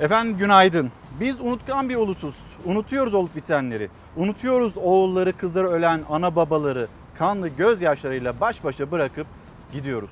[0.00, 0.92] Efendim günaydın.
[1.20, 2.34] Biz unutkan bir ulusuz.
[2.64, 3.88] Unutuyoruz olup bitenleri.
[4.16, 9.26] Unutuyoruz oğulları, kızları ölen ana babaları kanlı gözyaşlarıyla baş başa bırakıp
[9.72, 10.10] gidiyoruz.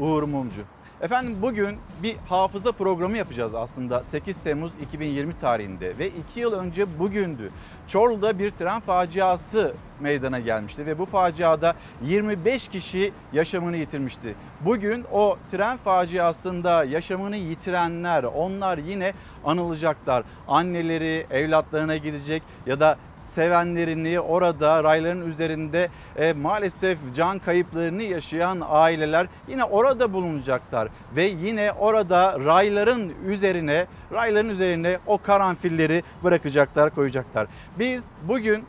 [0.00, 0.62] Uğur Mumcu.
[1.00, 6.98] Efendim bugün bir hafıza programı yapacağız aslında 8 Temmuz 2020 tarihinde ve 2 yıl önce
[6.98, 7.50] bugündü.
[7.88, 14.34] Çorlu'da bir tren faciası meydana gelmişti ve bu faciada 25 kişi yaşamını yitirmişti.
[14.60, 19.12] Bugün o tren faciasında yaşamını yitirenler onlar yine
[19.44, 20.24] anılacaklar.
[20.48, 29.26] Anneleri evlatlarına gidecek ya da sevenlerini orada rayların üzerinde e, maalesef can kayıplarını yaşayan aileler
[29.48, 37.46] yine orada bulunacaklar ve yine orada rayların üzerine rayların üzerine o karanfilleri bırakacaklar koyacaklar.
[37.78, 38.64] Biz bugün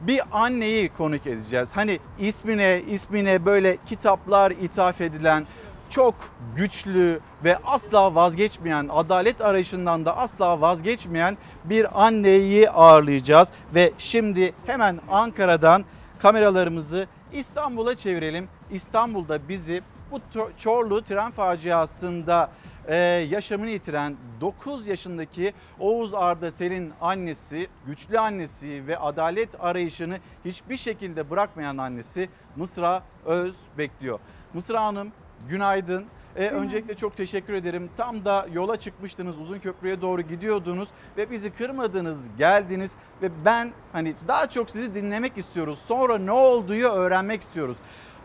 [0.00, 1.70] bir anneyi konuk edeceğiz.
[1.74, 5.46] Hani ismine ismine böyle kitaplar ithaf edilen
[5.90, 6.14] çok
[6.56, 13.48] güçlü ve asla vazgeçmeyen, adalet arayışından da asla vazgeçmeyen bir anneyi ağırlayacağız.
[13.74, 15.84] Ve şimdi hemen Ankara'dan
[16.18, 18.48] kameralarımızı İstanbul'a çevirelim.
[18.70, 20.20] İstanbul'da bizi bu
[20.58, 22.50] Çorlu tren faciasında
[22.88, 22.96] ee,
[23.30, 31.30] yaşamını yitiren 9 yaşındaki Oğuz Arda Sel'in annesi, güçlü annesi ve adalet arayışını hiçbir şekilde
[31.30, 34.18] bırakmayan annesi Mısra Öz bekliyor.
[34.54, 35.12] Mısra Hanım
[35.48, 36.06] günaydın.
[36.36, 37.90] Ee, öncelikle çok teşekkür ederim.
[37.96, 44.14] Tam da yola çıkmıştınız, uzun köprüye doğru gidiyordunuz ve bizi kırmadınız, geldiniz ve ben hani
[44.28, 45.78] daha çok sizi dinlemek istiyoruz.
[45.78, 47.76] Sonra ne olduğu öğrenmek istiyoruz.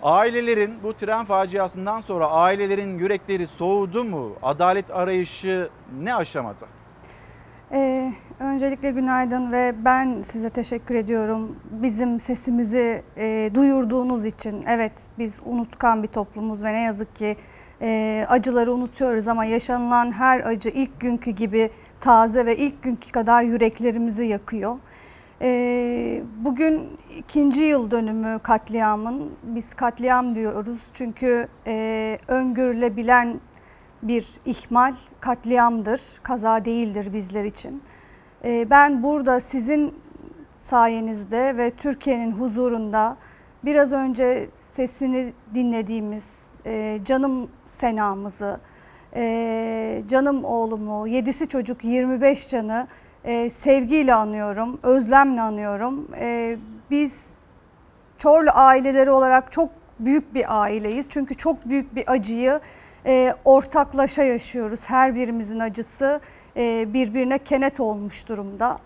[0.03, 4.31] Ailelerin bu tren faciasından sonra ailelerin yürekleri soğudu mu?
[4.44, 5.69] Adalet arayışı
[6.01, 6.66] ne aşamada?
[7.72, 11.56] Ee, öncelikle günaydın ve ben size teşekkür ediyorum.
[11.72, 14.63] Bizim sesimizi e, duyurduğunuz için.
[14.67, 17.35] Evet biz unutkan bir toplumuz ve ne yazık ki
[17.81, 21.69] e, acıları unutuyoruz ama yaşanılan her acı ilk günkü gibi
[22.01, 24.78] taze ve ilk günkü kadar yüreklerimizi yakıyor.
[25.44, 29.31] Ee, bugün ikinci yıl dönümü katliamın.
[29.44, 33.40] Biz katliam diyoruz çünkü e, öngörülebilen
[34.03, 37.84] bir ihmal katliamdır, kaza değildir bizler için.
[38.46, 39.96] E, ben burada sizin
[40.57, 43.18] sayenizde ve Türkiye'nin huzurunda
[43.66, 48.59] biraz önce sesini dinlediğimiz e, canım Sena'mızı,
[49.16, 52.88] e, canım oğlumu, yedisi çocuk 25 canı
[53.26, 56.08] e, sevgiyle anıyorum, özlemle anıyorum.
[56.20, 56.58] E,
[56.92, 57.32] biz
[58.18, 61.09] Çorlu aileleri olarak çok büyük bir aileyiz.
[61.09, 62.59] Çünkü çok büyük bir acıyı
[63.06, 64.90] e, ortaklaşa yaşıyoruz.
[64.90, 66.20] Her birimizin acısı
[66.58, 68.78] e, birbirine kenet olmuş durumda.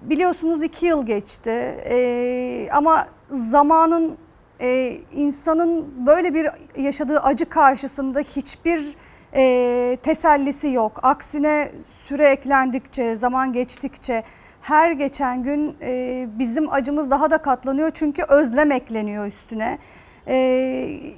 [0.00, 1.50] Biliyorsunuz iki yıl geçti
[1.84, 4.16] e, ama zamanın
[4.60, 8.94] e, insanın böyle bir yaşadığı acı karşısında hiçbir
[9.34, 11.00] e, tesellisi yok.
[11.02, 11.70] Aksine
[12.04, 14.22] süre eklendikçe, zaman geçtikçe
[14.62, 19.78] her geçen gün e, bizim acımız daha da katlanıyor çünkü özlem ekleniyor üstüne.
[20.26, 20.36] E,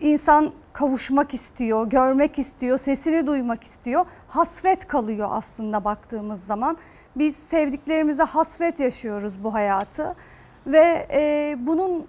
[0.01, 4.07] insan kavuşmak istiyor, görmek istiyor, sesini duymak istiyor.
[4.29, 6.77] Hasret kalıyor aslında baktığımız zaman.
[7.17, 10.15] Biz sevdiklerimize hasret yaşıyoruz bu hayatı
[10.67, 12.07] ve e, bunun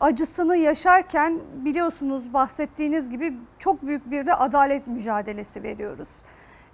[0.00, 6.08] acısını yaşarken biliyorsunuz bahsettiğiniz gibi çok büyük bir de adalet mücadelesi veriyoruz.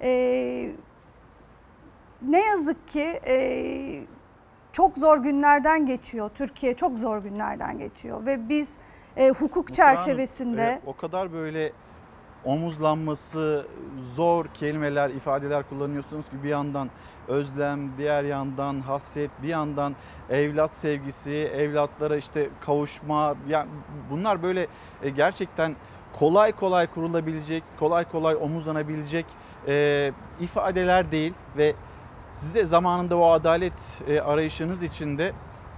[0.02, 0.70] E,
[2.22, 4.04] ne yazık ki e,
[4.72, 6.30] çok zor günlerden geçiyor.
[6.34, 8.76] Türkiye çok zor günlerden geçiyor ve biz
[9.16, 11.72] e, hukuk Hanım, çerçevesinde e, o kadar böyle
[12.44, 13.66] omuzlanması
[14.14, 16.90] zor kelimeler, ifadeler kullanıyorsunuz ki bir yandan
[17.28, 19.96] özlem, diğer yandan hasret, bir yandan
[20.30, 23.34] evlat sevgisi, evlatlara işte kavuşma.
[23.48, 23.68] Yani
[24.10, 24.66] bunlar böyle
[25.02, 25.76] e, gerçekten
[26.12, 29.26] kolay kolay kurulabilecek, kolay kolay omuzlanabilecek
[29.68, 31.74] e, ifadeler değil ve
[32.30, 35.32] size zamanında o adalet e, arayışınız içinde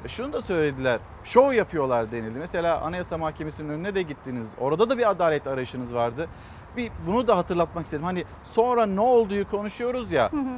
[0.09, 1.01] şunu da söylediler.
[1.25, 2.39] Şov yapıyorlar denildi.
[2.39, 4.55] Mesela Anayasa Mahkemesi'nin önüne de gittiniz.
[4.61, 6.29] Orada da bir adalet arayışınız vardı.
[6.77, 8.05] Bir bunu da hatırlatmak istedim.
[8.05, 10.33] Hani sonra ne olduğu konuşuyoruz ya.
[10.33, 10.57] Hı hı.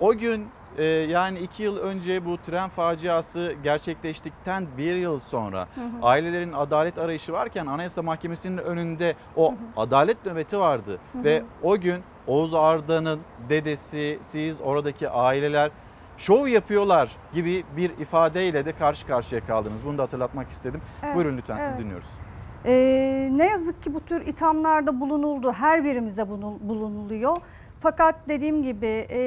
[0.00, 5.80] O gün e, yani iki yıl önce bu tren faciası gerçekleştikten bir yıl sonra Hı
[5.80, 6.02] hı.
[6.02, 9.58] ailelerin adalet arayışı varken Anayasa Mahkemesi'nin önünde o Hı hı.
[9.76, 10.98] adalet nöbeti vardı.
[11.12, 11.24] Hı hı.
[11.24, 13.20] Ve o gün Oğuz Arda'nın
[13.50, 15.70] dedesi, siz oradaki aileler
[16.16, 19.84] şov yapıyorlar gibi bir ifadeyle de karşı karşıya kaldınız.
[19.84, 20.80] Bunu da hatırlatmak istedim.
[21.04, 21.70] Evet, Buyurun lütfen evet.
[21.70, 22.08] siz dinliyoruz.
[22.66, 25.52] Ee, ne yazık ki bu tür ithamlarda bulunuldu.
[25.52, 27.36] Her birimize bulunuluyor.
[27.86, 29.20] Fakat dediğim gibi e,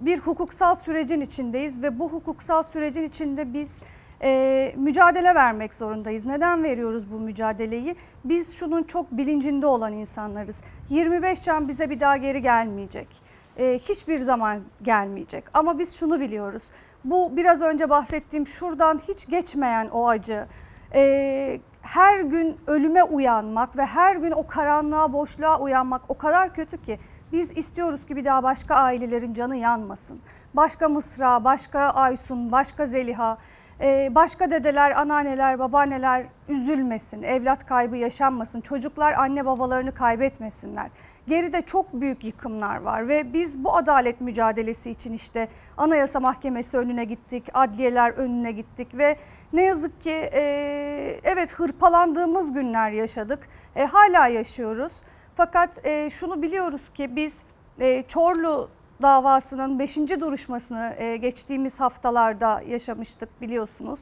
[0.00, 3.78] bir hukuksal sürecin içindeyiz ve bu hukuksal sürecin içinde biz
[4.22, 6.26] e, mücadele vermek zorundayız.
[6.26, 7.96] Neden veriyoruz bu mücadeleyi?
[8.24, 10.60] Biz şunun çok bilincinde olan insanlarız.
[10.90, 13.08] 25 can bize bir daha geri gelmeyecek.
[13.56, 15.44] e, hiçbir zaman gelmeyecek.
[15.54, 16.62] Ama biz şunu biliyoruz.
[17.04, 20.46] Bu biraz önce bahsettiğim şuradan hiç geçmeyen o acı,
[20.94, 26.82] e, her gün ölüme uyanmak ve her gün o karanlığa, boşluğa uyanmak o kadar kötü
[26.82, 26.98] ki
[27.32, 30.20] biz istiyoruz ki bir daha başka ailelerin canı yanmasın.
[30.54, 33.38] Başka Mısra, başka Aysun, başka Zeliha,
[33.80, 40.90] e, başka dedeler, anneanneler, babaanneler üzülmesin, evlat kaybı yaşanmasın, çocuklar anne babalarını kaybetmesinler.
[41.28, 47.04] Geride çok büyük yıkımlar var ve biz bu adalet mücadelesi için işte Anayasa Mahkemesi önüne
[47.04, 49.16] gittik, adliyeler önüne gittik ve
[49.52, 50.40] ne yazık ki e,
[51.24, 54.92] evet hırpalandığımız günler yaşadık, e, hala yaşıyoruz.
[55.36, 57.36] Fakat e, şunu biliyoruz ki biz
[57.80, 58.68] e, Çorlu
[59.02, 59.96] davasının 5.
[59.96, 64.00] duruşmasını e, geçtiğimiz haftalarda yaşamıştık biliyorsunuz.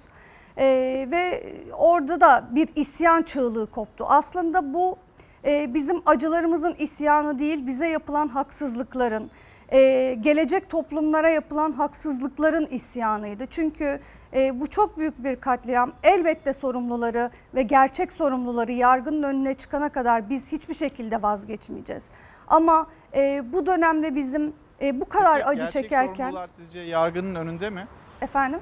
[0.57, 0.67] E,
[1.11, 4.05] ve orada da bir isyan çığlığı koptu.
[4.09, 4.97] Aslında bu
[5.45, 9.31] e, bizim acılarımızın isyanı değil, bize yapılan haksızlıkların,
[9.73, 13.47] e, gelecek toplumlara yapılan haksızlıkların isyanıydı.
[13.47, 14.01] Çünkü
[14.35, 15.93] e, bu çok büyük bir katliam.
[16.03, 22.05] Elbette sorumluları ve gerçek sorumluları yargının önüne çıkana kadar biz hiçbir şekilde vazgeçmeyeceğiz.
[22.49, 27.35] Ama e, bu dönemde bizim e, bu kadar Peki, acı gerçek çekerken sorumlular sizce yargının
[27.35, 27.87] önünde mi?
[28.21, 28.61] efendim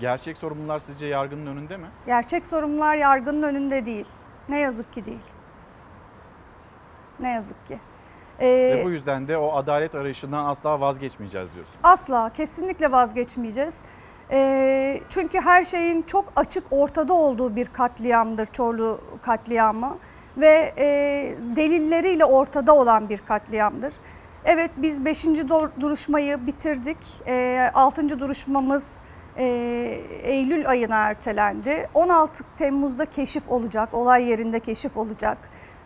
[0.00, 1.86] Gerçek sorumlular sizce yargının önünde mi?
[2.06, 4.06] gerçek sorumlular yargının önünde değil.
[4.48, 5.22] Ne yazık ki değil.
[7.20, 7.78] Ne yazık ki.
[8.40, 11.74] E, Ve bu yüzden de o adalet arayışından asla vazgeçmeyeceğiz diyorsun.
[11.82, 13.74] Asla kesinlikle vazgeçmeyeceğiz.
[14.32, 19.98] Ee, çünkü her şeyin çok açık ortada olduğu bir katliamdır Çorlu katliamı
[20.36, 20.86] ve e,
[21.56, 23.94] delilleriyle ortada olan bir katliamdır.
[24.44, 25.26] Evet biz 5.
[25.80, 26.98] duruşmayı bitirdik.
[27.26, 28.20] E, 6.
[28.20, 28.96] duruşmamız
[29.36, 29.44] e,
[30.22, 31.88] Eylül ayına ertelendi.
[31.94, 35.38] 16 Temmuz'da keşif olacak, olay yerinde keşif olacak.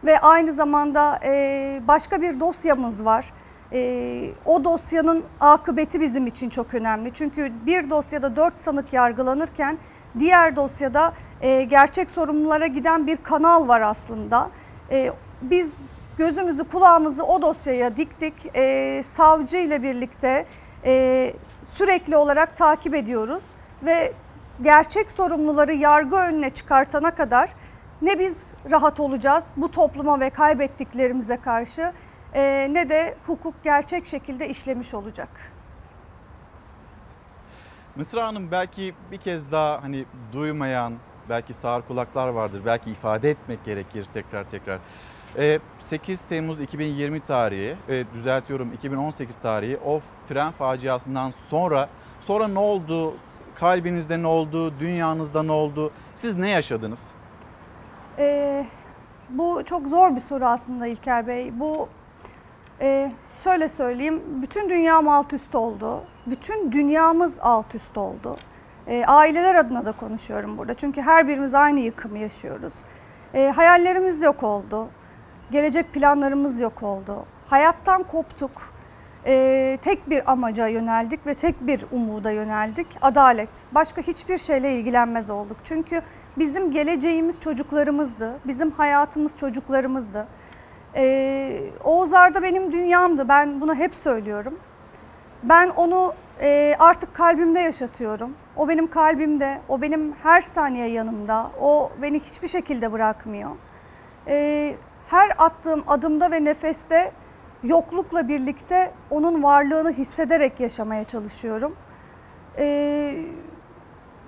[0.04, 3.32] Ve aynı zamanda e, başka bir dosyamız var.
[3.72, 7.14] Ee, o dosyanın akıbeti bizim için çok önemli.
[7.14, 9.78] Çünkü bir dosyada dört sanık yargılanırken
[10.18, 14.50] diğer dosyada e, gerçek sorumlulara giden bir kanal var aslında.
[14.90, 15.74] E, biz
[16.18, 18.34] gözümüzü kulağımızı o dosyaya diktik.
[18.56, 20.46] E, savcı ile birlikte
[20.84, 21.34] e,
[21.64, 23.44] sürekli olarak takip ediyoruz
[23.82, 24.12] ve
[24.62, 27.50] gerçek sorumluları yargı önüne çıkartana kadar
[28.02, 31.92] ne biz rahat olacağız bu topluma ve kaybettiklerimize karşı
[32.34, 35.28] e, ne de hukuk gerçek şekilde işlemiş olacak.
[37.96, 40.94] Mısra Hanım belki bir kez daha hani duymayan,
[41.28, 42.62] belki sağır kulaklar vardır.
[42.66, 44.78] Belki ifade etmek gerekir tekrar tekrar.
[45.38, 51.88] Ee, 8 Temmuz 2020 tarihi, e, düzeltiyorum 2018 tarihi o tren faciasından sonra
[52.20, 53.14] sonra ne oldu?
[53.54, 54.80] Kalbinizde ne oldu?
[54.80, 55.90] Dünyanızda ne oldu?
[56.14, 57.10] Siz ne yaşadınız?
[58.18, 58.66] E,
[59.30, 61.60] bu çok zor bir soru aslında İlker Bey.
[61.60, 61.88] Bu
[62.80, 63.12] e,
[63.44, 66.04] şöyle söyleyeyim, bütün dünyam alt üst oldu.
[66.26, 68.36] Bütün dünyamız alt üst oldu.
[68.86, 70.74] E, aileler adına da konuşuyorum burada.
[70.74, 72.74] Çünkü her birimiz aynı yıkımı yaşıyoruz.
[73.34, 74.88] E, hayallerimiz yok oldu.
[75.50, 77.26] Gelecek planlarımız yok oldu.
[77.46, 78.50] Hayattan koptuk.
[79.26, 82.86] E, tek bir amaca yöneldik ve tek bir umuda yöneldik.
[83.02, 83.64] Adalet.
[83.72, 85.56] Başka hiçbir şeyle ilgilenmez olduk.
[85.64, 86.02] Çünkü
[86.38, 88.32] bizim geleceğimiz çocuklarımızdı.
[88.46, 90.26] Bizim hayatımız çocuklarımızdı.
[90.96, 93.28] Ee, Oğuz Arda benim dünyamdı.
[93.28, 94.58] Ben bunu hep söylüyorum.
[95.42, 98.34] Ben onu e, artık kalbimde yaşatıyorum.
[98.56, 101.50] O benim kalbimde, o benim her saniye yanımda.
[101.60, 103.50] O beni hiçbir şekilde bırakmıyor.
[104.28, 104.76] Ee,
[105.08, 107.12] her attığım adımda ve nefeste
[107.64, 111.76] yoklukla birlikte onun varlığını hissederek yaşamaya çalışıyorum.
[112.58, 113.16] Ee,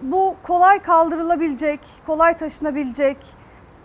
[0.03, 3.17] bu kolay kaldırılabilecek, kolay taşınabilecek,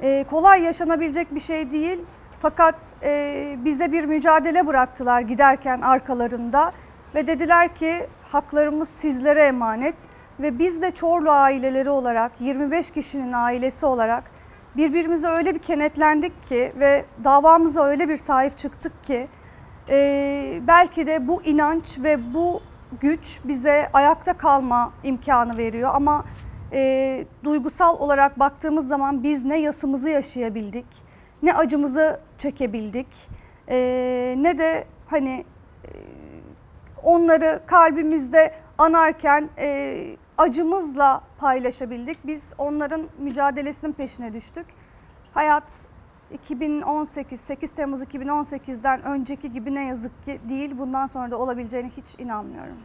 [0.02, 2.00] e, kolay yaşanabilecek bir şey değil.
[2.40, 6.72] Fakat e, bize bir mücadele bıraktılar giderken arkalarında
[7.16, 9.96] ve dediler ki haklarımız sizlere emanet
[10.40, 14.24] ve biz de Çorlu aileleri olarak 25 kişinin ailesi olarak
[14.78, 19.28] birbirimize öyle bir kenetlendik ki ve davamıza öyle bir sahip çıktık ki
[19.90, 22.62] e, belki de bu inanç ve bu
[23.02, 26.26] güç bize ayakta kalma imkanı veriyor ama
[26.74, 31.12] e, duygusal olarak baktığımız zaman biz ne yasımızı yaşayabildik
[31.44, 33.30] ne acımızı çekebildik
[33.70, 33.78] e,
[34.38, 35.46] ne de hani
[35.86, 35.90] e,
[37.04, 39.98] onları kalbimizde anarken e,
[40.38, 42.18] acımızla paylaşabildik.
[42.28, 44.66] Biz onların mücadelesinin peşine düştük.
[45.34, 45.64] Hayat
[46.34, 50.78] 2018, 8 Temmuz 2018'den önceki gibi ne yazık ki değil.
[50.78, 52.78] Bundan sonra da olabileceğine hiç inanmıyorum.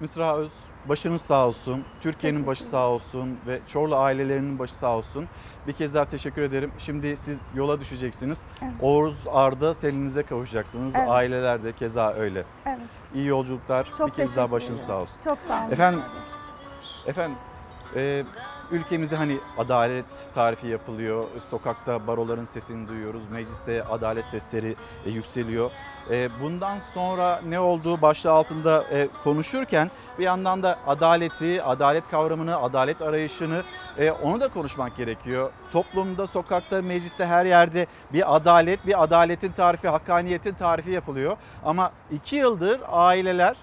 [0.00, 0.52] Mısra Öz
[0.88, 1.84] başınız sağ olsun.
[2.00, 5.28] Türkiye'nin başı sağ olsun ve Çorlu ailelerinin başı sağ olsun.
[5.66, 6.72] Bir kez daha teşekkür ederim.
[6.78, 8.42] Şimdi siz yola düşeceksiniz.
[8.62, 8.72] Evet.
[8.80, 10.94] Oğuz Arda selinize kavuşacaksınız.
[10.96, 11.08] Evet.
[11.08, 12.44] Aileler de keza öyle.
[12.66, 12.78] Evet.
[13.14, 13.92] İyi yolculuklar.
[13.98, 15.16] Çok bir kez daha başınız sağ olsun.
[15.24, 15.72] Çok sağ olun.
[15.72, 16.00] Efendim,
[17.06, 17.38] Efendim
[17.96, 18.24] e,
[18.72, 21.24] ülkemizde hani adalet tarifi yapılıyor.
[21.50, 23.30] Sokakta baroların sesini duyuyoruz.
[23.30, 24.76] Mecliste adalet sesleri
[25.06, 25.70] e, yükseliyor.
[26.10, 32.56] E, bundan sonra ne olduğu başlığı altında e, konuşurken bir yandan da adaleti, adalet kavramını,
[32.56, 33.62] adalet arayışını
[34.22, 35.50] onu da konuşmak gerekiyor.
[35.72, 41.36] Toplumda, sokakta, mecliste her yerde bir adalet, bir adaletin tarifi, hakkaniyetin tarifi yapılıyor.
[41.64, 43.56] Ama iki yıldır aileler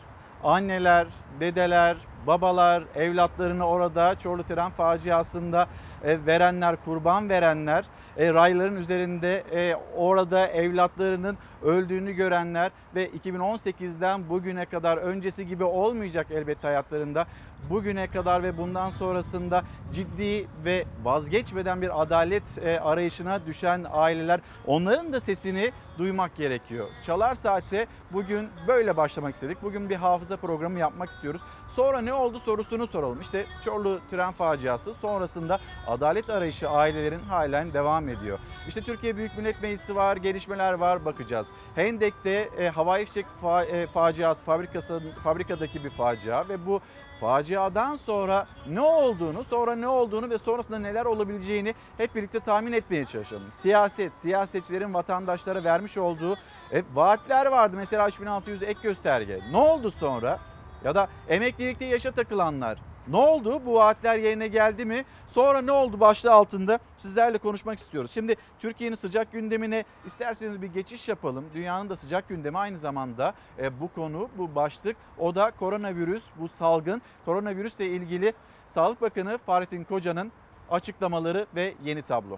[0.44, 1.08] anneler,
[1.40, 1.98] dedeler,
[2.28, 5.68] babalar evlatlarını orada Çorlu tren faciasında
[6.04, 7.86] e, verenler, kurban verenler,
[8.18, 16.28] e, rayların üzerinde e, orada evlatlarının öldüğünü görenler ve 2018'den bugüne kadar öncesi gibi olmayacak
[16.32, 17.26] elbette hayatlarında.
[17.70, 19.64] Bugüne kadar ve bundan sonrasında
[19.94, 26.88] ciddi ve vazgeçmeden bir adalet arayışına düşen aileler onların da sesini duymak gerekiyor.
[27.02, 29.64] Çalar Saat'e bugün böyle başlamak istedik.
[29.64, 31.42] Bugün bir hafıza programı yapmak istiyoruz.
[31.76, 33.22] Sonra ne oldu sorusunu soralım.
[33.22, 35.60] İşte Çorlu tren faciası sonrasında
[35.90, 38.40] adalet arayışı ailelerin halen devam ediyor.
[38.68, 41.48] İşte Türkiye Büyük Millet Meclisi var, gelişmeler var bakacağız.
[41.76, 46.82] Hendek'te e, havai fişek fa- e, faciası fabrikası, fabrikadaki bir facia ve bu
[47.20, 53.06] faciadan sonra ne olduğunu, sonra ne olduğunu ve sonrasında neler olabileceğini hep birlikte tahmin etmeye
[53.06, 53.52] çalışalım.
[53.52, 56.36] Siyaset, siyasetçilerin vatandaşlara vermiş olduğu
[56.72, 57.76] e, vaatler vardı.
[57.78, 59.40] Mesela 3600 ek gösterge.
[59.52, 60.40] Ne oldu sonra?
[60.84, 62.78] Ya da emeklilikte yaşa takılanlar.
[63.10, 63.62] Ne oldu?
[63.66, 65.06] Bu vaatler yerine geldi mi?
[65.28, 68.12] Sonra ne oldu başlığı altında sizlerle konuşmak istiyoruz.
[68.12, 71.46] Şimdi Türkiye'nin sıcak gündemine isterseniz bir geçiş yapalım.
[71.54, 74.98] Dünyanın da sıcak gündemi aynı zamanda e, bu konu, bu başlık.
[75.18, 77.02] O da koronavirüs, bu salgın.
[77.26, 78.34] Koronavirüsle ilgili
[78.68, 80.32] Sağlık Bakanı Fahrettin Koca'nın
[80.72, 82.38] açıklamaları ve yeni tablo.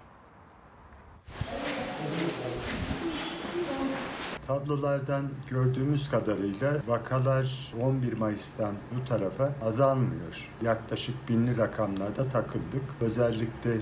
[4.51, 10.49] Tablolardan gördüğümüz kadarıyla vakalar 11 Mayıs'tan bu tarafa azalmıyor.
[10.61, 12.83] Yaklaşık binli rakamlarda takıldık.
[13.01, 13.77] Özellikle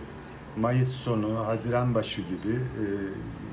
[0.57, 2.85] Mayıs sonu, Haziran başı gibi e,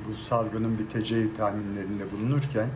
[0.08, 2.68] bu salgının biteceği tahminlerinde bulunurken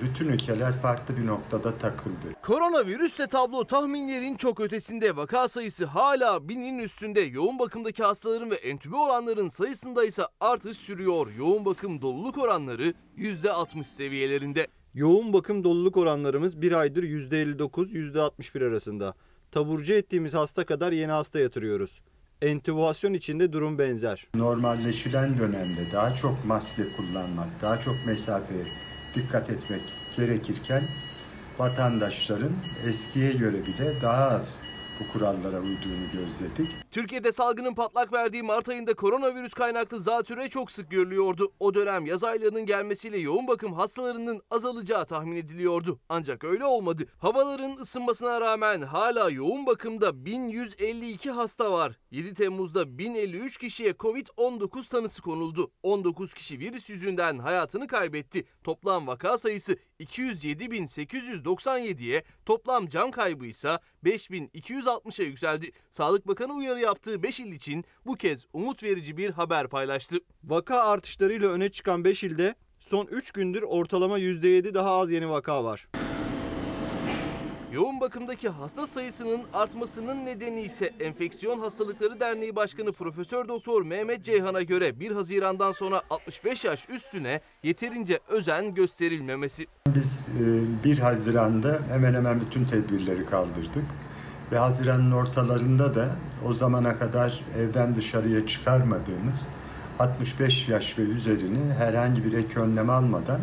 [0.00, 2.34] bütün ülkeler farklı bir noktada takıldı.
[2.42, 5.16] Koronavirüsle tablo tahminlerin çok ötesinde.
[5.16, 7.20] Vaka sayısı hala binin üstünde.
[7.20, 11.26] Yoğun bakımdaki hastaların ve entübe olanların sayısında ise artış sürüyor.
[11.38, 14.66] Yoğun bakım doluluk oranları %60 seviyelerinde.
[14.94, 19.14] Yoğun bakım doluluk oranlarımız bir aydır %59-%61 arasında.
[19.50, 22.00] Taburcu ettiğimiz hasta kadar yeni hasta yatırıyoruz.
[22.42, 24.26] Entübasyon içinde durum benzer.
[24.34, 28.64] Normalleşilen dönemde daha çok maske kullanmak, daha çok mesafeye
[29.14, 30.88] dikkat etmek gerekirken
[31.58, 32.52] vatandaşların
[32.84, 34.58] eskiye göre bile daha az
[35.00, 36.76] bu kurallara uyduğunu gözledik.
[36.90, 41.52] Türkiye'de salgının patlak verdiği Mart ayında koronavirüs kaynaklı zatüre çok sık görülüyordu.
[41.60, 46.00] O dönem yaz aylarının gelmesiyle yoğun bakım hastalarının azalacağı tahmin ediliyordu.
[46.08, 47.04] Ancak öyle olmadı.
[47.18, 51.98] Havaların ısınmasına rağmen hala yoğun bakımda 1152 hasta var.
[52.10, 55.70] 7 Temmuz'da 1053 kişiye Covid-19 tanısı konuldu.
[55.82, 58.44] 19 kişi virüs yüzünden hayatını kaybetti.
[58.64, 63.78] Toplam vaka sayısı 207.897'ye, toplam can kaybı ise
[64.84, 65.70] 5260'a yükseldi.
[65.90, 70.16] Sağlık Bakanı uyarı yaptığı 5 il için bu kez umut verici bir haber paylaştı.
[70.44, 75.64] Vaka artışlarıyla öne çıkan 5 ilde son 3 gündür ortalama %7 daha az yeni vaka
[75.64, 75.88] var.
[77.72, 84.62] Yoğun bakımdaki hasta sayısının artmasının nedeni ise Enfeksiyon Hastalıkları Derneği Başkanı Profesör Doktor Mehmet Ceyhan'a
[84.62, 89.66] göre 1 Haziran'dan sonra 65 yaş üstüne yeterince özen gösterilmemesi.
[89.94, 93.84] Biz e, 1 Haziran'da hemen hemen bütün tedbirleri kaldırdık.
[94.54, 96.08] Ve Haziran'ın ortalarında da
[96.46, 99.46] o zamana kadar evden dışarıya çıkarmadığımız
[99.98, 103.40] 65 yaş ve üzerini herhangi bir ek önlem almadan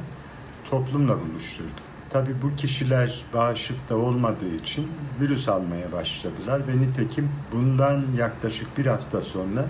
[0.69, 1.73] toplumla buluşturduk.
[2.09, 4.87] Tabii bu kişiler bağışıkta olmadığı için
[5.21, 9.65] virüs almaya başladılar ve nitekim bundan yaklaşık bir hafta sonra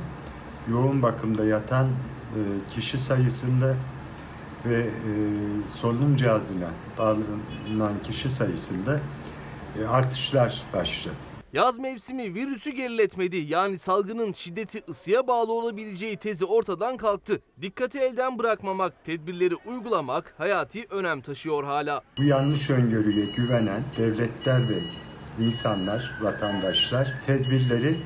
[0.69, 3.75] yoğun bakımda yatan e, kişi sayısında
[4.65, 5.11] ve e,
[5.67, 8.99] solunum cihazına bağlanan kişi sayısında
[9.79, 11.30] e, artışlar başladı.
[11.53, 13.37] Yaz mevsimi virüsü geriletmedi.
[13.37, 17.41] Yani salgının şiddeti ısıya bağlı olabileceği tezi ortadan kalktı.
[17.61, 22.01] Dikkati elden bırakmamak, tedbirleri uygulamak hayati önem taşıyor hala.
[22.17, 24.79] Bu yanlış öngörüye güvenen devletler ve
[25.45, 27.97] insanlar, vatandaşlar tedbirleri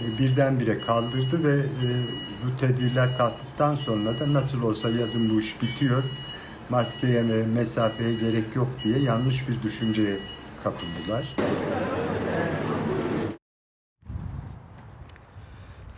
[0.00, 1.88] e, birdenbire kaldırdı ve e,
[2.44, 6.02] bu tedbirler kalktıktan sonra da nasıl olsa yazın bu iş bitiyor,
[6.70, 10.18] maskeye ve mesafeye gerek yok diye yanlış bir düşünceye
[10.64, 11.36] kapıldılar.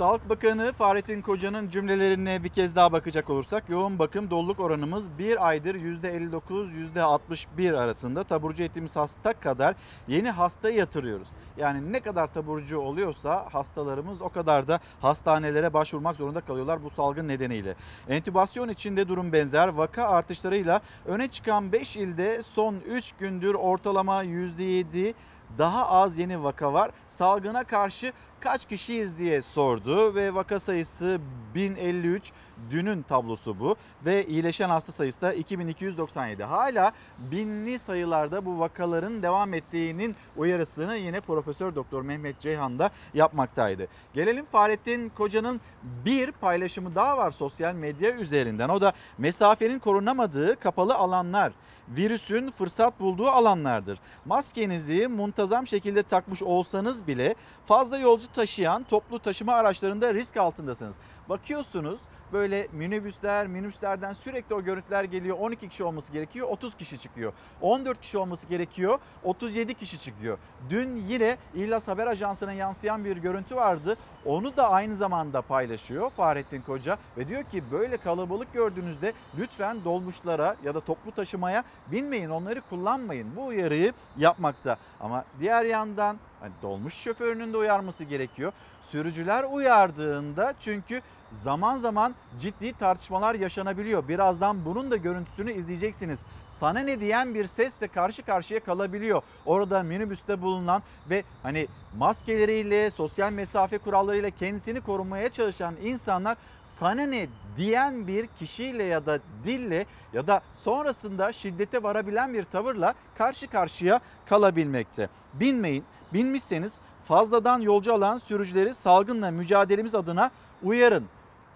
[0.01, 5.49] Sağlık Bakanı Fahrettin Koca'nın cümlelerine bir kez daha bakacak olursak yoğun bakım doluluk oranımız bir
[5.49, 9.75] aydır %59 %61 arasında taburcu ettiğimiz hasta kadar
[10.09, 11.29] yeni hasta yatırıyoruz.
[11.57, 17.29] Yani ne kadar taburcu oluyorsa hastalarımız o kadar da hastanelere başvurmak zorunda kalıyorlar bu salgın
[17.29, 17.75] nedeniyle.
[18.09, 25.15] Entübasyon içinde durum benzer vaka artışlarıyla öne çıkan 5 ilde son 3 gündür ortalama %7
[25.59, 26.91] daha az yeni vaka var.
[27.09, 31.21] Salgına karşı kaç kişiyiz diye sordu ve vaka sayısı
[31.55, 32.33] 1053
[32.71, 36.45] dünün tablosu bu ve iyileşen hasta sayısı da 2297.
[36.45, 43.87] Hala binli sayılarda bu vakaların devam ettiğinin uyarısını yine Profesör Doktor Mehmet Ceyhan da yapmaktaydı.
[44.15, 48.69] Gelelim Fahrettin Koca'nın bir paylaşımı daha var sosyal medya üzerinden.
[48.69, 51.53] O da mesafenin korunamadığı kapalı alanlar
[51.89, 53.99] virüsün fırsat bulduğu alanlardır.
[54.25, 57.35] Maskenizi muntazam şekilde takmış olsanız bile
[57.67, 60.95] fazla yolcu taşıyan toplu taşıma araçlarında risk altındasınız.
[61.29, 62.01] Bakıyorsunuz
[62.33, 65.37] böyle minibüsler, minibüslerden sürekli o görüntüler geliyor.
[65.41, 67.33] 12 kişi olması gerekiyor, 30 kişi çıkıyor.
[67.61, 70.39] 14 kişi olması gerekiyor, 37 kişi çıkıyor.
[70.71, 73.97] Dün yine İhlas Haber Ajansı'na yansıyan bir görüntü vardı.
[74.25, 80.57] Onu da aynı zamanda paylaşıyor Fahrettin Koca ve diyor ki böyle kalabalık gördüğünüzde lütfen dolmuşlara
[80.65, 83.37] ya da toplu taşımaya binmeyin, onları kullanmayın.
[83.37, 84.77] Bu uyarıyı yapmakta.
[85.01, 88.53] Ama diğer yandan hani dolmuş şoförünün de uyarması gerekiyor.
[88.83, 94.09] Sürücüler uyardığında çünkü zaman zaman ciddi tartışmalar yaşanabiliyor.
[94.09, 96.23] Birazdan bunun da görüntüsünü izleyeceksiniz.
[96.49, 99.23] Sana ne diyen bir sesle karşı karşıya kalabiliyor.
[99.47, 107.27] Orada minibüste bulunan ve hani maskeleriyle, sosyal mesafe kurallarıyla kendisini korumaya çalışan insanlar sana ne
[107.57, 114.01] diyen bir kişiyle ya da dille ya da sonrasında şiddete varabilen bir tavırla karşı karşıya
[114.27, 115.09] kalabilmekte.
[115.35, 115.85] Binmeyin.
[116.13, 120.31] Binmişseniz fazladan yolcu alan sürücüleri salgınla mücadelemiz adına
[120.63, 121.05] uyarın.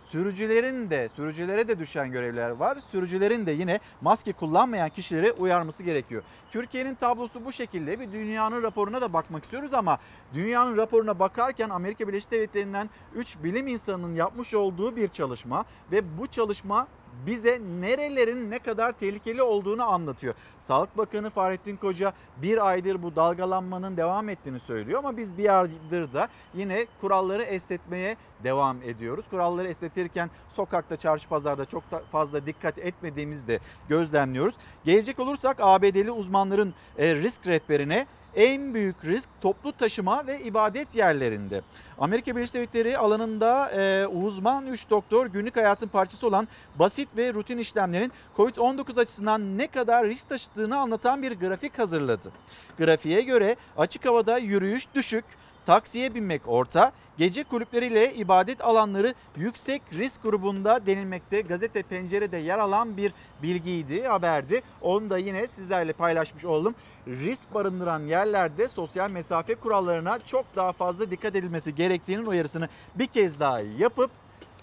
[0.06, 2.78] Sürücülerin de sürücülere de düşen görevler var.
[2.90, 6.22] Sürücülerin de yine maske kullanmayan kişileri uyarması gerekiyor.
[6.50, 8.00] Türkiye'nin tablosu bu şekilde.
[8.00, 9.98] Bir dünyanın raporuna da bakmak istiyoruz ama
[10.34, 16.26] dünyanın raporuna bakarken Amerika Birleşik Devletleri'nden 3 bilim insanının yapmış olduğu bir çalışma ve bu
[16.26, 16.86] çalışma
[17.26, 20.34] bize nerelerin ne kadar tehlikeli olduğunu anlatıyor.
[20.60, 26.12] Sağlık Bakanı Fahrettin Koca bir aydır bu dalgalanmanın devam ettiğini söylüyor ama biz bir aydır
[26.12, 29.24] da yine kuralları esnetmeye devam ediyoruz.
[29.30, 34.54] Kuralları esnetirken sokakta, çarşı, pazarda çok fazla dikkat etmediğimizi de gözlemliyoruz.
[34.84, 41.62] Gelecek olursak ABD'li uzmanların e, risk rehberine en büyük risk toplu taşıma ve ibadet yerlerinde.
[41.98, 47.58] Amerika Birleşik Devletleri alanında e, uzman 3 doktor günlük hayatın parçası olan basit ve rutin
[47.58, 52.32] işlemlerin COVID-19 açısından ne kadar risk taşıdığını anlatan bir grafik hazırladı.
[52.78, 55.24] Grafiğe göre açık havada yürüyüş düşük,
[55.66, 61.40] taksiye binmek orta, gece kulüpleriyle ibadet alanları yüksek risk grubunda denilmekte.
[61.40, 64.62] Gazete Pencere'de yer alan bir bilgiydi, haberdi.
[64.80, 66.74] Onu da yine sizlerle paylaşmış oldum.
[67.06, 73.40] Risk barındıran yerlerde sosyal mesafe kurallarına çok daha fazla dikkat edilmesi gerektiğinin uyarısını bir kez
[73.40, 74.10] daha yapıp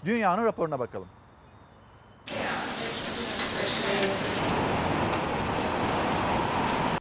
[0.04, 1.08] dünyanın raporuna bakalım.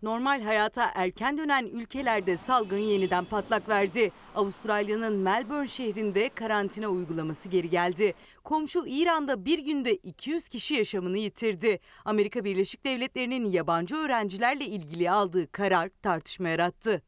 [0.04, 4.12] Normal hayata erken dönen ülkelerde salgın yeniden patlak verdi.
[4.36, 8.14] Avustralya'nın Melbourne şehrinde karantina uygulaması geri geldi.
[8.44, 11.80] Komşu İran'da bir günde 200 kişi yaşamını yitirdi.
[12.06, 17.02] Amerika Birleşik Devletleri'nin yabancı öğrencilerle ilgili aldığı karar tartışma yarattı.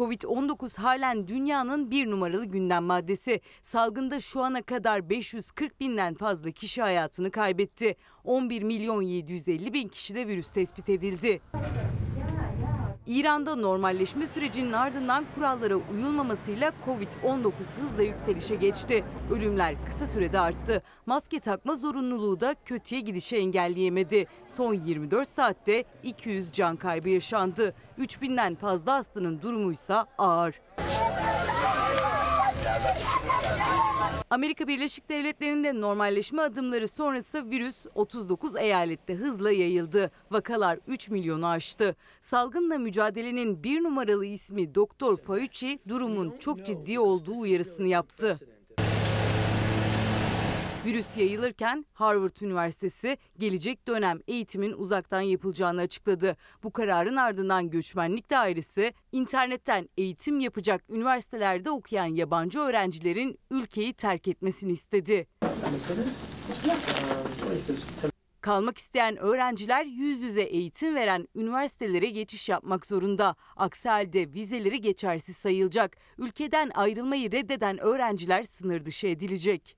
[0.00, 3.40] Covid-19 halen dünyanın bir numaralı gündem maddesi.
[3.62, 7.96] Salgında şu ana kadar 540 binden fazla kişi hayatını kaybetti.
[8.24, 11.40] 11 milyon 750 bin kişide virüs tespit edildi.
[13.10, 19.04] İran'da normalleşme sürecinin ardından kurallara uyulmamasıyla Covid-19 hızla yükselişe geçti.
[19.30, 20.82] Ölümler kısa sürede arttı.
[21.06, 24.26] Maske takma zorunluluğu da kötüye gidişi engelleyemedi.
[24.46, 27.74] Son 24 saatte 200 can kaybı yaşandı.
[27.98, 30.60] 3000'den fazla hastanın durumuysa ağır.
[34.30, 40.10] Amerika Birleşik Devletleri'nde normalleşme adımları sonrası virüs 39 eyalette hızla yayıldı.
[40.30, 41.96] Vakalar 3 milyonu aştı.
[42.20, 48.38] Salgınla mücadelenin bir numaralı ismi Doktor Fauci durumun çok ciddi olduğu uyarısını yaptı.
[50.86, 56.36] Virüs yayılırken Harvard Üniversitesi gelecek dönem eğitimin uzaktan yapılacağını açıkladı.
[56.62, 64.72] Bu kararın ardından göçmenlik dairesi internetten eğitim yapacak üniversitelerde okuyan yabancı öğrencilerin ülkeyi terk etmesini
[64.72, 65.26] istedi.
[68.40, 73.34] Kalmak isteyen öğrenciler yüz yüze eğitim veren üniversitelere geçiş yapmak zorunda.
[73.56, 75.96] Aksi halde vizeleri geçersiz sayılacak.
[76.18, 79.76] Ülkeden ayrılmayı reddeden öğrenciler sınır dışı edilecek.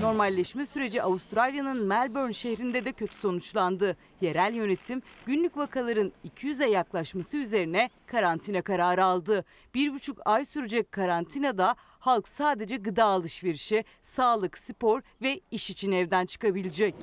[0.00, 3.96] Normalleşme süreci Avustralya'nın Melbourne şehrinde de kötü sonuçlandı.
[4.20, 9.44] Yerel yönetim günlük vakaların 200'e yaklaşması üzerine karantina kararı aldı.
[9.74, 16.26] Bir buçuk ay sürecek karantinada halk sadece gıda alışverişi, sağlık, spor ve iş için evden
[16.26, 16.94] çıkabilecek.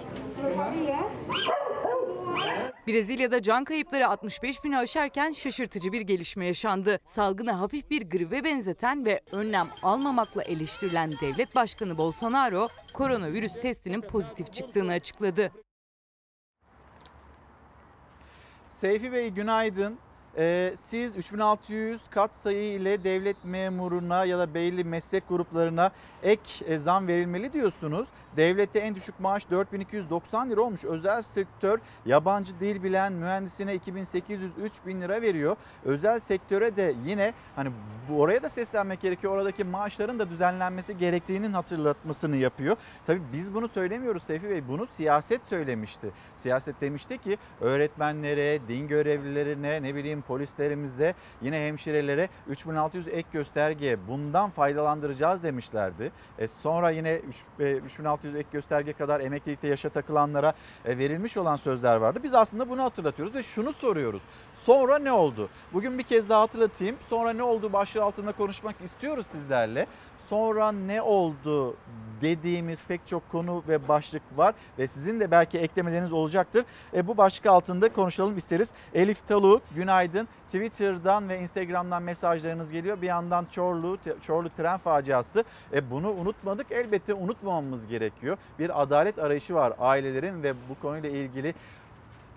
[2.88, 7.00] Brezilya'da can kayıpları 65 bini aşarken şaşırtıcı bir gelişme yaşandı.
[7.06, 14.54] Salgını hafif bir gribe benzeten ve önlem almamakla eleştirilen devlet başkanı Bolsonaro, koronavirüs testinin pozitif
[14.54, 15.52] çıktığını açıkladı.
[18.70, 20.00] Seyfi Bey günaydın.
[20.38, 25.92] Ee, siz 3600 kat sayı ile devlet memuruna ya da belli meslek gruplarına
[26.24, 28.08] ek e, zam verilmeli diyorsunuz.
[28.38, 30.86] Devlette en düşük maaş 4290 lira olmuş.
[30.86, 35.56] Özel sektör yabancı dil bilen mühendisine 2800-3000 lira veriyor.
[35.86, 37.70] Özel sektöre de yine hani
[38.16, 39.34] oraya da seslenmek gerekiyor.
[39.34, 42.78] Oradaki maaşların da düzenlenmesi gerektiğinin hatırlatmasını yapıyor.
[43.08, 44.68] Tabii biz bunu söylemiyoruz Seyfi Bey.
[44.68, 46.12] Bunu siyaset söylemişti.
[46.36, 54.50] Siyaset demişti ki öğretmenlere, din görevlilerine, ne bileyim polislerimize, yine hemşirelere 3600 ek gösterge bundan
[54.50, 56.12] faydalandıracağız demişlerdi.
[56.40, 60.54] E sonra yine 3, e, 3600 ek gösterge kadar emeklilikte yaşa takılanlara
[60.86, 62.20] e, verilmiş olan sözler vardı.
[62.24, 64.22] Biz aslında bunu hatırlatıyoruz ve şunu soruyoruz.
[64.56, 65.50] Sonra ne oldu?
[65.74, 66.96] Bugün bir kez daha hatırlatayım.
[67.10, 69.88] Sonra ne oldu başlığı altında konuşmak istiyoruz sizlerle.
[70.30, 71.76] Sonra ne oldu
[72.22, 76.66] dediğimiz pek çok konu ve başlık var ve sizin de belki eklemeleriniz olacaktır.
[76.94, 78.72] E, bu başlık altında konuşalım isteriz.
[78.94, 80.28] Elif Talu günaydın.
[80.46, 83.02] Twitter'dan ve Instagram'dan mesajlarınız geliyor.
[83.02, 85.44] Bir yandan Çorlu, Çorlu tren faciası.
[85.74, 86.72] E, bunu unutmadık.
[86.72, 88.38] Elbette unutmamamız gerekiyor.
[88.60, 91.54] Bir adalet arayışı var ailelerin ve bu konuyla ilgili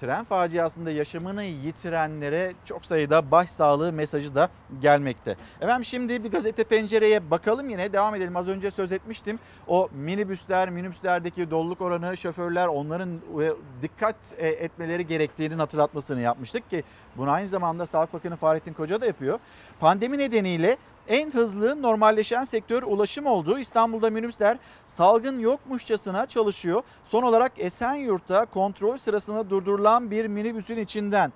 [0.00, 4.48] tren faciasında yaşamını yitirenlere çok sayıda başsağlığı mesajı da
[4.82, 5.36] gelmekte.
[5.60, 8.36] Efendim şimdi bir gazete pencereye bakalım yine devam edelim.
[8.36, 9.38] Az önce söz etmiştim.
[9.66, 16.84] O minibüsler, minibüslerdeki doluluk oranı, şoförler onların e, dikkat e, etmeleri gerektiğinin hatırlatmasını yapmıştık ki
[17.16, 19.38] bunu aynı zamanda Sağlık Bakanı Fahrettin Koca da yapıyor.
[19.80, 20.76] Pandemi nedeniyle
[21.08, 26.82] en hızlı normalleşen sektör ulaşım olduğu İstanbul'da minibüsler salgın yokmuşçasına çalışıyor.
[27.04, 31.32] Son olarak Esenyurt'ta kontrol sırasında durdurulan bir minibüsün içinden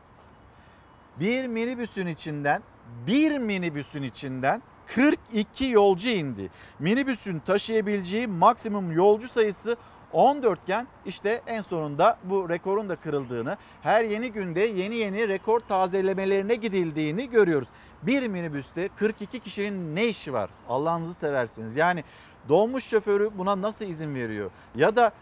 [1.21, 2.63] bir minibüsün içinden
[3.07, 6.51] bir minibüsün içinden 42 yolcu indi.
[6.79, 9.77] Minibüsün taşıyabileceği maksimum yolcu sayısı
[10.15, 15.61] 14 iken işte en sonunda bu rekorun da kırıldığını, her yeni günde yeni yeni rekor
[15.61, 17.69] tazelemelerine gidildiğini görüyoruz.
[18.03, 20.51] Bir minibüste 42 kişinin ne işi var?
[20.69, 21.77] Allah'ınızı seversiniz.
[21.77, 22.05] Yani
[22.49, 24.51] dolmuş şoförü buna nasıl izin veriyor?
[24.75, 25.13] Ya da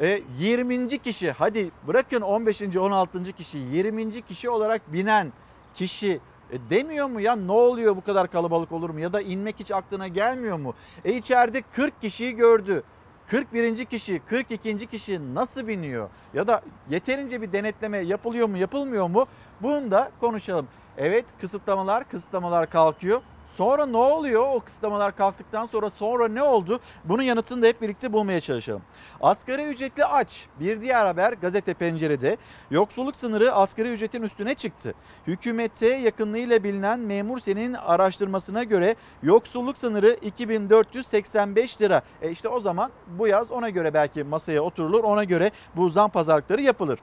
[0.00, 0.98] e, 20.
[0.98, 2.62] kişi hadi bırakın 15.
[2.62, 3.32] 16.
[3.32, 4.22] kişi 20.
[4.22, 5.32] kişi olarak binen
[5.74, 9.60] kişi e, demiyor mu ya ne oluyor bu kadar kalabalık olur mu ya da inmek
[9.60, 10.74] hiç aklına gelmiyor mu?
[11.04, 12.82] E içeride 40 kişiyi gördü.
[13.30, 13.84] 41.
[13.84, 14.86] kişi, 42.
[14.86, 16.08] kişi nasıl biniyor?
[16.34, 19.26] Ya da yeterince bir denetleme yapılıyor mu, yapılmıyor mu?
[19.62, 20.68] Bunu da konuşalım.
[20.96, 23.22] Evet kısıtlamalar, kısıtlamalar kalkıyor.
[23.56, 26.80] Sonra ne oluyor o kısıtlamalar kalktıktan sonra sonra ne oldu?
[27.04, 28.82] Bunun yanıtını da hep birlikte bulmaya çalışalım.
[29.20, 30.46] Asgari ücretli aç.
[30.60, 32.36] Bir diğer haber gazete pencerede.
[32.70, 34.94] Yoksulluk sınırı asgari ücretin üstüne çıktı.
[35.26, 42.02] Hükümete yakınlığıyla bilinen memur senin araştırmasına göre yoksulluk sınırı 2485 lira.
[42.22, 45.04] E işte o zaman bu yaz ona göre belki masaya oturulur.
[45.04, 46.98] Ona göre bu zam pazarlıkları yapılır.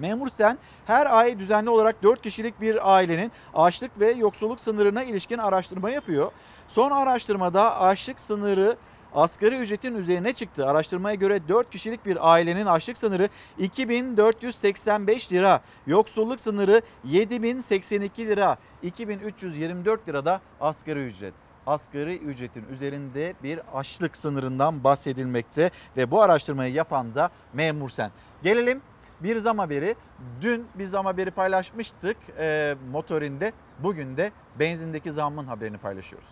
[0.00, 5.38] Memur Sen her ay düzenli olarak 4 kişilik bir ailenin açlık ve yoksulluk sınırına ilişkin
[5.38, 6.32] araştırma yapıyor.
[6.68, 8.76] Son araştırmada açlık sınırı
[9.14, 10.66] asgari ücretin üzerine çıktı.
[10.66, 13.28] Araştırmaya göre 4 kişilik bir ailenin açlık sınırı
[13.58, 15.60] 2485 lira.
[15.86, 18.58] Yoksulluk sınırı 7082 lira.
[18.82, 21.34] 2324 lirada asgari ücret
[21.66, 28.10] asgari ücretin üzerinde bir açlık sınırından bahsedilmekte ve bu araştırmayı yapan da memur sen.
[28.42, 28.80] Gelelim
[29.20, 29.94] bir zam haberi.
[30.40, 33.52] Dün bir zam haberi paylaşmıştık e, motorinde.
[33.78, 36.28] Bugün de benzindeki zammın haberini paylaşıyoruz.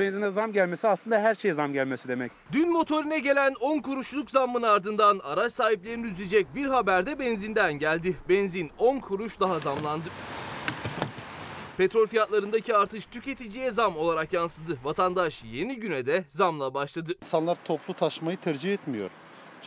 [0.00, 2.32] Benzine zam gelmesi aslında her şeye zam gelmesi demek.
[2.52, 8.16] Dün motorine gelen 10 kuruşluk zammın ardından araç sahiplerini üzecek bir haber de benzinden geldi.
[8.28, 10.08] Benzin 10 kuruş daha zamlandı.
[11.76, 14.78] Petrol fiyatlarındaki artış tüketiciye zam olarak yansıdı.
[14.84, 17.12] Vatandaş yeni güne de zamla başladı.
[17.22, 19.10] İnsanlar toplu taşımayı tercih etmiyor.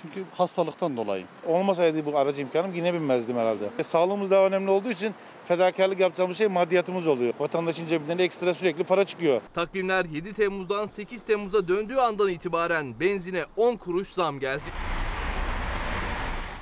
[0.01, 1.25] Çünkü hastalıktan dolayı.
[1.47, 3.63] Olmasaydı bu aracı imkanım yine binmezdim herhalde.
[3.79, 5.13] E, sağlığımız daha önemli olduğu için
[5.45, 7.33] fedakarlık yapacağımız şey maddiyatımız oluyor.
[7.39, 9.41] Vatandaşın cebinden ekstra sürekli para çıkıyor.
[9.53, 14.67] Takvimler 7 Temmuz'dan 8 Temmuz'a döndüğü andan itibaren benzine 10 kuruş zam geldi.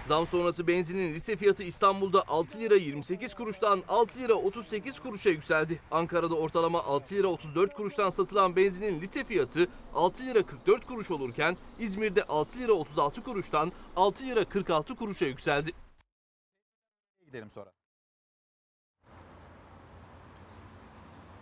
[0.08, 5.80] Zam sonrası benzinin liste fiyatı İstanbul'da 6 lira 28 kuruştan 6 lira 38 kuruşa yükseldi.
[5.92, 11.58] Ankara'da ortalama 6 lira 34 kuruştan satılan benzinin liste fiyatı 6 lira 44 kuruş olurken
[11.80, 15.72] İzmir'de 6 lira 36 kuruştan 6 lira 46 kuruşa yükseldi.
[17.26, 17.77] Gidelim sonra.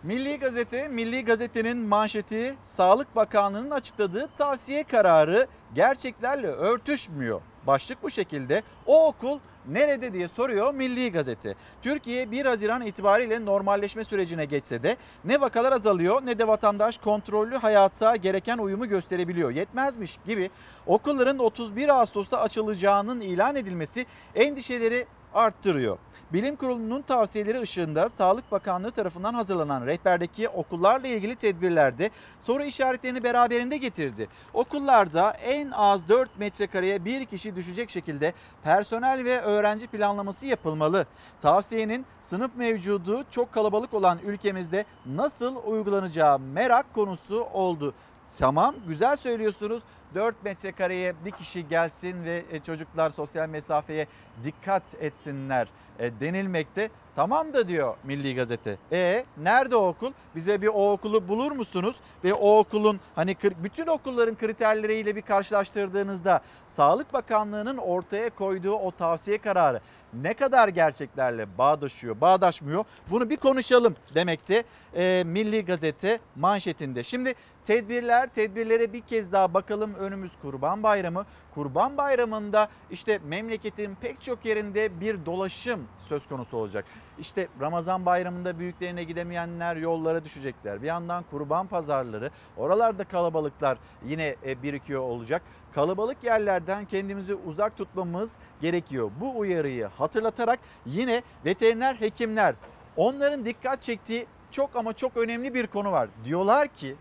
[0.06, 7.40] Milli Gazete, Milli Gazete'nin manşeti Sağlık Bakanlığı'nın açıkladığı tavsiye kararı gerçeklerle örtüşmüyor.
[7.66, 8.62] Başlık bu şekilde.
[8.86, 9.38] O okul
[9.68, 11.54] nerede diye soruyor Milli Gazete.
[11.82, 17.56] Türkiye 1 Haziran itibariyle normalleşme sürecine geçse de ne vakalar azalıyor ne de vatandaş kontrollü
[17.56, 19.50] hayata gereken uyumu gösterebiliyor.
[19.50, 20.50] Yetmezmiş gibi
[20.86, 25.98] okulların 31 Ağustos'ta açılacağının ilan edilmesi endişeleri arttırıyor.
[26.32, 33.76] Bilim Kurulu'nun tavsiyeleri ışığında Sağlık Bakanlığı tarafından hazırlanan rehberdeki okullarla ilgili tedbirlerde soru işaretlerini beraberinde
[33.76, 34.28] getirdi.
[34.54, 41.06] Okullarda en az 4 metrekareye bir kişi düşecek şekilde personel ve öğrenci planlaması yapılmalı.
[41.42, 47.94] Tavsiyenin sınıf mevcudu çok kalabalık olan ülkemizde nasıl uygulanacağı merak konusu oldu.
[48.38, 49.82] Tamam güzel söylüyorsunuz
[50.16, 54.06] 4 metrekareye bir kişi gelsin ve e, çocuklar sosyal mesafeye
[54.44, 56.90] dikkat etsinler e, denilmekte.
[57.16, 58.78] Tamam da diyor Milli Gazete.
[58.92, 60.12] E nerede o okul?
[60.34, 61.96] Bize bir o okulu bulur musunuz?
[62.24, 69.38] Ve o okulun hani bütün okulların kriterleriyle bir karşılaştırdığınızda Sağlık Bakanlığı'nın ortaya koyduğu o tavsiye
[69.38, 69.80] kararı
[70.22, 72.84] ne kadar gerçeklerle bağdaşıyor, bağdaşmıyor?
[73.10, 77.02] Bunu bir konuşalım demekte e, Milli Gazete manşetinde.
[77.02, 79.94] Şimdi tedbirler, tedbirlere bir kez daha bakalım.
[80.06, 81.26] Önümüz Kurban Bayramı.
[81.54, 86.84] Kurban Bayramı'nda işte memleketin pek çok yerinde bir dolaşım söz konusu olacak.
[87.18, 90.82] İşte Ramazan Bayramı'nda büyüklerine gidemeyenler yollara düşecekler.
[90.82, 95.42] Bir yandan kurban pazarları, oralarda kalabalıklar yine e, birikiyor olacak.
[95.74, 99.10] Kalabalık yerlerden kendimizi uzak tutmamız gerekiyor.
[99.20, 102.54] Bu uyarıyı hatırlatarak yine veteriner hekimler
[102.96, 106.08] onların dikkat çektiği çok ama çok önemli bir konu var.
[106.24, 106.96] Diyorlar ki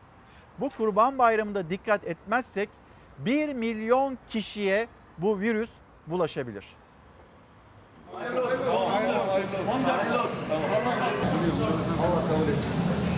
[0.59, 2.69] bu kurban bayramında dikkat etmezsek
[3.19, 5.69] 1 milyon kişiye bu virüs
[6.07, 6.65] bulaşabilir.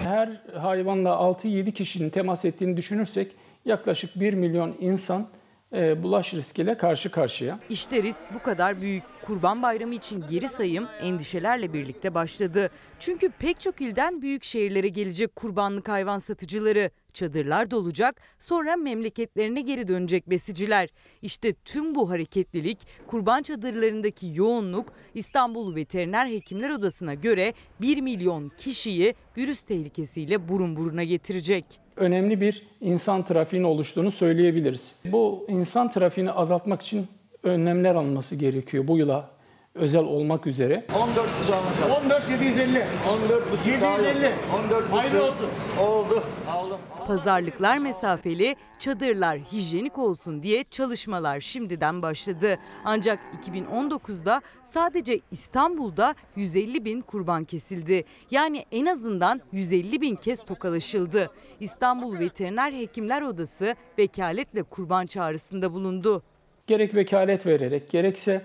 [0.03, 5.27] Her hayvanla 6-7 kişinin temas ettiğini düşünürsek yaklaşık 1 milyon insan
[5.73, 7.60] e, bulaş riskiyle karşı karşıya.
[7.69, 9.03] İşte risk bu kadar büyük.
[9.25, 12.69] Kurban Bayramı için geri sayım endişelerle birlikte başladı.
[12.99, 16.89] Çünkü pek çok ilden büyük şehirlere gelecek kurbanlık hayvan satıcıları.
[17.17, 20.89] Çadırlar dolacak, sonra memleketlerine geri dönecek besiciler.
[21.21, 22.77] İşte tüm bu hareketlilik,
[23.08, 31.03] kurban çadırlarındaki yoğunluk İstanbul Veteriner Hekimler Odası'na göre 1 milyon kişiyi virüs tehlikesiyle burun buruna
[31.03, 31.65] getirecek.
[31.95, 34.95] Önemli bir insan trafiğinin oluştuğunu söyleyebiliriz.
[35.06, 37.08] Bu insan trafiğini azaltmak için
[37.43, 39.37] önlemler alınması gerekiyor bu yıla
[39.77, 40.85] özel olmak üzere.
[40.95, 42.85] 14 750.
[43.09, 44.31] 14 750.
[44.55, 45.47] 14 Hayırlı olsun.
[45.81, 46.23] Oldu.
[46.49, 46.77] Aldım.
[47.07, 52.57] Pazarlıklar mesafeli, çadırlar hijyenik olsun diye çalışmalar şimdiden başladı.
[52.85, 58.03] Ancak 2019'da sadece İstanbul'da 150 bin kurban kesildi.
[58.31, 61.31] Yani en azından 150 bin kez tokalaşıldı.
[61.59, 66.23] İstanbul Veteriner Hekimler Odası vekaletle kurban çağrısında bulundu.
[66.67, 68.41] Gerek vekalet vererek gerekse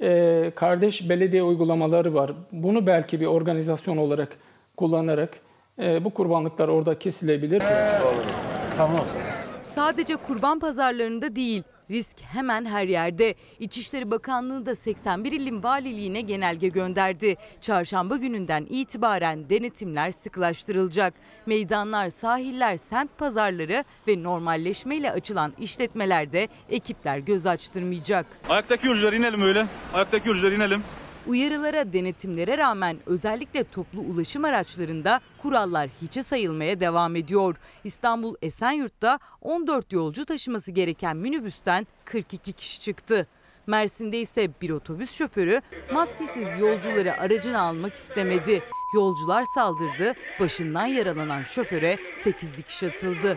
[0.00, 2.32] e, kardeş belediye uygulamaları var.
[2.52, 4.28] Bunu belki bir organizasyon olarak
[4.76, 5.38] kullanarak
[5.78, 7.62] e, bu kurbanlıklar orada kesilebilir.
[9.62, 13.34] Sadece kurban pazarlarında değil, risk hemen her yerde.
[13.60, 17.36] İçişleri Bakanlığı da 81 ilin valiliğine genelge gönderdi.
[17.60, 21.14] Çarşamba gününden itibaren denetimler sıklaştırılacak.
[21.46, 28.26] Meydanlar, sahiller, semt pazarları ve normalleşmeyle açılan işletmelerde ekipler göz açtırmayacak.
[28.48, 29.66] Ayaktaki yolcular inelim öyle.
[29.94, 30.82] Ayaktaki yolcular inelim.
[31.26, 37.56] Uyarılara, denetimlere rağmen özellikle toplu ulaşım araçlarında kurallar hiçe sayılmaya devam ediyor.
[37.84, 43.26] İstanbul Esenyurt'ta 14 yolcu taşıması gereken minibüsten 42 kişi çıktı.
[43.66, 45.60] Mersin'de ise bir otobüs şoförü
[45.92, 48.62] maskesiz yolcuları aracına almak istemedi.
[48.94, 53.36] Yolcular saldırdı, başından yaralanan şoföre 8 dikiş atıldı.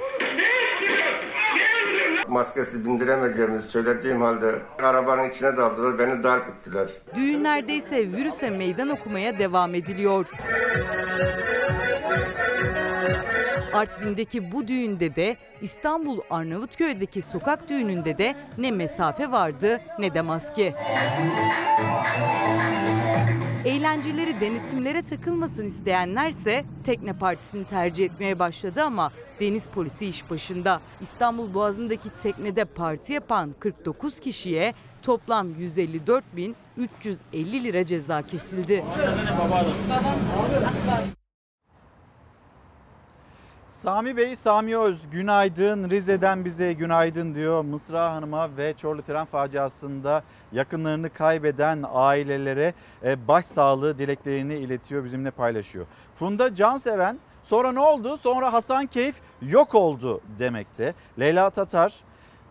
[2.29, 6.89] Maskesi bindiremeyeceğimizi söylediğim halde arabanın içine daldılar, beni darp ettiler.
[7.15, 10.25] Düğünlerde ise virüse meydan okumaya devam ediliyor.
[13.73, 20.75] Artvin'deki bu düğünde de İstanbul Arnavutköy'deki sokak düğününde de ne mesafe vardı ne de maske.
[23.65, 30.81] Eğlenceleri denetimlere takılmasın isteyenlerse tekne partisini tercih etmeye başladı ama deniz polisi iş başında.
[31.01, 38.83] İstanbul Boğazı'ndaki teknede parti yapan 49 kişiye toplam 154.350 lira ceza kesildi.
[43.81, 45.89] Sami Bey, Sami Öz günaydın.
[45.89, 47.63] Rize'den bize günaydın diyor.
[47.63, 55.85] Mısra Hanım'a ve Çorlu tren faciasında yakınlarını kaybeden ailelere e, başsağlığı dileklerini iletiyor, bizimle paylaşıyor.
[56.15, 58.17] Funda Canseven sonra ne oldu?
[58.17, 60.93] Sonra Hasan Keyif yok oldu demekte.
[61.19, 61.93] Leyla Tatar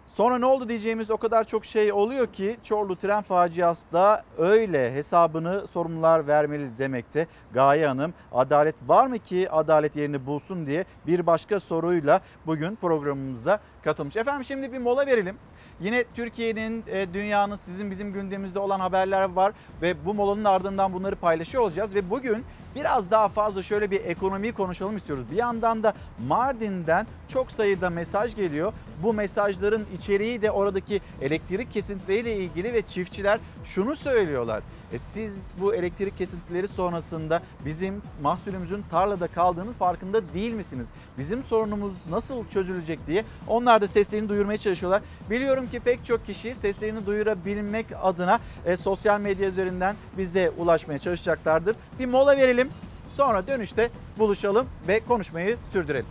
[0.09, 4.95] Sonra ne oldu diyeceğimiz o kadar çok şey oluyor ki Çorlu tren faciası da öyle
[4.95, 7.27] hesabını sorumlular vermeli demekte.
[7.53, 13.61] Gaye Hanım adalet var mı ki adalet yerini bulsun diye bir başka soruyla bugün programımıza
[13.85, 14.17] katılmış.
[14.17, 15.37] Efendim şimdi bir mola verelim.
[15.81, 21.17] Yine Türkiye'nin, e, dünyanın, sizin bizim gündemimizde olan haberler var ve bu molanın ardından bunları
[21.17, 25.25] paylaşıyor olacağız ve bugün biraz daha fazla şöyle bir ekonomiyi konuşalım istiyoruz.
[25.31, 25.95] Bir yandan da
[26.27, 28.73] Mardin'den çok sayıda mesaj geliyor.
[29.03, 34.63] Bu mesajların içeriği de oradaki elektrik kesintileriyle ilgili ve çiftçiler şunu söylüyorlar.
[34.93, 40.89] E siz bu elektrik kesintileri sonrasında bizim mahsulümüzün tarlada kaldığının farkında değil misiniz?
[41.19, 45.03] Bizim sorunumuz nasıl çözülecek diye onlar da seslerini duyurmaya çalışıyorlar.
[45.31, 51.77] Biliyorum ki pek çok kişi seslerini duyurabilmek adına e, sosyal medya üzerinden bize ulaşmaya çalışacaklardır.
[51.99, 52.69] Bir mola verelim.
[53.17, 56.07] Sonra dönüşte buluşalım ve konuşmayı sürdürelim.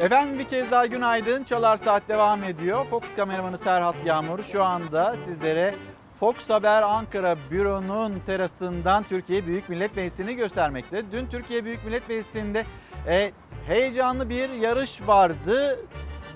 [0.00, 1.44] Efendim bir kez daha günaydın.
[1.44, 2.84] Çalar Saat devam ediyor.
[2.84, 5.74] Fox kameramanı Serhat Yağmur şu anda sizlere
[6.20, 11.02] Fox Haber Ankara Büro'nun terasından Türkiye Büyük Millet Meclisi'ni göstermekte.
[11.12, 12.64] Dün Türkiye Büyük Millet Meclisi'nde
[13.08, 13.32] e,
[13.66, 15.78] heyecanlı bir yarış vardı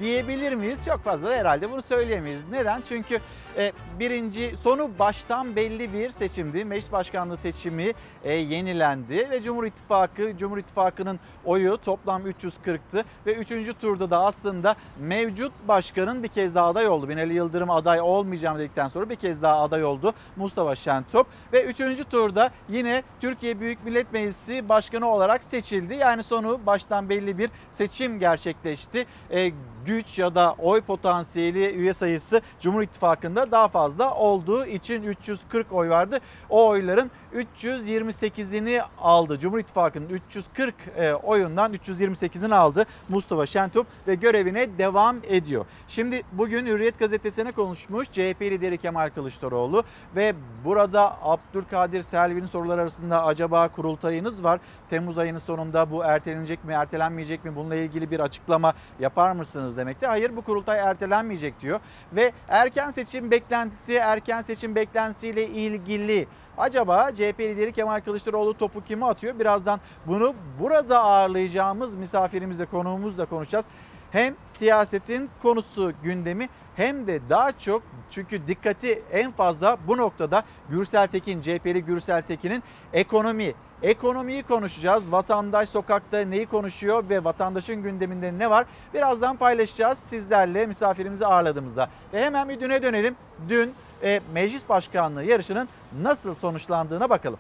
[0.01, 0.85] diyebilir miyiz?
[0.85, 2.49] Çok fazla da herhalde bunu söyleyemeyiz.
[2.51, 2.81] Neden?
[2.81, 3.19] Çünkü
[3.57, 6.65] e, birinci sonu baştan belli bir seçimdi.
[6.65, 7.93] Meclis başkanlığı seçimi
[8.25, 14.77] e, yenilendi ve Cumhur İttifakı Cumhur İttifakı'nın oyu toplam 340'tı ve üçüncü turda da aslında
[14.99, 17.09] mevcut başkanın bir kez daha aday oldu.
[17.09, 22.05] Binali Yıldırım aday olmayacağım dedikten sonra bir kez daha aday oldu Mustafa Şentop ve üçüncü
[22.05, 25.95] turda yine Türkiye Büyük Millet Meclisi Başkanı olarak seçildi.
[25.95, 29.07] Yani sonu baştan belli bir seçim gerçekleşti.
[29.31, 29.53] E,
[29.87, 35.89] güç ya da oy potansiyeli üye sayısı Cumhur İttifakı'nda daha fazla olduğu için 340 oy
[35.89, 36.19] vardı.
[36.51, 39.39] O oyların 328'ini aldı.
[39.39, 45.67] Cumhur İttifakı'nın 340 e, oyundan 328'ini aldı Mustafa Şentop ve görevine devam ediyor.
[45.89, 49.85] Şimdi bugün Hürriyet gazetesine konuşmuş CHP lideri Kemal Kılıçdaroğlu
[50.17, 54.61] ve burada Abdülkadir Selvi'nin soruları arasında acaba kurultayınız var.
[54.91, 57.57] Temmuz ayının sonunda bu ertelenecek mi, ertelenmeyecek mi?
[57.57, 60.07] Bununla ilgili bir açıklama yapar mısınız demekte.
[60.07, 61.81] Hayır bu kurultay ertelenmeyecek diyor
[62.13, 66.27] ve erken seçim beklentisi, erken seçim beklentisiyle ilgili
[66.59, 69.39] Acaba CHP lideri Kemal Kılıçdaroğlu topu kime atıyor?
[69.39, 73.67] Birazdan bunu burada ağırlayacağımız misafirimizle konuğumuzla konuşacağız.
[74.11, 81.07] Hem siyasetin konusu gündemi hem de daha çok çünkü dikkati en fazla bu noktada Gürsel
[81.07, 85.13] Tekin, CHP'li Gürsel Tekin'in ekonomi, Ekonomiyi konuşacağız.
[85.13, 88.67] Vatandaş sokakta neyi konuşuyor ve vatandaşın gündeminde ne var?
[88.95, 91.91] Birazdan paylaşacağız sizlerle misafirimizi ağırladığımızda.
[92.13, 93.15] Ve hemen bir düne dönelim.
[93.49, 95.69] Dün e, meclis başkanlığı yarışının
[96.03, 97.39] nasıl sonuçlandığına bakalım.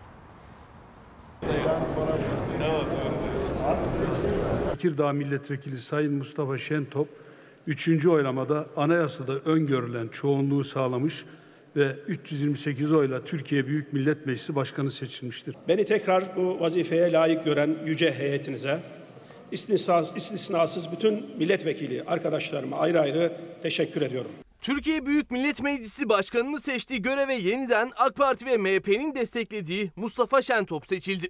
[4.71, 7.09] Tekirdağ Milletvekili Sayın Mustafa Şentop
[7.67, 8.07] 3.
[8.07, 11.25] oylamada anayasada öngörülen çoğunluğu sağlamış
[11.77, 15.55] ve 328 oyla Türkiye Büyük Millet Meclisi Başkanı seçilmiştir.
[15.69, 18.79] Beni tekrar bu vazifeye layık gören yüce heyetinize,
[19.53, 24.31] istisnasız, istisnasız bütün milletvekili arkadaşlarıma ayrı ayrı teşekkür ediyorum.
[24.61, 30.87] Türkiye Büyük Millet Meclisi Başkanı'nı seçtiği göreve yeniden AK Parti ve MHP'nin desteklediği Mustafa Şentop
[30.87, 31.29] seçildi.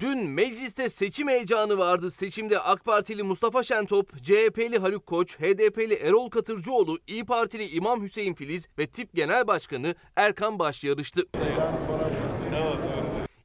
[0.00, 2.10] Dün mecliste seçim heyecanı vardı.
[2.10, 8.34] Seçimde AK Partili Mustafa Şentop, CHP'li Haluk Koç, HDP'li Erol Katırcıoğlu, İyi Partili İmam Hüseyin
[8.34, 11.22] Filiz ve TİP Genel Başkanı Erkan Baş yarıştı.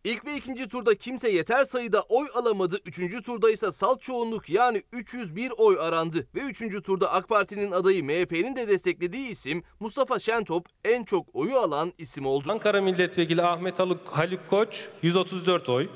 [0.03, 2.79] İlk ve ikinci turda kimse yeter sayıda oy alamadı.
[2.85, 6.27] Üçüncü turda ise salt çoğunluk yani 301 oy arandı.
[6.35, 11.57] Ve üçüncü turda AK Parti'nin adayı MHP'nin de desteklediği isim Mustafa Şentop en çok oyu
[11.57, 12.51] alan isim oldu.
[12.51, 15.87] Ankara Milletvekili Ahmet Haluk, Haluk Koç 134 oy.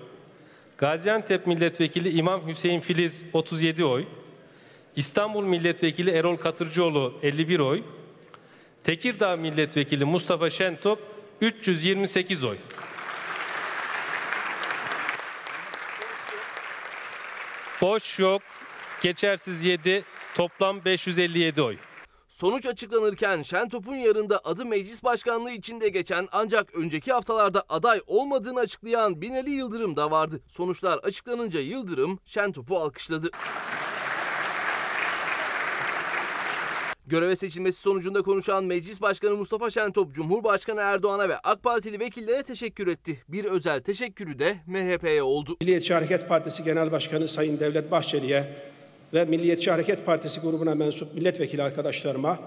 [0.77, 4.05] Gaziantep Milletvekili İmam Hüseyin Filiz 37 oy,
[4.95, 7.83] İstanbul Milletvekili Erol Katırcıoğlu 51 oy,
[8.83, 10.99] Tekirdağ Milletvekili Mustafa Şentop
[11.41, 12.57] 328 oy.
[17.81, 18.41] Boş yok,
[19.01, 20.03] geçersiz 7,
[20.35, 21.77] toplam 557 oy.
[22.37, 29.21] Sonuç açıklanırken Şentop'un yarında adı meclis başkanlığı içinde geçen ancak önceki haftalarda aday olmadığını açıklayan
[29.21, 30.41] Binali Yıldırım da vardı.
[30.47, 33.29] Sonuçlar açıklanınca Yıldırım Şentop'u alkışladı.
[37.07, 42.87] Göreve seçilmesi sonucunda konuşan Meclis Başkanı Mustafa Şentop, Cumhurbaşkanı Erdoğan'a ve AK Partili vekillere teşekkür
[42.87, 43.23] etti.
[43.27, 45.57] Bir özel teşekkürü de MHP'ye oldu.
[45.61, 48.76] Milliyetçi Hareket Partisi Genel Başkanı Sayın Devlet Bahçeli'ye
[49.13, 52.39] ve Milliyetçi Hareket Partisi grubuna mensup milletvekili arkadaşlarıma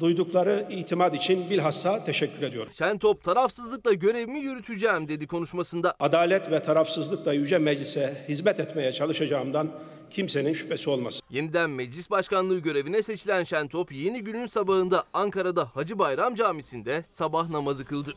[0.00, 2.72] duydukları itimat için bilhassa teşekkür ediyorum.
[2.72, 5.94] Şentop tarafsızlıkla görevimi yürüteceğim dedi konuşmasında.
[6.00, 9.70] Adalet ve tarafsızlıkla Yüce Meclis'e hizmet etmeye çalışacağımdan
[10.10, 11.22] kimsenin şüphesi olmasın.
[11.30, 17.84] Yeniden meclis başkanlığı görevine seçilen Şentop yeni günün sabahında Ankara'da Hacı Bayram Camisi'nde sabah namazı
[17.84, 18.14] kıldı.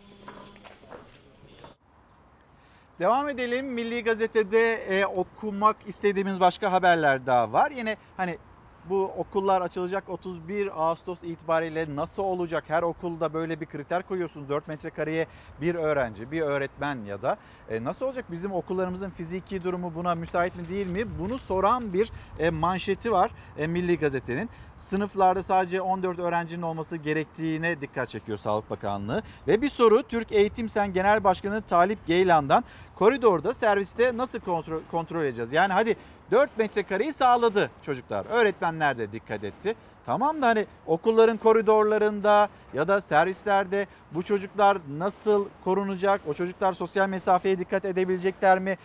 [2.99, 3.65] Devam edelim.
[3.65, 7.71] Milli Gazete'de e, okumak istediğimiz başka haberler daha var.
[7.71, 8.37] Yine hani
[8.89, 12.63] bu okullar açılacak 31 Ağustos itibariyle nasıl olacak?
[12.67, 14.49] Her okulda böyle bir kriter koyuyorsunuz.
[14.49, 15.27] 4 metrekareye
[15.61, 17.37] bir öğrenci, bir öğretmen ya da
[17.69, 18.25] e, nasıl olacak?
[18.31, 21.03] Bizim okullarımızın fiziki durumu buna müsait mi değil mi?
[21.19, 24.49] Bunu soran bir e, manşeti var e, Milli Gazete'nin.
[24.77, 29.23] Sınıflarda sadece 14 öğrencinin olması gerektiğine dikkat çekiyor Sağlık Bakanlığı.
[29.47, 32.63] Ve bir soru Türk Eğitim Sen Genel Başkanı Talip Geylan'dan
[32.95, 35.53] koridorda serviste nasıl kontrol, kontrol edeceğiz?
[35.53, 35.95] Yani hadi
[36.31, 38.25] 4 metrekareyi sağladı çocuklar.
[38.29, 39.75] Öğretmenler de dikkat etti.
[40.05, 46.21] Tamam da hani okulların koridorlarında ya da servislerde bu çocuklar nasıl korunacak?
[46.27, 48.77] O çocuklar sosyal mesafeye dikkat edebilecekler mi?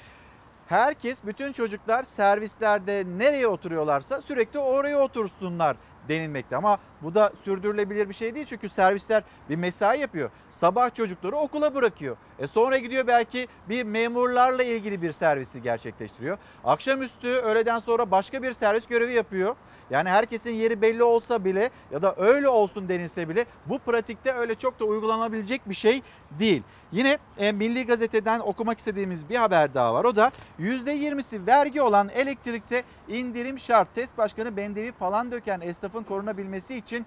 [0.67, 5.77] Herkes, bütün çocuklar servislerde nereye oturuyorlarsa sürekli oraya otursunlar
[6.09, 6.57] denilmekte.
[6.57, 10.31] Ama bu da sürdürülebilir bir şey değil çünkü servisler bir mesai yapıyor.
[10.51, 12.17] Sabah çocukları okula bırakıyor.
[12.39, 16.39] E sonra gidiyor belki bir memurlarla ilgili bir servisi gerçekleştiriyor.
[16.65, 19.57] Akşamüstü öğleden sonra başka bir servis görevi yapıyor.
[19.91, 24.55] Yani herkesin yeri belli olsa bile ya da öyle olsun denilse bile bu pratikte öyle
[24.55, 26.03] çok da uygulanabilecek bir şey
[26.39, 26.63] değil.
[26.93, 30.05] Yine e, Milli Gazete'den okumak istediğimiz bir haber daha var.
[30.05, 30.31] O da
[30.61, 33.95] %20'si vergi olan elektrikte indirim şart.
[33.95, 35.61] TES Başkanı Bendevi Palandöken
[35.93, 37.07] esnafın korunabilmesi için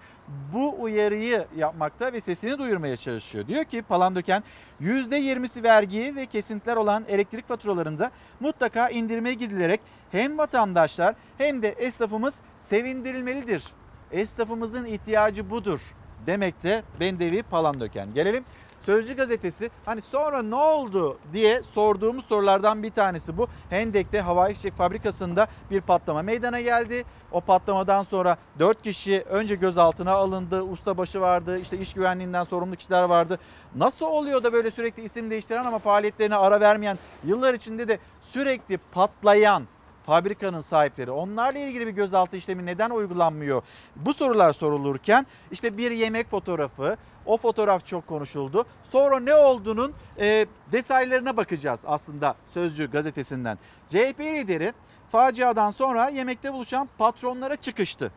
[0.54, 3.48] bu uyarıyı yapmakta ve sesini duyurmaya çalışıyor.
[3.48, 4.44] Diyor ki Palandöken
[4.82, 9.82] %20'si vergi ve kesintiler olan elektrik faturalarında mutlaka indirime gidilerek
[10.12, 13.64] hem vatandaşlar hem de esnafımız sevindirilmelidir.
[14.12, 15.80] Esnafımızın ihtiyacı budur
[16.28, 18.14] demekte Bendevi Palandöken.
[18.14, 18.46] Gelelim
[18.86, 23.48] Sözcü gazetesi hani sonra ne oldu diye sorduğumuz sorulardan bir tanesi bu.
[23.70, 27.06] Hendek'te havai fişek fabrikasında bir patlama meydana geldi.
[27.32, 30.62] O patlamadan sonra 4 kişi önce gözaltına alındı.
[30.62, 33.40] Ustabaşı vardı, işte iş güvenliğinden sorumlu kişiler vardı.
[33.76, 38.78] Nasıl oluyor da böyle sürekli isim değiştiren ama faaliyetlerine ara vermeyen, yıllar içinde de sürekli
[38.78, 39.64] patlayan
[40.06, 43.62] fabrikanın sahipleri onlarla ilgili bir gözaltı işlemi neden uygulanmıyor?
[43.96, 48.66] Bu sorular sorulurken işte bir yemek fotoğrafı o fotoğraf çok konuşuldu.
[48.84, 53.58] Sonra ne olduğunun e, detaylarına bakacağız aslında Sözcü gazetesinden.
[53.88, 54.74] CHP lideri
[55.12, 58.12] faciadan sonra yemekte buluşan patronlara çıkıştı.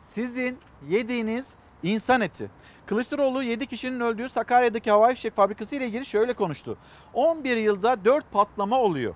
[0.00, 0.58] Sizin
[0.88, 2.50] yediğiniz insan eti.
[2.86, 6.78] Kılıçdaroğlu 7 kişinin öldüğü Sakarya'daki havai fişek fabrikası ile ilgili şöyle konuştu.
[7.14, 9.14] 11 yılda 4 patlama oluyor.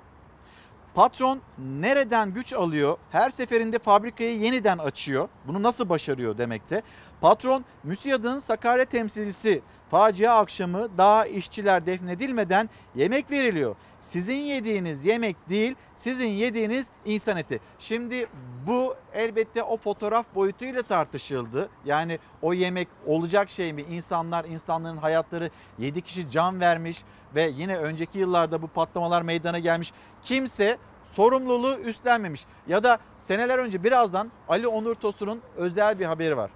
[0.95, 2.97] Patron nereden güç alıyor?
[3.11, 5.29] Her seferinde fabrikayı yeniden açıyor.
[5.47, 6.83] Bunu nasıl başarıyor demekte.
[7.21, 13.77] Patron MÜSİAD'ın Sakarya temsilcisi facia akşamı daha işçiler defnedilmeden yemek veriliyor.
[14.03, 17.61] Sizin yediğiniz yemek değil, sizin yediğiniz insan eti.
[17.79, 18.27] Şimdi
[18.67, 21.69] bu elbette o fotoğraf boyutuyla tartışıldı.
[21.85, 23.83] Yani o yemek olacak şey mi?
[23.83, 27.03] İnsanlar, insanların hayatları 7 kişi can vermiş
[27.35, 29.93] ve yine önceki yıllarda bu patlamalar meydana gelmiş.
[30.23, 32.45] Kimse sorumluluğu üstlenmemiş.
[32.69, 36.51] Ya da seneler önce birazdan Ali Onur Tosun'un özel bir haberi var.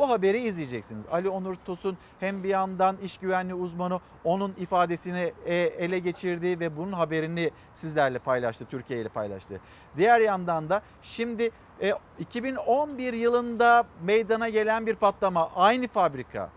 [0.00, 1.04] Bu haberi izleyeceksiniz.
[1.12, 6.76] Ali Onur Tosun hem bir yandan iş güvenliği uzmanı onun ifadesini e, ele geçirdi ve
[6.76, 9.60] bunun haberini sizlerle paylaştı, Türkiye ile paylaştı.
[9.96, 11.50] Diğer yandan da şimdi
[12.18, 16.50] 2011 yılında meydana gelen bir patlama aynı fabrika,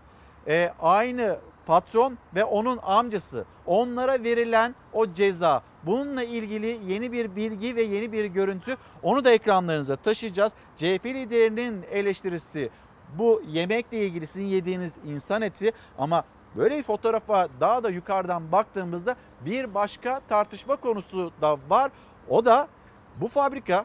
[0.48, 7.76] e, aynı patron ve onun amcası onlara verilen o ceza bununla ilgili yeni bir bilgi
[7.76, 10.52] ve yeni bir görüntü onu da ekranlarınıza taşıyacağız.
[10.76, 12.70] CHP liderinin eleştirisi
[13.18, 16.24] bu yemekle ilgili sizin yediğiniz insan eti ama
[16.56, 21.90] böyle bir fotoğrafa daha da yukarıdan baktığımızda bir başka tartışma konusu da var.
[22.28, 22.68] O da
[23.20, 23.84] bu fabrika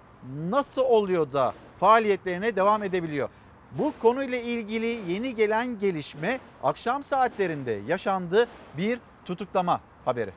[0.49, 3.29] nasıl oluyor da faaliyetlerine devam edebiliyor?
[3.71, 8.47] Bu konuyla ilgili yeni gelen gelişme akşam saatlerinde yaşandı
[8.77, 10.31] bir tutuklama haberi.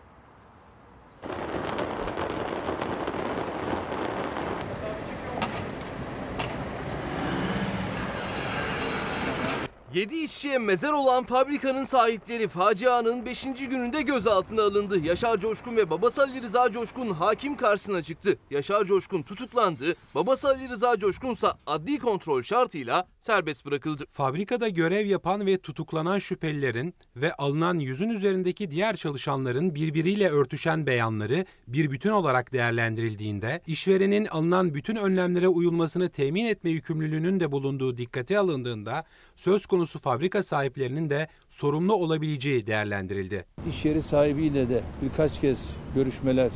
[9.95, 13.45] 7 işçiye mezar olan fabrikanın sahipleri facianın 5.
[13.45, 14.99] gününde gözaltına alındı.
[14.99, 18.39] Yaşar Coşkun ve babası Ali Rıza Coşkun hakim karşısına çıktı.
[18.51, 19.97] Yaşar Coşkun tutuklandı.
[20.15, 24.05] Babası Ali Rıza Coşkun ise adli kontrol şartıyla serbest bırakıldı.
[24.11, 31.47] Fabrikada görev yapan ve tutuklanan şüphelilerin ve alınan yüzün üzerindeki diğer çalışanların birbiriyle örtüşen beyanları
[31.67, 38.39] bir bütün olarak değerlendirildiğinde işverenin alınan bütün önlemlere uyulmasını temin etme yükümlülüğünün de bulunduğu dikkate
[38.39, 39.05] alındığında
[39.37, 43.45] söz konusu fabrika sahiplerinin de sorumlu olabileceği değerlendirildi.
[43.69, 46.51] İş yeri sahibiyle de birkaç kez görüşmeler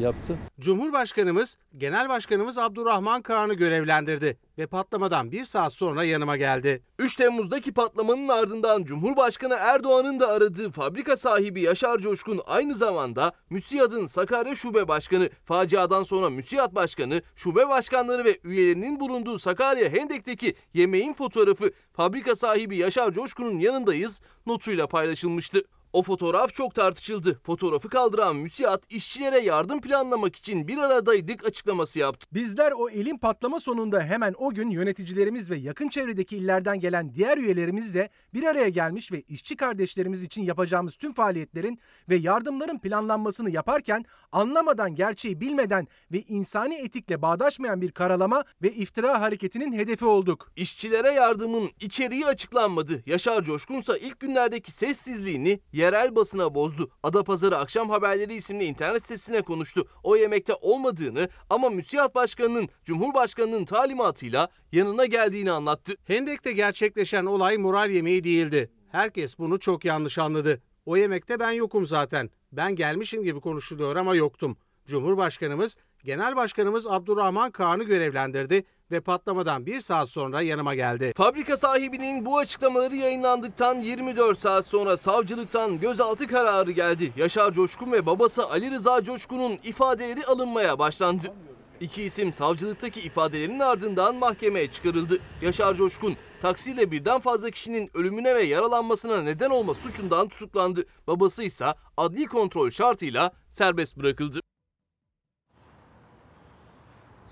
[0.00, 0.36] yaptı.
[0.60, 6.82] Cumhurbaşkanımız, Genel Başkanımız Abdurrahman Kağan'ı görevlendirdi ve patlamadan bir saat sonra yanıma geldi.
[6.98, 14.06] 3 Temmuz'daki patlamanın ardından Cumhurbaşkanı Erdoğan'ın da aradığı fabrika sahibi Yaşar Coşkun aynı zamanda MÜSİAD'ın
[14.06, 21.14] Sakarya Şube Başkanı, faciadan sonra MÜSİAD Başkanı, şube başkanları ve üyelerinin bulunduğu Sakarya Hendek'teki yemeğin
[21.14, 25.62] fotoğrafı fabrika sahibi Yaşar Coşkun'un yanındayız notuyla paylaşılmıştı.
[25.94, 27.40] O fotoğraf çok tartışıldı.
[27.42, 32.26] Fotoğrafı kaldıran müsiat işçilere yardım planlamak için bir aradaydık açıklaması yaptı.
[32.32, 37.38] Bizler o elin patlama sonunda hemen o gün yöneticilerimiz ve yakın çevredeki illerden gelen diğer
[37.38, 41.78] üyelerimiz de bir araya gelmiş ve işçi kardeşlerimiz için yapacağımız tüm faaliyetlerin
[42.08, 49.20] ve yardımların planlanmasını yaparken anlamadan gerçeği bilmeden ve insani etikle bağdaşmayan bir karalama ve iftira
[49.20, 50.52] hareketinin hedefi olduk.
[50.56, 53.02] İşçilere yardımın içeriği açıklanmadı.
[53.06, 56.90] Yaşar Coşkunsa ilk günlerdeki sessizliğini yerel basına bozdu.
[57.02, 59.88] Adapazarı Akşam Haberleri isimli internet sitesine konuştu.
[60.02, 65.94] O yemekte olmadığını ama müsiat başkanının Cumhurbaşkanının talimatıyla yanına geldiğini anlattı.
[66.06, 68.70] Hendek'te gerçekleşen olay moral yemeği değildi.
[68.88, 70.62] Herkes bunu çok yanlış anladı.
[70.86, 72.30] O yemekte ben yokum zaten.
[72.52, 74.56] Ben gelmişim gibi konuşuluyor ama yoktum.
[74.86, 78.64] Cumhurbaşkanımız, Genel Başkanımız Abdurrahman Kağan'ı görevlendirdi
[78.94, 81.12] ve patlamadan bir saat sonra yanıma geldi.
[81.16, 87.12] Fabrika sahibinin bu açıklamaları yayınlandıktan 24 saat sonra savcılıktan gözaltı kararı geldi.
[87.16, 91.32] Yaşar Coşkun ve babası Ali Rıza Coşkun'un ifadeleri alınmaya başlandı.
[91.80, 95.18] İki isim savcılıktaki ifadelerin ardından mahkemeye çıkarıldı.
[95.42, 100.84] Yaşar Coşkun taksiyle birden fazla kişinin ölümüne ve yaralanmasına neden olma suçundan tutuklandı.
[101.06, 101.66] Babası ise
[101.96, 104.40] adli kontrol şartıyla serbest bırakıldı.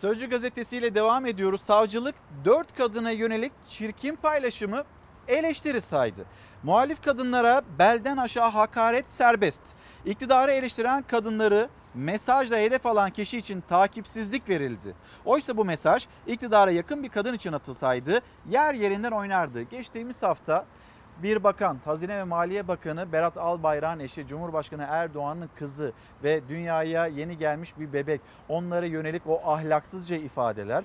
[0.03, 1.61] Sözcü gazetesiyle devam ediyoruz.
[1.61, 4.85] Savcılık dört kadına yönelik çirkin paylaşımı
[5.29, 6.25] eleştiri saydı.
[6.63, 9.61] Muhalif kadınlara belden aşağı hakaret serbest.
[10.05, 14.95] İktidarı eleştiren kadınları mesajla hedef alan kişi için takipsizlik verildi.
[15.25, 19.63] Oysa bu mesaj iktidara yakın bir kadın için atılsaydı yer yerinden oynardı.
[19.63, 20.65] Geçtiğimiz hafta
[21.23, 25.93] bir bakan, Hazine ve Maliye Bakanı Berat Albayrak'ın eşi Cumhurbaşkanı Erdoğan'ın kızı
[26.25, 30.85] ve dünyaya yeni gelmiş bir bebek onlara yönelik o ahlaksızca ifadeler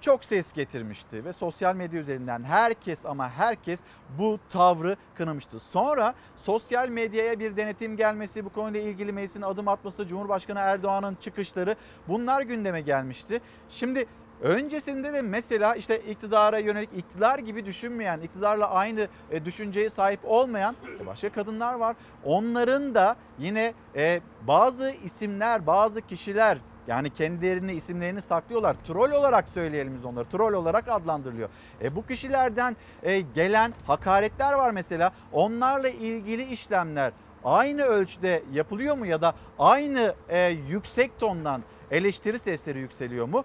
[0.00, 3.80] çok ses getirmişti ve sosyal medya üzerinden herkes ama herkes
[4.18, 5.60] bu tavrı kınamıştı.
[5.60, 11.76] Sonra sosyal medyaya bir denetim gelmesi, bu konuyla ilgili meclisin adım atması, Cumhurbaşkanı Erdoğan'ın çıkışları
[12.08, 13.40] bunlar gündeme gelmişti.
[13.68, 14.06] Şimdi
[14.42, 20.76] Öncesinde de mesela işte iktidara yönelik iktidar gibi düşünmeyen, iktidarla aynı e, düşünceye sahip olmayan
[21.06, 21.96] başka kadınlar var.
[22.24, 28.76] Onların da yine e, bazı isimler, bazı kişiler yani kendilerini isimlerini saklıyorlar.
[28.86, 30.24] Troll olarak söyleyelim biz onları.
[30.24, 31.48] Troll olarak adlandırılıyor.
[31.82, 35.12] E, bu kişilerden e, gelen hakaretler var mesela.
[35.32, 37.12] Onlarla ilgili işlemler
[37.44, 43.44] aynı ölçüde yapılıyor mu ya da aynı e, yüksek tondan eleştiri sesleri yükseliyor mu?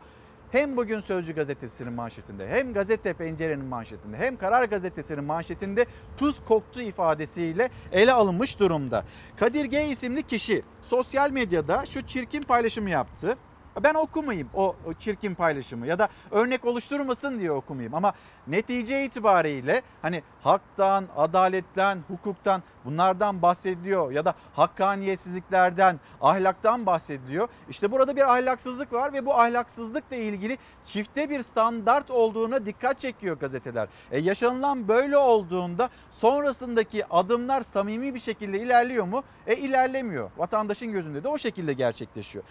[0.53, 5.85] Hem bugün Sözcü gazetesinin manşetinde hem gazete pencerenin manşetinde hem Karar gazetesinin manşetinde
[6.17, 9.05] tuz koktu ifadesiyle ele alınmış durumda.
[9.37, 13.37] Kadir G isimli kişi sosyal medyada şu çirkin paylaşımı yaptı.
[13.83, 18.13] Ben okumayayım o çirkin paylaşımı ya da örnek oluşturmasın diye okumayayım ama
[18.47, 27.47] netice itibariyle hani haktan, adaletten, hukuktan bunlardan bahsediliyor ya da hakkaniyetsizliklerden, ahlaktan bahsediliyor.
[27.69, 33.39] İşte burada bir ahlaksızlık var ve bu ahlaksızlıkla ilgili çifte bir standart olduğuna dikkat çekiyor
[33.39, 33.87] gazeteler.
[34.11, 39.23] E yaşanılan böyle olduğunda sonrasındaki adımlar samimi bir şekilde ilerliyor mu?
[39.47, 40.31] E ilerlemiyor.
[40.37, 42.45] Vatandaşın gözünde de o şekilde gerçekleşiyor.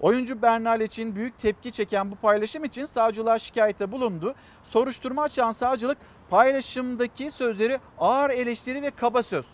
[0.00, 4.34] Oyuncu Bernal için büyük tepki çeken bu paylaşım için savcılığa şikayete bulundu.
[4.62, 5.98] Soruşturma açan savcılık
[6.30, 9.46] paylaşımdaki sözleri ağır eleştiri ve kaba söz.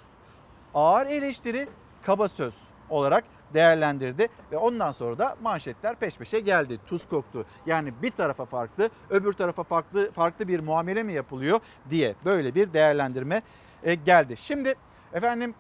[0.75, 1.69] Ağır eleştiri,
[2.03, 2.55] kaba söz
[2.91, 3.25] olarak
[3.55, 6.79] değerlendirdi ve ondan sonra da manşetler peş peşe geldi.
[6.87, 7.47] Tuz koktu.
[7.67, 12.73] Yani bir tarafa farklı, öbür tarafa farklı farklı bir muamele mi yapılıyor diye böyle bir
[12.73, 13.43] değerlendirme
[13.83, 14.37] e, geldi.
[14.37, 14.75] Şimdi
[15.13, 15.55] efendim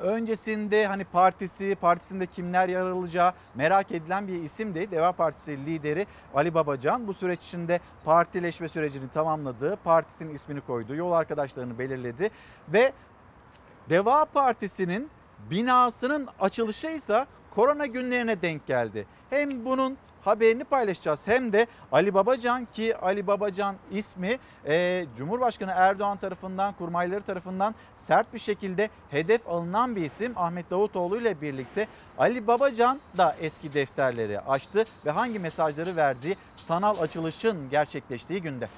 [0.00, 4.90] öncesinde hani partisi, partisinde kimler yer alacağı merak edilen bir isimdi.
[4.90, 9.78] Deva Partisi lideri Ali Babacan bu süreç içinde partileşme sürecini tamamladı.
[9.84, 12.30] Partisinin ismini koydu, yol arkadaşlarını belirledi
[12.68, 12.92] ve
[13.90, 15.10] Deva Partisi'nin
[15.50, 19.06] binasının açılışı ise korona günlerine denk geldi.
[19.30, 26.18] Hem bunun haberini paylaşacağız hem de Ali Babacan ki Ali Babacan ismi e, Cumhurbaşkanı Erdoğan
[26.18, 31.86] tarafından kurmayları tarafından sert bir şekilde hedef alınan bir isim Ahmet Davutoğlu ile birlikte
[32.18, 38.68] Ali Babacan da eski defterleri açtı ve hangi mesajları verdiği sanal açılışın gerçekleştiği günde.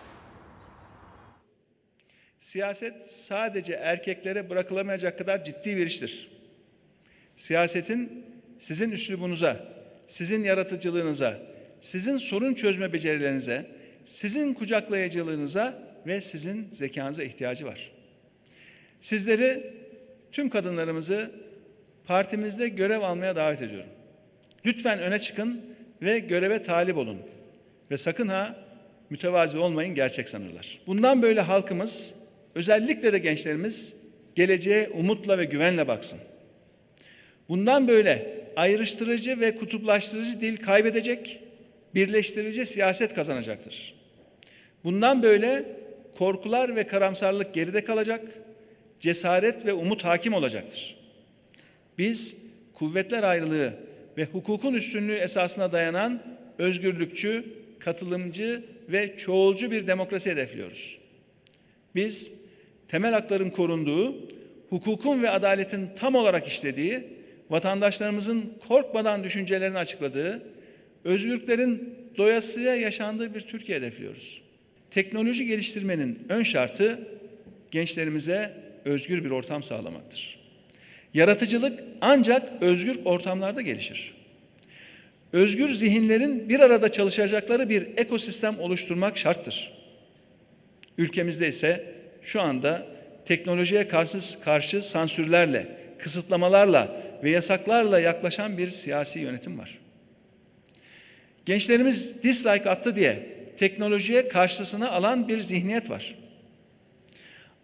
[2.38, 6.30] Siyaset sadece erkeklere bırakılamayacak kadar ciddi bir iştir.
[7.36, 9.56] Siyasetin sizin üslubunuza,
[10.06, 11.38] sizin yaratıcılığınıza,
[11.80, 13.66] sizin sorun çözme becerilerinize,
[14.04, 15.74] sizin kucaklayıcılığınıza
[16.06, 17.92] ve sizin zekanıza ihtiyacı var.
[19.00, 19.72] Sizleri,
[20.32, 21.30] tüm kadınlarımızı
[22.04, 23.90] partimizde görev almaya davet ediyorum.
[24.66, 25.60] Lütfen öne çıkın
[26.02, 27.18] ve göreve talip olun.
[27.90, 28.56] Ve sakın ha
[29.10, 30.80] mütevazi olmayın gerçek sanırlar.
[30.86, 32.14] Bundan böyle halkımız,
[32.54, 33.96] özellikle de gençlerimiz
[34.34, 36.18] geleceğe umutla ve güvenle baksın.
[37.48, 41.40] Bundan böyle ayrıştırıcı ve kutuplaştırıcı dil kaybedecek,
[41.94, 43.94] birleştirici siyaset kazanacaktır.
[44.84, 45.64] Bundan böyle
[46.18, 48.20] korkular ve karamsarlık geride kalacak,
[49.00, 50.96] cesaret ve umut hakim olacaktır.
[51.98, 52.36] Biz
[52.74, 53.72] kuvvetler ayrılığı
[54.18, 56.22] ve hukukun üstünlüğü esasına dayanan
[56.58, 57.44] özgürlükçü,
[57.78, 60.98] katılımcı ve çoğulcu bir demokrasi hedefliyoruz.
[61.94, 62.32] Biz
[62.88, 64.14] temel hakların korunduğu,
[64.68, 67.04] hukukun ve adaletin tam olarak işlediği,
[67.50, 70.42] vatandaşlarımızın korkmadan düşüncelerini açıkladığı,
[71.04, 74.42] özgürlüklerin doyasıya yaşandığı bir Türkiye hedefliyoruz.
[74.90, 77.08] Teknoloji geliştirmenin ön şartı
[77.70, 78.52] gençlerimize
[78.84, 80.38] özgür bir ortam sağlamaktır.
[81.14, 84.14] Yaratıcılık ancak özgür ortamlarda gelişir.
[85.32, 89.72] Özgür zihinlerin bir arada çalışacakları bir ekosistem oluşturmak şarttır.
[90.98, 92.86] Ülkemizde ise şu anda
[93.24, 95.66] teknolojiye karşı, karşı sansürlerle,
[95.98, 99.78] kısıtlamalarla ve yasaklarla yaklaşan bir siyasi yönetim var.
[101.44, 106.18] Gençlerimiz dislike attı diye teknolojiye karşısına alan bir zihniyet var.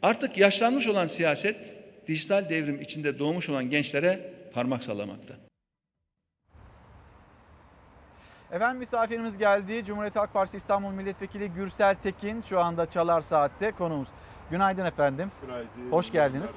[0.03, 1.75] Artık yaşlanmış olan siyaset,
[2.07, 4.21] dijital devrim içinde doğmuş olan gençlere
[4.53, 5.35] parmak sallamakta.
[8.53, 9.85] Efendim misafirimiz geldi.
[9.85, 14.09] Cumhuriyet Halk Partisi İstanbul Milletvekili Gürsel Tekin şu anda Çalar Saat'te konuğumuz.
[14.51, 15.31] Günaydın efendim.
[15.43, 15.91] Günaydın.
[15.91, 16.51] Hoş geldiniz.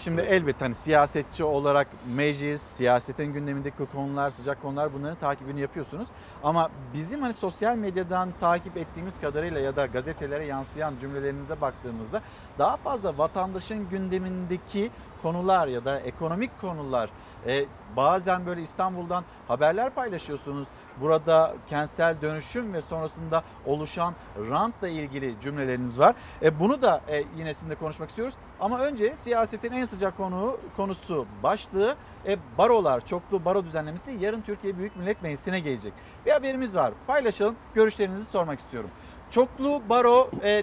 [0.00, 6.08] Şimdi elbette hani siyasetçi olarak meclis, siyasetin gündemindeki konular, sıcak konular bunların takibini yapıyorsunuz.
[6.42, 12.22] Ama bizim hani sosyal medyadan takip ettiğimiz kadarıyla ya da gazetelere yansıyan cümlelerinize baktığımızda
[12.58, 14.90] daha fazla vatandaşın gündemindeki
[15.22, 17.10] konular ya da ekonomik konular
[17.46, 17.64] e,
[17.96, 20.68] bazen böyle İstanbul'dan haberler paylaşıyorsunuz.
[21.00, 24.14] Burada kentsel dönüşüm ve sonrasında oluşan
[24.50, 26.14] rantla ilgili cümleleriniz var.
[26.42, 28.34] E, bunu da e, yine sizinle konuşmak istiyoruz.
[28.60, 34.78] Ama önce siyasetin en sıcak konu konusu başlığı e, barolar, çoklu baro düzenlemesi yarın Türkiye
[34.78, 35.92] Büyük Millet Meclisi'ne gelecek.
[36.26, 36.92] Bir haberimiz var.
[37.06, 37.56] Paylaşalım.
[37.74, 38.90] Görüşlerinizi sormak istiyorum.
[39.30, 40.62] Çoklu baro e,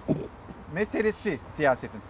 [0.74, 2.02] meselesi siyasetin.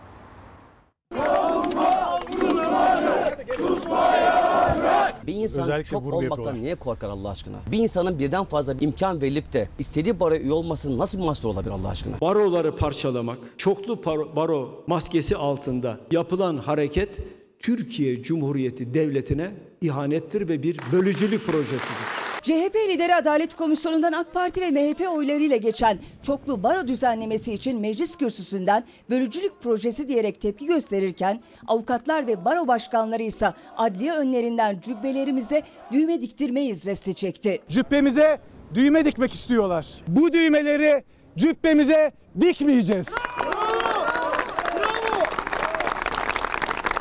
[5.27, 6.63] Bir insan Özellikle çok vurgu olmaktan yapıyorlar.
[6.63, 7.57] niye korkar Allah aşkına?
[7.71, 11.71] Bir insanın birden fazla imkan verilip de istediği baroya üye olması nasıl bir mahsur olabilir
[11.71, 12.21] Allah aşkına?
[12.21, 17.17] Baroları parçalamak, çoklu paro- baro maskesi altında yapılan hareket
[17.59, 19.51] Türkiye Cumhuriyeti Devleti'ne
[19.81, 22.22] ihanettir ve bir bölücülük projesidir.
[22.43, 28.15] CHP lideri Adalet Komisyonu'ndan AK Parti ve MHP oylarıyla geçen çoklu baro düzenlemesi için meclis
[28.15, 36.21] kürsüsünden bölücülük projesi diyerek tepki gösterirken avukatlar ve baro başkanları ise adliye önlerinden cübbelerimize düğme
[36.21, 37.61] diktirmeyiz resti çekti.
[37.69, 38.39] Cübbemize
[38.73, 39.87] düğme dikmek istiyorlar.
[40.07, 41.03] Bu düğmeleri
[41.37, 43.07] cübbemize dikmeyeceğiz.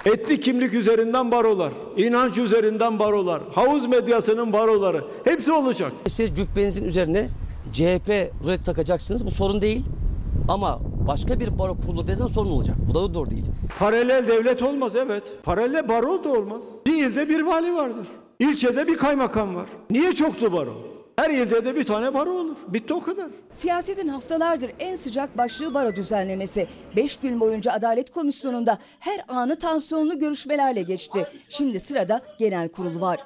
[0.06, 5.92] Etli kimlik üzerinden barolar, inanç üzerinden barolar, havuz medyasının baroları hepsi olacak.
[6.06, 7.28] Siz cübbenizin üzerine
[7.72, 9.84] CHP rozet takacaksınız bu sorun değil.
[10.48, 10.78] Ama
[11.08, 12.76] başka bir baro kurulu desen sorun olacak.
[12.90, 13.44] Bu da doğru değil.
[13.78, 15.32] Paralel devlet olmaz evet.
[15.42, 16.64] Paralel baro da olmaz.
[16.86, 18.06] Bir ilde bir vali vardır.
[18.38, 19.66] İlçede bir kaymakam var.
[19.90, 20.91] Niye çoklu baro?
[21.16, 22.56] Her ilde de bir tane baro olur.
[22.68, 23.26] Bitti o kadar.
[23.50, 26.68] Siyasetin haftalardır en sıcak başlığı baro düzenlemesi.
[26.96, 31.28] 5 gün boyunca Adalet Komisyonu'nda her anı tansiyonlu görüşmelerle geçti.
[31.48, 33.20] Şimdi sırada genel kurul var.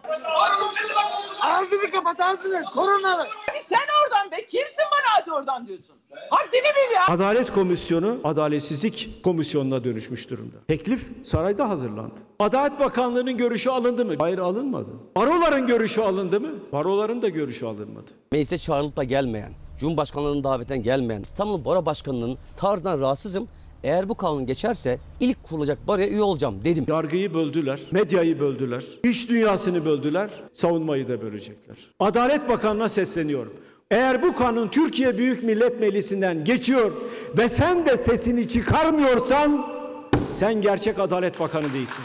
[1.41, 2.63] Ağzını kapat ağzını.
[2.75, 3.27] Koronalı.
[3.63, 5.96] Sen oradan be kimsin bana hadi oradan diyorsun.
[6.31, 7.07] Haddini bil ya.
[7.09, 10.57] Adalet Komisyonu adaletsizlik komisyonuna dönüşmüş durumda.
[10.69, 12.15] Teklif sarayda hazırlandı.
[12.39, 14.15] Adalet Bakanlığı'nın görüşü alındı mı?
[14.19, 14.89] Hayır alınmadı.
[15.17, 16.49] Baroların görüşü alındı mı?
[16.73, 18.11] Baroların da görüşü alınmadı.
[18.33, 23.49] Meclise çağrılıp da gelmeyen, Cumhurbaşkanlığının davetinden gelmeyen İstanbul Baro Başkanı'nın tarzından rahatsızım.
[23.85, 26.85] Eğer bu kanun geçerse ilk kurulacak baroya üye olacağım dedim.
[26.89, 31.77] Yargıyı böldüler, medyayı böldüler, iş dünyasını böldüler, savunmayı da bölecekler.
[32.01, 33.53] Adalet Bakanı'na sesleniyorum.
[33.91, 36.93] Eğer bu kanun Türkiye Büyük Millet Meclisi'nden geçiyor
[37.39, 39.67] ve sen de sesini çıkarmıyorsan
[40.33, 42.05] sen gerçek Adalet Bakanı değilsin.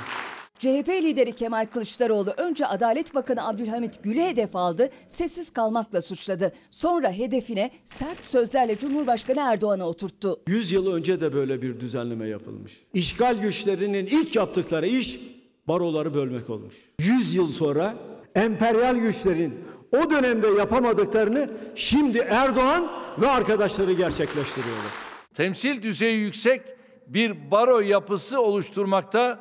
[0.59, 6.53] CHP lideri Kemal Kılıçdaroğlu önce Adalet Bakanı Abdülhamit Gül'ü hedef aldı, sessiz kalmakla suçladı.
[6.71, 10.39] Sonra hedefine sert sözlerle Cumhurbaşkanı Erdoğan'ı oturttu.
[10.47, 12.81] 100 yıl önce de böyle bir düzenleme yapılmış.
[12.93, 15.19] İşgal güçlerinin ilk yaptıkları iş
[15.67, 16.75] baroları bölmek olmuş.
[16.99, 17.93] 100 yıl sonra
[18.35, 19.53] emperyal güçlerin
[19.91, 22.87] o dönemde yapamadıklarını şimdi Erdoğan
[23.17, 24.91] ve arkadaşları gerçekleştiriyorlar.
[25.35, 26.61] temsil düzeyi yüksek
[27.07, 29.39] bir baro yapısı oluşturmakta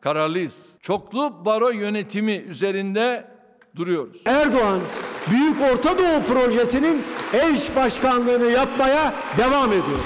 [0.00, 0.54] kararlıyız.
[0.80, 3.24] Çoklu baro yönetimi üzerinde
[3.76, 4.22] duruyoruz.
[4.26, 4.80] Erdoğan
[5.30, 10.00] Büyük Orta Doğu Projesi'nin eş başkanlığını yapmaya devam ediyor.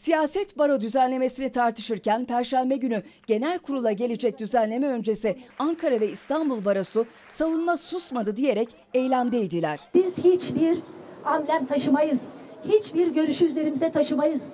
[0.00, 7.06] Siyaset baro düzenlemesini tartışırken Perşembe günü genel kurula gelecek düzenleme öncesi Ankara ve İstanbul Barosu
[7.28, 9.80] savunma susmadı diyerek eylemdeydiler.
[9.94, 10.78] Biz hiçbir
[11.24, 12.28] amblem taşımayız.
[12.64, 14.48] Hiçbir görüşü üzerimizde taşımayız.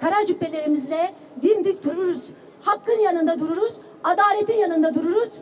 [0.00, 2.22] Kara cübbelerimizle dimdik dururuz.
[2.62, 3.74] Hakkın yanında dururuz.
[4.04, 5.32] Adaletin yanında dururuz.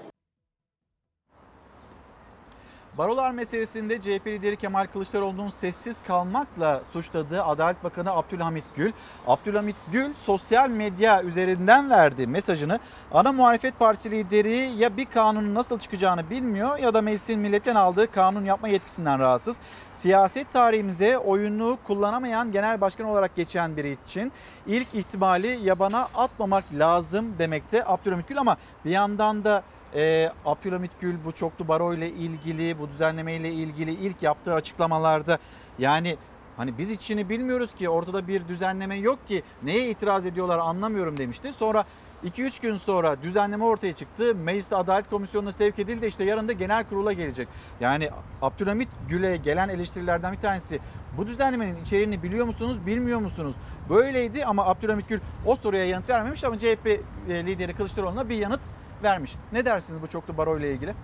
[2.98, 8.92] Barolar meselesinde CHP lideri Kemal Kılıçdaroğlu'nun sessiz kalmakla suçladığı Adalet Bakanı Abdülhamit Gül,
[9.26, 12.80] Abdülhamit Gül sosyal medya üzerinden verdiği mesajını
[13.12, 18.10] ana muhalefet partisi lideri ya bir kanunun nasıl çıkacağını bilmiyor ya da meclisin milletten aldığı
[18.10, 19.56] kanun yapma yetkisinden rahatsız.
[19.92, 24.32] Siyaset tarihimize oyunu kullanamayan genel başkan olarak geçen biri için
[24.66, 29.62] ilk ihtimali yabana atmamak lazım demekte Abdülhamit Gül ama bir yandan da
[29.94, 35.38] ee, Abdülhamit Gül bu çoklu baro ile ilgili, bu düzenleme ile ilgili ilk yaptığı açıklamalarda
[35.78, 36.16] yani
[36.56, 41.52] hani biz içini bilmiyoruz ki ortada bir düzenleme yok ki neye itiraz ediyorlar anlamıyorum demişti.
[41.52, 41.84] Sonra
[42.24, 44.34] 2-3 gün sonra düzenleme ortaya çıktı.
[44.34, 46.06] Meclis Adalet Komisyonu'na sevk edildi.
[46.06, 47.48] İşte yarın da genel kurula gelecek.
[47.80, 48.10] Yani
[48.42, 50.80] Abdülhamit Gül'e gelen eleştirilerden bir tanesi
[51.18, 53.54] bu düzenlemenin içeriğini biliyor musunuz, bilmiyor musunuz?
[53.90, 58.60] Böyleydi ama Abdülhamit Gül o soruya yanıt vermemiş ama CHP lideri Kılıçdaroğlu'na bir yanıt
[59.02, 59.36] vermiş.
[59.52, 60.94] Ne dersiniz bu çoklu baro ile ilgili?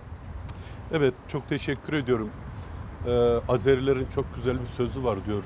[0.92, 2.30] Evet çok teşekkür ediyorum.
[3.07, 3.11] Ee,
[3.49, 5.42] Azerilerin çok güzel bir sözü var diyor.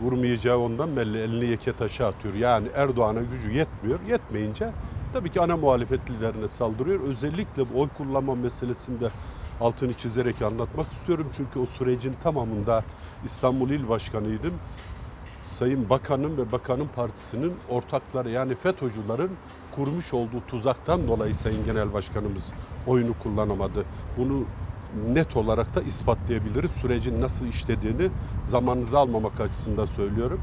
[0.00, 2.34] Vurmayacağı ondan belli elini yeke taşa atıyor.
[2.34, 3.98] Yani Erdoğan'a gücü yetmiyor.
[4.08, 4.70] Yetmeyince
[5.12, 7.00] tabii ki ana muhalefet liderine saldırıyor.
[7.00, 9.08] Özellikle bu oy kullanma meselesinde
[9.60, 11.30] altını çizerek anlatmak istiyorum.
[11.36, 12.84] Çünkü o sürecin tamamında
[13.24, 14.54] İstanbul İl Başkanıydım.
[15.40, 19.30] Sayın Bakanın ve Bakanın Partisi'nin ortakları yani FETÖ'cülerin
[19.70, 22.52] kurmuş olduğu tuzaktan dolayı Sayın Genel Başkanımız
[22.86, 23.86] oyunu kullanamadı.
[24.16, 24.48] Bunu
[24.92, 26.72] net olarak da ispatlayabiliriz.
[26.72, 28.10] Sürecin nasıl işlediğini
[28.44, 30.40] zamanınızı almamak açısından söylüyorum.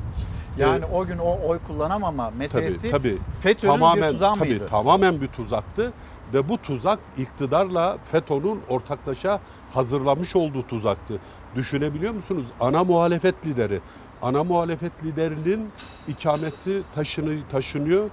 [0.58, 3.22] Yani Ee, o gün o oy kullanamama meselesi tabii, tabii.
[3.40, 4.68] FETÖ'nün tamamen, bir tuzağı tabii, mıydı?
[4.68, 5.94] Tamamen bir tuzaktı
[6.34, 11.22] ve bu tuzak iktidarla FETÖ'nün ortaklaşa hazırlamış olduğu tuzaktı.
[11.56, 12.52] Düşünebiliyor musunuz?
[12.60, 13.82] Ana muhalefet lideri,
[14.22, 15.74] ana muhalefet liderinin
[16.08, 18.12] ikameti taşını, taşınıyor.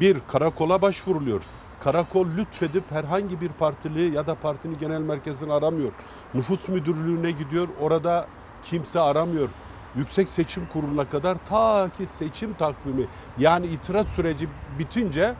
[0.00, 1.42] Bir, karakola başvuruluyor.
[1.80, 5.92] Karakol lütfedip herhangi bir partili ya da partinin genel merkezini aramıyor.
[6.34, 7.68] Nüfus müdürlüğüne gidiyor.
[7.80, 8.26] Orada
[8.62, 9.48] kimse aramıyor.
[9.96, 13.06] Yüksek Seçim Kurulu'na kadar ta ki seçim takvimi
[13.38, 15.34] yani itiraz süreci bitince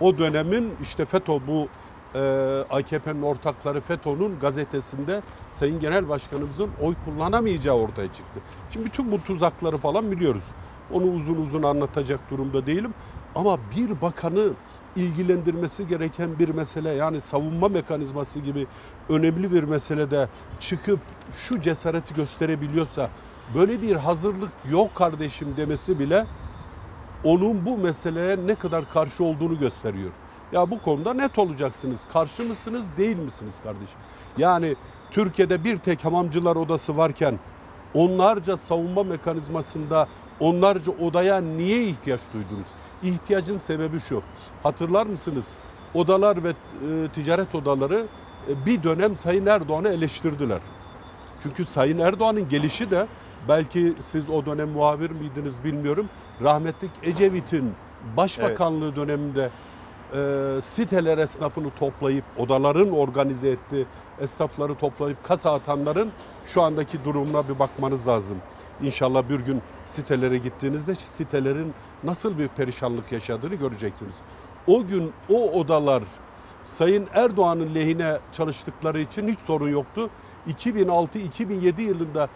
[0.00, 1.68] o dönemin işte FETÖ bu
[2.14, 2.20] e,
[2.70, 8.40] AKP'nin ortakları FETÖ'nün gazetesinde Sayın Genel Başkanımızın oy kullanamayacağı ortaya çıktı.
[8.70, 10.50] Şimdi bütün bu tuzakları falan biliyoruz.
[10.90, 12.94] Onu uzun uzun anlatacak durumda değilim.
[13.34, 14.52] Ama bir bakanı
[14.96, 18.66] ilgilendirmesi gereken bir mesele yani savunma mekanizması gibi
[19.08, 20.28] önemli bir meselede
[20.60, 21.00] çıkıp
[21.36, 23.10] şu cesareti gösterebiliyorsa
[23.54, 26.26] böyle bir hazırlık yok kardeşim demesi bile
[27.24, 30.10] onun bu meseleye ne kadar karşı olduğunu gösteriyor.
[30.52, 32.04] Ya bu konuda net olacaksınız.
[32.04, 34.00] Karşı mısınız, değil misiniz kardeşim?
[34.38, 34.76] Yani
[35.10, 37.38] Türkiye'de bir tek hamamcılar odası varken
[37.94, 40.08] onlarca savunma mekanizmasında
[40.40, 42.66] onlarca odaya niye ihtiyaç duydunuz?
[43.02, 44.22] İhtiyacın sebebi şu.
[44.62, 45.58] Hatırlar mısınız?
[45.94, 46.54] Odalar ve e,
[47.12, 48.06] ticaret odaları
[48.48, 50.60] e, bir dönem Sayın Erdoğan'ı eleştirdiler.
[51.42, 53.06] Çünkü Sayın Erdoğan'ın gelişi de
[53.48, 56.08] belki siz o dönem muhabir miydiniz bilmiyorum.
[56.42, 57.72] Rahmetlik Ecevit'in
[58.16, 58.96] başbakanlığı evet.
[58.96, 59.50] döneminde
[60.14, 63.86] e, siteler esnafını toplayıp odaların organize etti
[64.20, 66.10] esnafları toplayıp kasa atanların
[66.46, 68.38] şu andaki durumuna bir bakmanız lazım.
[68.82, 74.14] İnşallah bir gün sitelere gittiğinizde sitelerin nasıl bir perişanlık yaşadığını göreceksiniz.
[74.66, 76.02] O gün o odalar
[76.64, 80.10] Sayın Erdoğan'ın lehine çalıştıkları için hiç sorun yoktu.
[80.48, 82.28] 2006-2007 yılında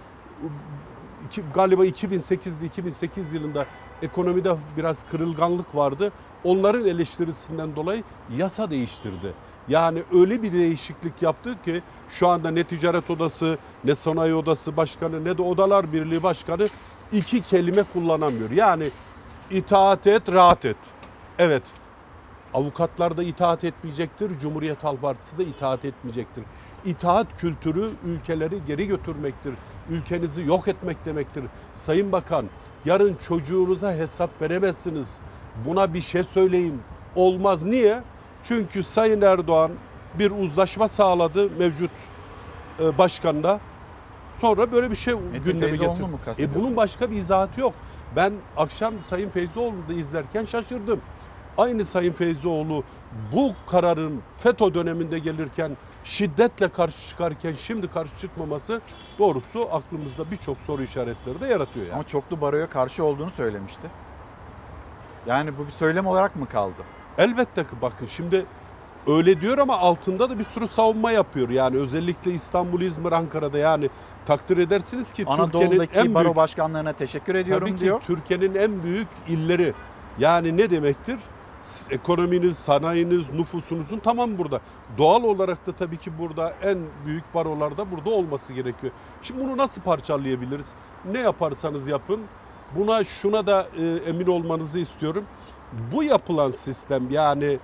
[1.55, 3.66] galiba 2008'de 2008 yılında
[4.03, 6.12] ekonomide biraz kırılganlık vardı.
[6.45, 8.03] Onların eleştirisinden dolayı
[8.36, 9.34] yasa değiştirdi.
[9.68, 15.24] Yani öyle bir değişiklik yaptı ki şu anda ne ticaret odası, ne sanayi odası başkanı,
[15.24, 16.68] ne de odalar birliği başkanı
[17.12, 18.51] iki kelime kullanamıyor.
[18.51, 18.84] Yani
[19.51, 20.76] itaat et, rahat et.
[21.39, 21.62] Evet,
[22.55, 26.45] Avukatlar da itaat etmeyecektir, Cumhuriyet Halk Partisi de itaat etmeyecektir.
[26.84, 29.55] İtaat kültürü ülkeleri geri götürmektir.
[29.91, 31.45] Ülkenizi yok etmek demektir.
[31.74, 32.45] Sayın Bakan,
[32.84, 35.20] yarın çocuğunuza hesap veremezsiniz.
[35.64, 36.80] Buna bir şey söyleyin.
[37.16, 37.64] Olmaz.
[37.64, 38.00] Niye?
[38.42, 39.70] Çünkü Sayın Erdoğan
[40.14, 41.90] bir uzlaşma sağladı mevcut
[42.80, 43.61] e, başkanla.
[44.30, 46.11] Sonra böyle bir şey gündeme Feyzoğlu'nu getirdi.
[46.11, 47.74] mu E bunun başka bir izahatı yok.
[48.16, 51.00] Ben akşam Sayın Feyzoğlu'nu da izlerken şaşırdım.
[51.59, 52.84] Aynı Sayın Feyzoğlu
[53.32, 58.80] bu kararın FETÖ döneminde gelirken şiddetle karşı çıkarken şimdi karşı çıkmaması
[59.18, 61.94] doğrusu aklımızda birçok soru işaretleri de yaratıyor yani.
[61.94, 63.88] Ama çoklu baroya karşı olduğunu söylemişti.
[65.29, 66.81] Yani bu bir söylem olarak mı kaldı?
[67.18, 68.47] Elbette ki bakın şimdi
[69.07, 71.49] öyle diyor ama altında da bir sürü savunma yapıyor.
[71.49, 73.91] Yani özellikle İstanbul, İzmir, Ankara'da yani
[74.26, 78.01] takdir edersiniz ki Türkiye'nin Anadolu'daki en baro büyük başkanlarına teşekkür ediyorum Tabii diyor.
[78.01, 79.74] Türkiye'nin en büyük illeri.
[80.18, 81.18] Yani ne demektir?
[81.91, 84.61] Ekonominiz, sanayiniz, nüfusunuzun tamam burada.
[84.99, 88.93] Doğal olarak da tabii ki burada en büyük barolar da burada olması gerekiyor.
[89.22, 90.72] Şimdi bunu nasıl parçalayabiliriz?
[91.12, 92.20] Ne yaparsanız yapın.
[92.71, 95.25] Buna şuna da e, emin olmanızı istiyorum.
[95.73, 97.59] Bu yapılan sistem yani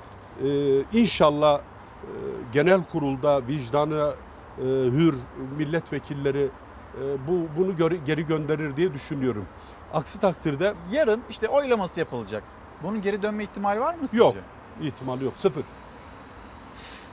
[0.45, 1.59] e, inşallah
[2.03, 2.09] e,
[2.53, 4.15] genel kurulda vicdanı
[4.59, 5.15] e, hür
[5.59, 6.51] milletvekilleri
[6.95, 9.45] e, bu bunu göre- geri gönderir diye düşünüyorum.
[9.93, 12.45] Aksi takdirde Yarın işte oylaması yapılacak.
[12.83, 14.17] Bunun geri dönme ihtimali var mı sizce?
[14.25, 14.35] yok.
[14.81, 15.37] ihtimali yok.
[15.37, 15.63] Sıfır.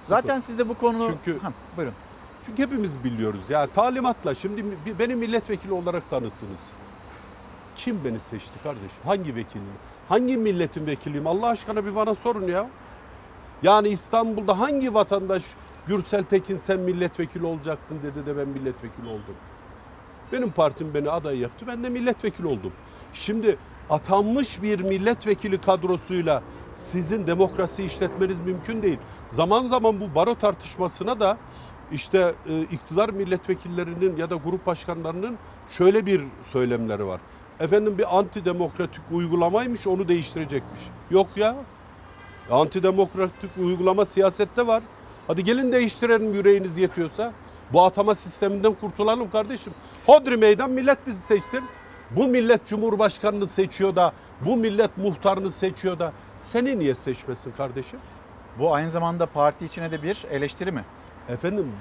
[0.02, 1.08] Zaten siz de bu konu...
[1.24, 1.94] Çünkü- Ha, buyurun.
[2.46, 3.50] Çünkü hepimiz biliyoruz.
[3.50, 4.64] Ya talimatla şimdi
[5.00, 6.70] beni milletvekili olarak tanıttınız.
[7.76, 9.04] Kim beni seçti kardeşim?
[9.06, 9.66] Hangi vekilim?
[10.10, 11.28] Hangi milletin vekiliyim?
[11.28, 12.70] Allah aşkına bir bana sorun ya.
[13.64, 15.44] Yani İstanbul'da hangi vatandaş
[15.88, 19.36] Gürsel Tekin sen milletvekili olacaksın dedi de ben milletvekili oldum.
[20.32, 21.66] Benim partim beni aday yaptı.
[21.68, 22.72] Ben de milletvekili oldum.
[23.14, 23.58] Şimdi
[23.90, 26.44] atanmış bir milletvekili kadrosuyla
[26.76, 28.98] sizin demokrasi işletmeniz mümkün değil.
[29.28, 31.38] Zaman zaman bu baro tartışmasına da
[31.92, 35.38] işte e, iktidar milletvekillerinin ya da grup başkanlarının
[35.72, 37.22] şöyle bir söylemleri var.
[37.62, 40.82] Efendim bir antidemokratik uygulamaymış onu değiştirecekmiş.
[41.12, 41.56] Yok ya.
[42.52, 44.84] Antidemokratik uygulama siyasette var.
[45.28, 47.34] Hadi gelin değiştirelim yüreğiniz yetiyorsa.
[47.74, 49.74] Bu atama sisteminden kurtulalım kardeşim.
[50.06, 51.64] Hodri meydan millet bizi seçsin.
[52.12, 54.14] Bu millet cumhurbaşkanını seçiyor da,
[54.46, 58.00] bu millet muhtarını seçiyor da seni niye seçmesin kardeşim?
[58.60, 60.86] Bu aynı zamanda parti içine de bir eleştiri mi?
[61.30, 61.72] Efendim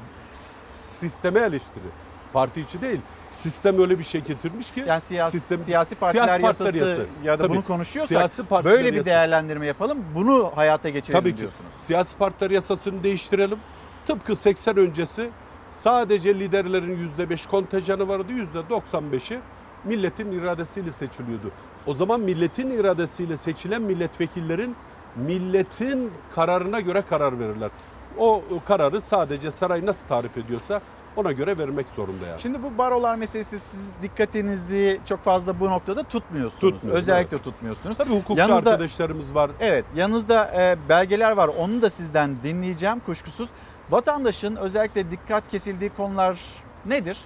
[0.86, 2.09] sisteme eleştiri.
[2.32, 3.00] Parti içi değil.
[3.30, 4.84] Sistem öyle bir şey getirmiş ki.
[4.86, 7.52] Yani siyasi, sistem, siyasi partiler siyasi partiler yasası ya da Tabii.
[7.54, 9.10] bunu konuşuyorsak Siyasi partiler böyle bir yasası.
[9.10, 9.98] değerlendirme yapalım.
[10.14, 11.38] Bunu hayata geçirelim Tabii ki.
[11.38, 11.70] diyorsunuz.
[11.76, 13.58] Siyasi partiler yasasını değiştirelim.
[14.06, 15.30] Tıpkı 80 öncesi
[15.68, 18.32] sadece liderlerin %5 kontenjanı vardı.
[18.32, 19.38] %95'i
[19.84, 21.50] milletin iradesiyle seçiliyordu.
[21.86, 24.76] O zaman milletin iradesiyle seçilen milletvekillerin
[25.16, 27.70] milletin kararına göre karar verirler.
[28.18, 30.80] O kararı sadece saray nasıl tarif ediyorsa
[31.16, 32.40] ona göre vermek zorunda yani.
[32.40, 36.60] Şimdi bu barolar meselesi siz dikkatinizi çok fazla bu noktada tutmuyorsunuz.
[36.74, 37.96] Tutmuyoruz, Özellikle tutmuyorsunuz.
[37.96, 39.50] Tabii hukukçu Yanınızda- arkadaşlarımız var.
[39.60, 41.48] Evet, yanınızda e, belgeler var.
[41.48, 43.48] Onu da sizden dinleyeceğim kuşkusuz.
[43.90, 46.38] Vatandaşın özellikle dikkat kesildiği konular
[46.86, 47.18] nedir?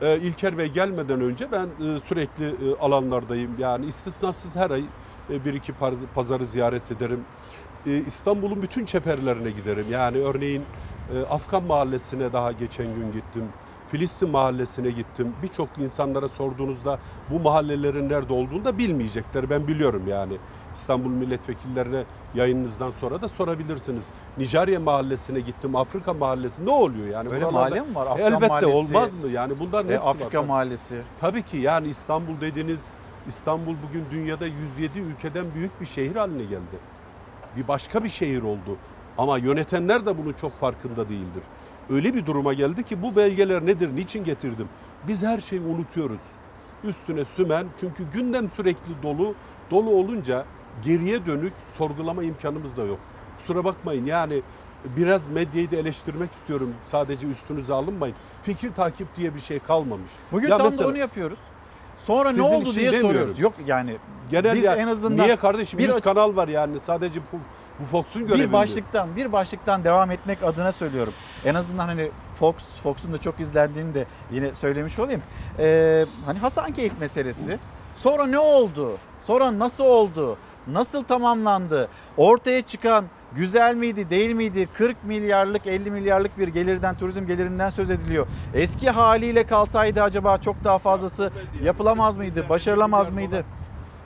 [0.00, 3.50] Ee, İlker Bey gelmeden önce ben e, sürekli e, alanlardayım.
[3.58, 4.84] Yani istisnasız her ay
[5.30, 5.72] e, bir iki
[6.14, 7.24] pazarı ziyaret ederim.
[7.86, 9.86] E, İstanbul'un bütün çeperlerine giderim.
[9.90, 10.62] Yani örneğin
[11.14, 13.44] e, Afgan mahallesine daha geçen gün gittim.
[13.88, 15.32] Filistin mahallesine gittim.
[15.42, 16.98] Birçok insanlara sorduğunuzda
[17.30, 19.50] bu mahallelerin nerede olduğunu da bilmeyecekler.
[19.50, 20.38] Ben biliyorum yani.
[20.74, 22.04] İstanbul milletvekillerine
[22.34, 24.08] yayınınızdan sonra da sorabilirsiniz.
[24.38, 27.28] Nijerya mahallesine gittim, Afrika mahallesi ne oluyor yani?
[27.28, 28.06] Öyle Buralarda- mahalle mi var?
[28.06, 29.28] Afgan Elbette mahallesi, olmaz mı?
[29.28, 30.44] Yani bunların e, hepsi Afrika var.
[30.46, 31.02] mahallesi.
[31.20, 32.92] Tabii ki yani İstanbul dediğiniz
[33.26, 36.78] İstanbul bugün dünyada 107 ülkeden büyük bir şehir haline geldi.
[37.56, 38.76] Bir başka bir şehir oldu.
[39.18, 41.42] Ama yönetenler de bunun çok farkında değildir.
[41.90, 44.68] Öyle bir duruma geldi ki bu belgeler nedir, niçin getirdim?
[45.08, 46.22] Biz her şeyi unutuyoruz.
[46.84, 49.34] Üstüne sümen çünkü gündem sürekli dolu.
[49.70, 50.44] Dolu olunca
[50.84, 52.98] geriye dönük sorgulama imkanımız da yok.
[53.38, 54.42] Kusura bakmayın yani
[54.84, 56.74] biraz medyayı da eleştirmek istiyorum.
[56.82, 58.16] Sadece üstünüze alınmayın.
[58.42, 60.10] Fikir takip diye bir şey kalmamış.
[60.32, 61.38] Bugün Ya tam mesela- da onu yapıyoruz.
[61.98, 63.10] Sonra ne oldu diye demiyorum.
[63.10, 63.38] soruyoruz.
[63.38, 63.96] Yok yani
[64.30, 67.36] Genel biz ya, en azından niye kardeşim bir 100 açı- kanal var yani sadece bu,
[67.80, 68.52] bu Fox'un görevi bir mi?
[68.52, 71.12] başlıktan bir başlıktan devam etmek adına söylüyorum.
[71.44, 75.22] En azından hani Fox Fox'un da çok izlendiğini de yine söylemiş olayım.
[75.58, 77.58] Ee, hani Hasankeyf meselesi.
[77.96, 78.98] Sonra ne oldu?
[79.24, 80.38] Sonra nasıl oldu?
[80.66, 81.88] Nasıl tamamlandı?
[82.16, 83.04] Ortaya çıkan
[83.34, 84.68] güzel miydi, değil miydi?
[84.74, 88.26] 40 milyarlık, 50 milyarlık bir gelirden, turizm gelirinden söz ediliyor.
[88.54, 91.30] Eski haliyle kalsaydı acaba çok daha fazlası
[91.62, 92.48] yapılamaz mıydı?
[92.48, 93.44] Başarılamaz mıydı?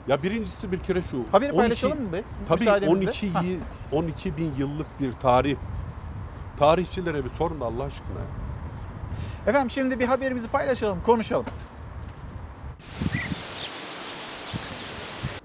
[0.07, 1.25] Ya birincisi bir kere şu.
[1.31, 2.23] Haberi paylaşalım mı be?
[2.47, 3.05] Tabii Müsaadenizle.
[3.07, 3.43] 12, Hah.
[3.43, 3.59] yi-
[3.91, 5.55] 12 bin yıllık bir tarih.
[6.59, 8.19] Tarihçilere bir sorun Allah aşkına.
[9.47, 11.45] Efendim şimdi bir haberimizi paylaşalım, konuşalım.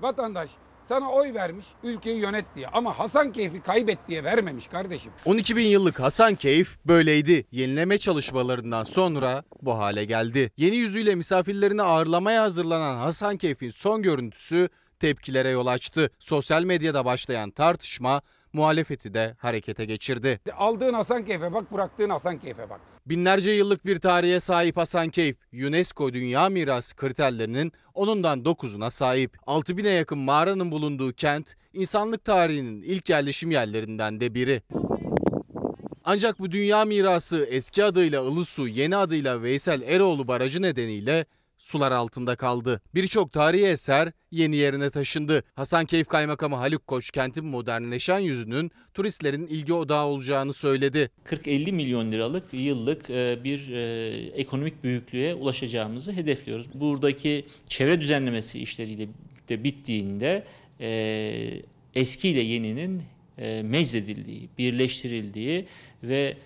[0.01, 0.51] Vatandaş
[0.89, 5.13] sana oy vermiş ülkeyi yönet diye ama Hasan keyfi kaybet diye vermemiş kardeşim.
[5.25, 7.47] 12 bin yıllık Hasankeyf böyleydi.
[7.53, 10.51] Yenileme çalışmalarından sonra bu hale geldi.
[10.57, 14.69] Yeni yüzüyle misafirlerini ağırlamaya hazırlanan Hasankeyf'in son görüntüsü
[15.01, 16.11] tepkilere yol açtı.
[16.19, 18.23] Sosyal medyada başlayan tartışma
[18.57, 20.41] muhalefeti de harekete geçirdi.
[20.57, 22.81] Aldığın Hasan keyfe bak bıraktığın Hasan keyfe bak.
[23.07, 25.37] Binlerce yıllık bir tarihe sahip Hasankeyf,
[25.67, 29.37] UNESCO Dünya Mirası kriterlerinin onundan 9'una sahip.
[29.47, 34.63] 6000'e yakın mağaranın bulunduğu kent, insanlık tarihinin ilk yerleşim yerlerinden de biri.
[36.05, 41.27] Ancak bu dünya mirası eski adıyla Ilısu, yeni adıyla Veysel Eroğlu Barajı nedeniyle
[41.59, 42.81] sular altında kaldı.
[42.95, 45.43] Birçok tarihi eser yeni yerine taşındı.
[45.55, 51.11] Hasankeyf Kaymakamı Haluk Koç kentin modernleşen yüzünün turistlerin ilgi odağı olacağını söyledi.
[51.25, 56.67] 40-50 milyon liralık yıllık e, bir e, ekonomik büyüklüğe ulaşacağımızı hedefliyoruz.
[56.75, 59.09] Buradaki çevre düzenlemesi işleriyle
[59.49, 60.45] de bittiğinde
[60.81, 61.63] e,
[61.95, 63.03] eski ile yeninin
[63.63, 65.67] meczedildiği, birleştirildiği
[66.03, 66.37] ve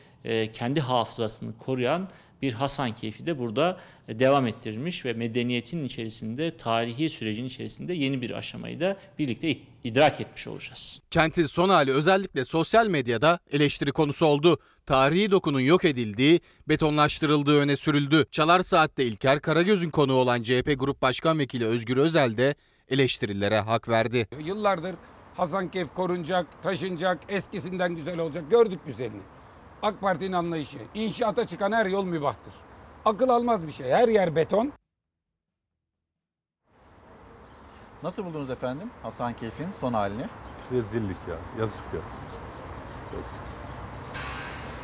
[0.52, 2.10] kendi hafızasını koruyan
[2.42, 8.80] bir Hasankeyf'i de burada devam ettirilmiş ve medeniyetin içerisinde, tarihi sürecin içerisinde yeni bir aşamayı
[8.80, 11.00] da birlikte idrak etmiş olacağız.
[11.10, 14.58] Kentin son hali özellikle sosyal medyada eleştiri konusu oldu.
[14.86, 18.24] Tarihi dokunun yok edildiği, betonlaştırıldığı öne sürüldü.
[18.30, 22.54] Çalar Saat'te İlker Karagöz'ün konuğu olan CHP Grup Başkan Vekili Özgür Özel de
[22.88, 24.28] eleştirilere hak verdi.
[24.44, 24.94] Yıllardır
[25.36, 28.50] Hasan keyf korunacak, taşınacak, eskisinden güzel olacak.
[28.50, 29.22] Gördük güzelini.
[29.82, 30.78] AK Parti'nin anlayışı.
[30.94, 32.54] İnşaata çıkan her yol mübahtır.
[33.04, 33.90] Akıl almaz bir şey.
[33.92, 34.72] Her yer beton.
[38.02, 40.24] Nasıl buldunuz efendim Hasankeyf'in son halini?
[40.72, 41.36] Rezillik ya.
[41.60, 42.00] Yazık ya.
[43.16, 43.42] Yazık.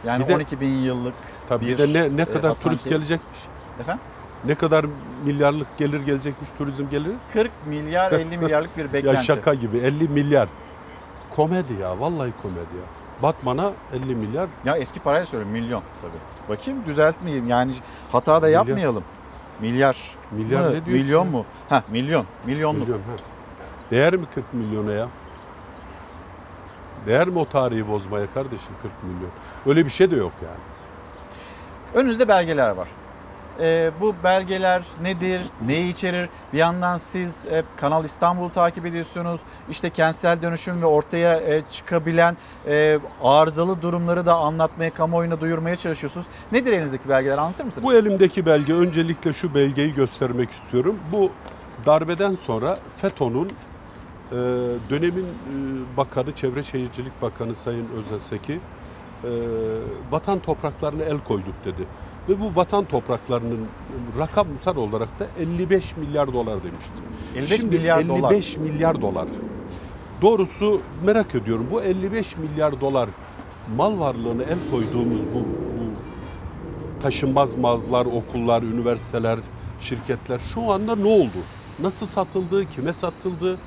[0.05, 1.15] Yani Bir de- 12 bin yıllık
[1.49, 3.39] Tabii bir bir de ne, ne e, kadar Hasankeyf- turist gelecekmiş.
[3.81, 4.05] Efendim?
[4.45, 4.87] Ne kadar
[5.25, 7.15] milyarlık gelir gelecekmiş turizm geliri?
[7.33, 9.25] 40 milyar 50 milyarlık bir ya beklenti.
[9.25, 10.49] şaka gibi 50 milyar.
[11.31, 12.96] Komedi ya vallahi komedi ya.
[13.23, 14.49] Batman'a 50 milyar.
[14.65, 16.57] Ya eski parayla söylüyorum milyon tabii.
[16.57, 17.75] Bakayım düzeltmeyeyim yani
[18.13, 19.05] hata da yapmayalım.
[19.61, 20.17] Milyar.
[20.31, 20.67] Milyar mı?
[20.67, 21.31] ne diyorsun Milyon ya?
[21.31, 21.45] mu?
[21.69, 22.27] Ha milyon.
[22.45, 22.83] Milyonluk.
[22.89, 23.17] Milyon, ha.
[23.91, 25.09] Değer mi 40 milyona ya?
[27.07, 29.31] Değer mi o tarihi bozmaya kardeşim 40 milyon?
[29.67, 30.61] Öyle bir şey de yok yani.
[31.95, 32.89] Önünüzde belgeler var.
[33.61, 36.29] Ee, bu belgeler nedir, neyi içerir?
[36.53, 39.41] Bir yandan siz e, Kanal İstanbul'u takip ediyorsunuz.
[39.71, 42.37] İşte kentsel dönüşüm ve ortaya e, çıkabilen
[42.69, 46.27] e, arızalı durumları da anlatmaya, kamuoyuna duyurmaya çalışıyorsunuz.
[46.53, 47.85] Nedir elinizdeki belgeler anlatır mısınız?
[47.85, 51.01] Bu elimdeki belge öncelikle şu belgeyi göstermek istiyorum.
[51.13, 51.31] Bu
[51.87, 53.49] darbeden sonra FETÖ'nün
[54.33, 54.37] e,
[54.91, 58.61] dönemin e, bakanı, Çevre Şehircilik Bakanı Sayın Özeseki
[59.25, 59.31] e,
[60.11, 61.87] vatan topraklarına el koyduk dedi.
[62.29, 63.67] Ve bu vatan topraklarının
[64.19, 66.93] rakamsal olarak da 55 milyar dolar demişti.
[67.37, 68.33] 55 Şimdi milyar dolar.
[68.33, 69.29] 55 milyar dolar.
[70.23, 73.09] Doğrusu merak ediyorum bu 55 milyar dolar
[73.77, 75.87] mal varlığına el koyduğumuz bu, bu
[77.03, 79.39] taşınmaz mallar, okullar, üniversiteler,
[79.81, 81.39] şirketler şu anda ne oldu?
[81.79, 83.59] Nasıl satıldı, kime satıldı,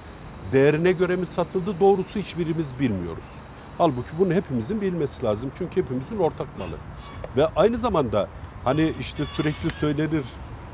[0.54, 3.32] değerine göre mi satıldı doğrusu hiçbirimiz bilmiyoruz.
[3.78, 6.78] Halbuki bunu hepimizin bilmesi lazım çünkü hepimizin ortak malı.
[7.38, 8.28] Ve aynı zamanda
[8.64, 10.26] hani işte sürekli söylenir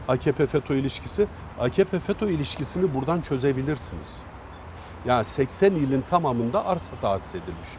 [0.08, 1.28] AKP-FETÖ ilişkisi,
[1.60, 4.24] AKP-FETÖ ilişkisini buradan çözebilirsiniz.
[5.06, 7.70] Yani 80 ilin tamamında arsa tahsis edilmiş.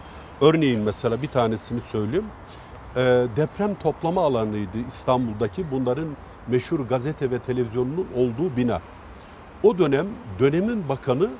[0.40, 2.26] Örneğin mesela bir tanesini söyleyeyim.
[2.96, 8.80] Ee, deprem toplama alanıydı İstanbul'daki bunların meşhur gazete ve televizyonunun olduğu bina.
[9.62, 10.06] O dönem
[10.38, 11.30] dönemin bakanı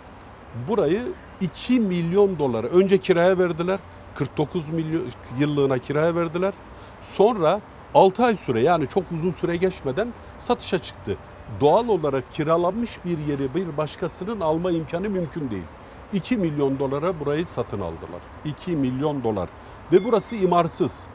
[0.68, 1.02] burayı
[1.40, 3.78] 2 milyon dolara önce kiraya verdiler.
[4.14, 5.02] 49 milyon
[5.38, 6.52] yıllığına kiraya verdiler.
[7.00, 7.60] Sonra
[7.96, 11.16] 6 ay süre yani çok uzun süre geçmeden satışa çıktı.
[11.60, 15.64] Doğal olarak kiralanmış bir yeri bir başkasının alma imkanı mümkün değil.
[16.12, 18.20] 2 milyon dolara burayı satın aldılar.
[18.44, 19.48] 2 milyon dolar.
[19.92, 21.06] Ve burası imarsız.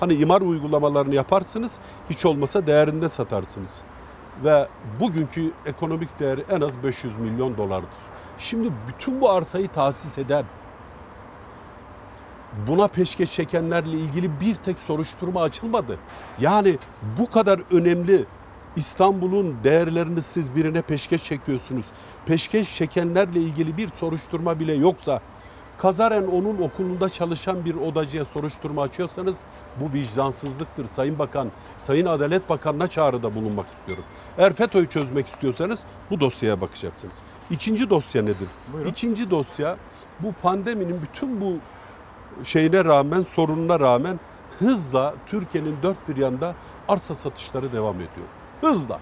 [0.00, 1.78] Hani imar uygulamalarını yaparsınız,
[2.10, 3.82] hiç olmasa değerinde satarsınız.
[4.44, 4.68] Ve
[5.00, 7.98] bugünkü ekonomik değeri en az 500 milyon dolardır.
[8.38, 10.44] Şimdi bütün bu arsayı tahsis eden,
[12.66, 15.98] buna peşkeş çekenlerle ilgili bir tek soruşturma açılmadı.
[16.40, 16.78] Yani
[17.18, 18.24] bu kadar önemli
[18.76, 21.86] İstanbul'un değerlerini siz birine peşkeş çekiyorsunuz.
[22.26, 25.20] Peşkeş çekenlerle ilgili bir soruşturma bile yoksa
[25.78, 29.40] kazaren onun okulunda çalışan bir odacıya soruşturma açıyorsanız
[29.80, 31.50] bu vicdansızlıktır Sayın Bakan.
[31.78, 34.04] Sayın Adalet Bakanı'na çağrıda bulunmak istiyorum.
[34.38, 37.22] Eğer FETÖ'yü çözmek istiyorsanız bu dosyaya bakacaksınız.
[37.50, 38.48] İkinci dosya nedir?
[38.88, 39.76] İkinci dosya
[40.20, 41.52] bu pandeminin bütün bu
[42.44, 44.20] şeyine rağmen, sorununa rağmen
[44.58, 46.54] hızla Türkiye'nin dört bir yanında
[46.88, 48.26] arsa satışları devam ediyor.
[48.60, 49.00] Hızla.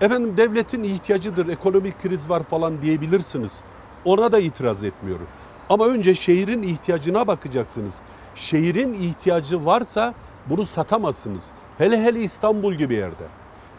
[0.00, 3.60] Efendim devletin ihtiyacıdır, ekonomik kriz var falan diyebilirsiniz.
[4.04, 5.26] Ona da itiraz etmiyorum.
[5.68, 8.00] Ama önce şehrin ihtiyacına bakacaksınız.
[8.34, 10.14] Şehrin ihtiyacı varsa
[10.46, 11.50] bunu satamazsınız.
[11.78, 13.24] Hele hele İstanbul gibi yerde.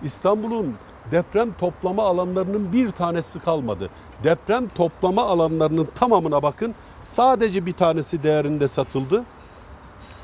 [0.04, 0.76] İstanbul'un
[1.12, 3.90] deprem toplama alanlarının bir tanesi kalmadı.
[4.24, 6.76] Deprem toplama alanlarının tamamına bakın.
[7.02, 9.24] Sadece bir tanesi değerinde satıldı.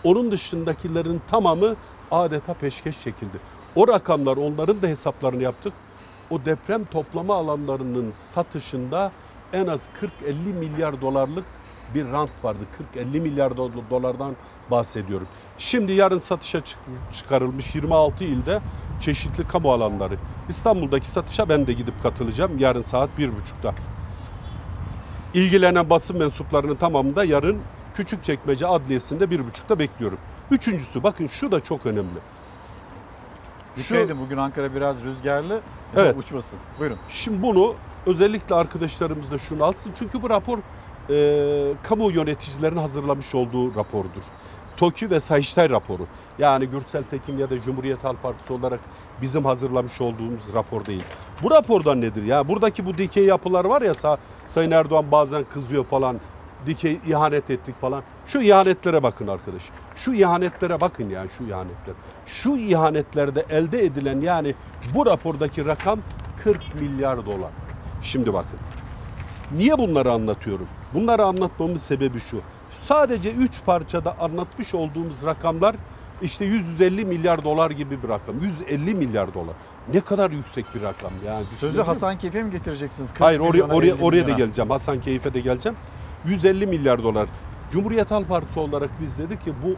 [0.04, 1.76] Onun dışındakilerin tamamı
[2.12, 3.38] adeta peşkeş çekildi.
[3.76, 5.74] O rakamlar onların da hesaplarını yaptık.
[6.30, 9.12] O deprem toplama alanlarının satışında
[9.54, 9.90] en az
[10.26, 11.46] 40-50 milyar dolarlık
[11.96, 12.64] bir rant vardı.
[12.96, 14.36] 40-50 milyar do- dolardan
[14.72, 15.28] bahsediyorum.
[15.58, 16.80] Şimdi yarın satışa çık-
[17.14, 18.62] çıkarılmış 26 ilde
[19.04, 20.18] çeşitli kamu alanları.
[20.50, 23.74] İstanbul'daki satışa ben de gidip katılacağım yarın saat 1.30'da.
[25.34, 27.62] İlgilenen basın mensuplarının tamamını da yarın
[27.96, 30.18] Küçükçekmece Adliyesi'nde 1.30'da bekliyorum.
[30.52, 32.20] Üçüncüsü bakın şu da çok önemli.
[33.92, 35.62] Edin bugün Ankara biraz rüzgarlı.
[35.96, 36.16] Evet.
[36.18, 36.60] Uçmasın.
[36.80, 36.98] Buyurun.
[37.10, 37.76] Şimdi bunu
[38.06, 39.92] özellikle arkadaşlarımız da şunu alsın.
[39.96, 40.60] Çünkü bu rapor
[41.10, 44.24] e, kamu yöneticilerin hazırlamış olduğu rapordur.
[44.84, 46.08] TOKİ ve Sayıştay raporu.
[46.40, 48.80] Yani Gürsel Tekin ya da Cumhuriyet Halk Partisi olarak
[49.22, 51.04] bizim hazırlamış olduğumuz rapor değil.
[51.44, 52.24] Bu rapordan nedir?
[52.24, 54.18] Ya buradaki bu dikey yapılar var ya Sa-
[54.48, 56.20] Sayın Erdoğan bazen kızıyor falan.
[56.66, 58.04] Dikey ihanet ettik falan.
[58.28, 59.64] Şu ihanetlere bakın arkadaş.
[59.96, 61.96] Şu ihanetlere bakın yani şu ihanetler.
[62.26, 64.56] Şu ihanetlerde elde edilen yani
[64.96, 66.00] bu rapordaki rakam
[66.44, 67.52] 40 milyar dolar.
[68.02, 68.60] Şimdi bakın.
[69.52, 70.68] Niye bunları anlatıyorum?
[70.94, 72.42] Bunları anlatmamın sebebi şu.
[72.78, 75.76] Sadece 3 parçada anlatmış olduğumuz rakamlar
[76.22, 78.40] işte 150 milyar dolar gibi bir rakam.
[78.42, 79.56] 150 milyar dolar.
[79.94, 81.46] Ne kadar yüksek bir rakam yani.
[81.60, 83.10] Sözü Hasan Keyfi'ye mi getireceksiniz?
[83.10, 84.70] 40 Hayır oraya oraya 50 oraya da geleceğim.
[84.70, 85.78] Hasan Keyif'e de geleceğim.
[86.26, 87.30] 150 milyar dolar.
[87.72, 89.76] Cumhuriyet Halk Partisi olarak biz dedik ki bu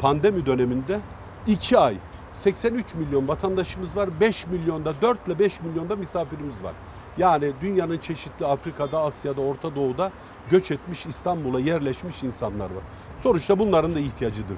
[0.00, 1.00] pandemi döneminde
[1.46, 1.94] 2 ay
[2.32, 4.08] 83 milyon vatandaşımız var.
[4.20, 6.72] 5 milyonda 4 ile 5 milyonda misafirimiz var.
[7.18, 10.12] Yani dünyanın çeşitli Afrika'da, Asya'da, Orta Doğu'da
[10.50, 12.82] göç etmiş İstanbul'a yerleşmiş insanlar var.
[13.16, 14.56] Sonuçta bunların da ihtiyacıdır.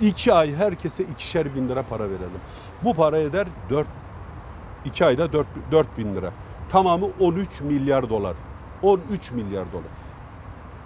[0.00, 2.40] 2 ay herkese ikişer bin lira para verelim.
[2.84, 3.86] Bu para eder 4
[4.84, 6.32] 2 ayda 4, 4 bin lira.
[6.68, 8.34] Tamamı 13 milyar dolar.
[8.82, 9.84] 13 milyar dolar.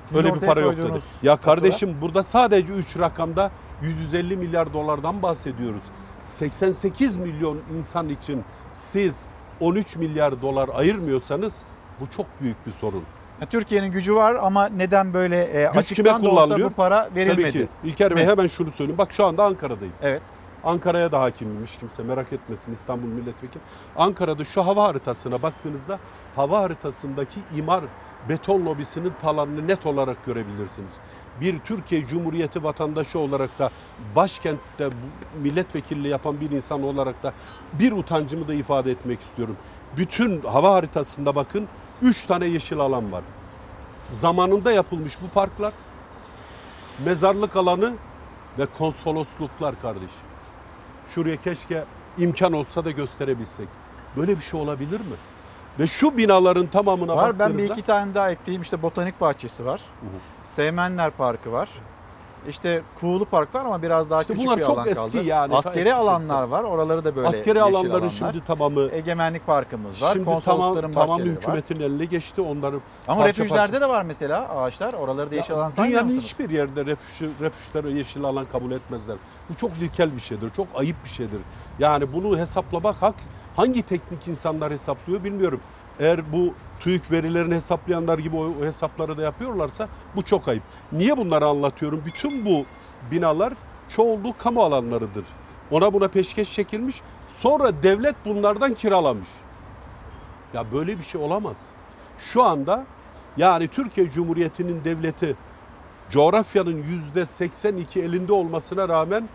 [0.04, 0.98] Sizin Öyle bir para yok dedi.
[1.22, 1.54] Ya fatura?
[1.54, 3.50] kardeşim burada sadece 3 rakamda
[3.82, 5.82] 150 milyar dolardan bahsediyoruz.
[6.20, 9.26] 88 milyon insan için siz
[9.60, 11.62] 13 milyar dolar ayırmıyorsanız
[12.00, 13.04] bu çok büyük bir sorun.
[13.50, 16.70] Türkiye'nin gücü var ama neden böyle e, Güç kime açıktan da olsa kullanılıyor?
[16.70, 17.42] bu para verilmedi?
[17.42, 17.68] Tabii ki.
[17.82, 18.28] İlker Bey Ne?
[18.30, 18.98] hemen şunu söyleyeyim.
[18.98, 19.94] Bak şu anda Ankara'dayım.
[20.00, 20.22] Evet.
[20.62, 23.62] Ankara'ya da hakimmiş kimse merak etmesin İstanbul Milletvekili.
[23.96, 25.98] Ankara'da şu hava haritasına baktığınızda
[26.34, 27.84] hava haritasındaki imar
[28.28, 31.00] beton lobisinin talanını net olarak görebilirsiniz.
[31.40, 37.32] Bir Türkiye Cumhuriyeti vatandaşı olarak da başkentte bu milletvekilliği yapan bir insan olarak da
[37.72, 39.56] bir utancımı da ifade etmek istiyorum.
[39.96, 41.68] Bütün hava haritasında bakın
[42.02, 43.22] 3 tane yeşil alan var.
[44.10, 45.72] Zamanında yapılmış bu parklar,
[47.04, 47.92] mezarlık alanı
[48.58, 50.26] ve konsolosluklar kardeşim.
[51.14, 51.84] Şuraya keşke
[52.18, 53.68] imkan olsa da gösterebilsek.
[54.16, 55.16] Böyle bir şey olabilir mi?
[55.78, 58.62] Ve şu binaların tamamına Var ben bir iki tane daha ekleyeyim.
[58.62, 59.80] İşte Botanik Bahçesi var.
[60.44, 61.68] Seymenler Parkı var.
[62.48, 65.24] İşte Kuğulu Park var ama biraz daha İşte küçük bunlar bir çok alan eski kaldı.
[65.26, 66.64] yani, Askeri eski alanlar var.
[66.64, 68.10] Oraları da böyle Askeri alanların alanlar.
[68.10, 70.12] şimdi tamamı Egemenlik Parkımız var.
[70.12, 71.26] şimdi tamam konsolosların tamam var.
[71.26, 72.80] hükümetin eline geçti onları.
[73.06, 74.94] Ama parça refüjlerde parça- de var mesela ağaçlar.
[74.94, 79.18] Oraları da yeşil Ya alan saymıyor Dünyanın hiçbir yerde refüj, refüjleri yeşil alan kabul etmezler.
[79.48, 81.46] Bu çok ilkel bir şeydir, çok ayıp bir şeydir.
[81.78, 85.62] Yani bunu hesaplamak hak hangi teknik insanlar hesaplıyor bilmiyorum.
[85.98, 90.62] Eğer bu TÜİK verilerini hesaplayanlar gibi o, hesapları da yapıyorlarsa bu çok ayıp.
[90.92, 92.02] Niye bunları anlatıyorum?
[92.06, 92.64] Bütün bu
[93.10, 93.52] binalar
[93.88, 95.24] çoğunluğu kamu alanlarıdır.
[95.70, 97.02] Ona buna peşkeş çekilmiş.
[97.28, 99.28] Sonra devlet bunlardan kiralamış.
[100.54, 101.66] Ya böyle bir şey olamaz.
[102.18, 102.86] Şu anda
[103.36, 105.36] yani Türkiye Cumhuriyeti'nin devleti
[106.10, 109.28] coğrafyanın yüzde 82 elinde olmasına rağmen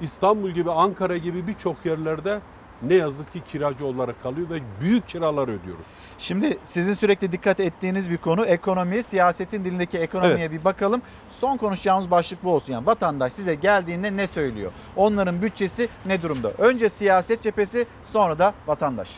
[0.00, 2.40] İstanbul gibi Ankara gibi birçok yerlerde
[2.88, 5.86] ne yazık ki kiracı olarak kalıyor ve büyük kiralar ödüyoruz.
[6.18, 11.02] Şimdi sizin sürekli dikkat ettiğiniz bir konu ekonomi, siyasetin dilindeki ekonomiye bir bakalım.
[11.30, 12.72] Son konuşacağımız başlık bu olsun.
[12.72, 14.72] Yani vatandaş size geldiğinde ne söylüyor?
[14.96, 16.52] Onların bütçesi ne durumda?
[16.58, 19.10] Önce siyaset cephesi, sonra da vatandaş.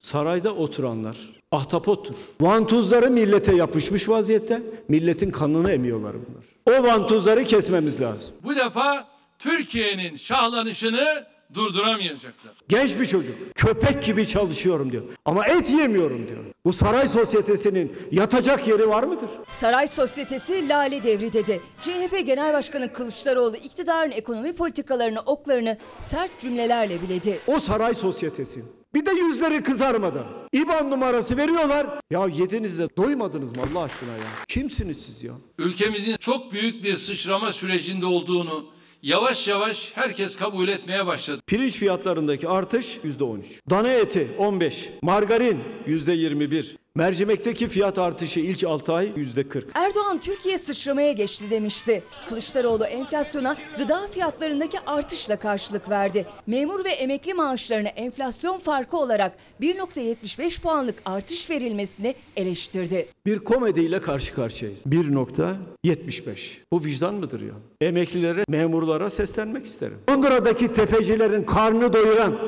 [0.00, 1.16] Sarayda oturanlar
[1.52, 2.16] ahtapottur.
[2.40, 4.62] Vantuzları millete yapışmış vaziyette.
[4.88, 6.78] Milletin kanını emiyorlar bunlar.
[6.80, 8.34] O vantuzları kesmemiz lazım.
[8.44, 12.52] Bu defa Türkiye'nin şahlanışını durduramayacaklar.
[12.68, 13.34] Genç bir çocuk.
[13.54, 15.02] Köpek gibi çalışıyorum diyor.
[15.24, 16.44] Ama et yemiyorum diyor.
[16.64, 19.28] Bu saray sosyetesinin yatacak yeri var mıdır?
[19.48, 21.60] Saray sosyetesi lale devri dedi.
[21.82, 27.38] CHP Genel Başkanı Kılıçdaroğlu iktidarın ekonomi politikalarını oklarını sert cümlelerle biledi.
[27.46, 28.64] O saray sosyetesi.
[28.94, 30.24] Bir de yüzleri kızarmadan.
[30.52, 31.86] İban numarası veriyorlar.
[32.10, 34.24] Ya yediniz de doymadınız mı Allah aşkına ya?
[34.48, 35.32] Kimsiniz siz ya?
[35.58, 38.66] Ülkemizin çok büyük bir sıçrama sürecinde olduğunu
[39.04, 41.42] yavaş yavaş herkes kabul etmeye başladı.
[41.46, 43.44] Pirinç fiyatlarındaki artış %13.
[43.70, 44.90] Dana eti 15.
[45.02, 46.76] Margarin %21.
[46.96, 49.64] Mercimekteki fiyat artışı ilk 6 ay %40.
[49.74, 52.02] Erdoğan Türkiye sıçramaya geçti demişti.
[52.28, 56.26] Kılıçdaroğlu enflasyona gıda fiyatlarındaki artışla karşılık verdi.
[56.46, 63.06] Memur ve emekli maaşlarına enflasyon farkı olarak 1.75 puanlık artış verilmesini eleştirdi.
[63.26, 64.86] Bir komediyle karşı karşıyayız.
[64.86, 66.58] 1.75.
[66.72, 67.54] Bu vicdan mıdır ya?
[67.80, 69.98] Emeklilere, memurlara seslenmek isterim.
[70.10, 72.38] Londra'daki tefecilerin karnı doyuran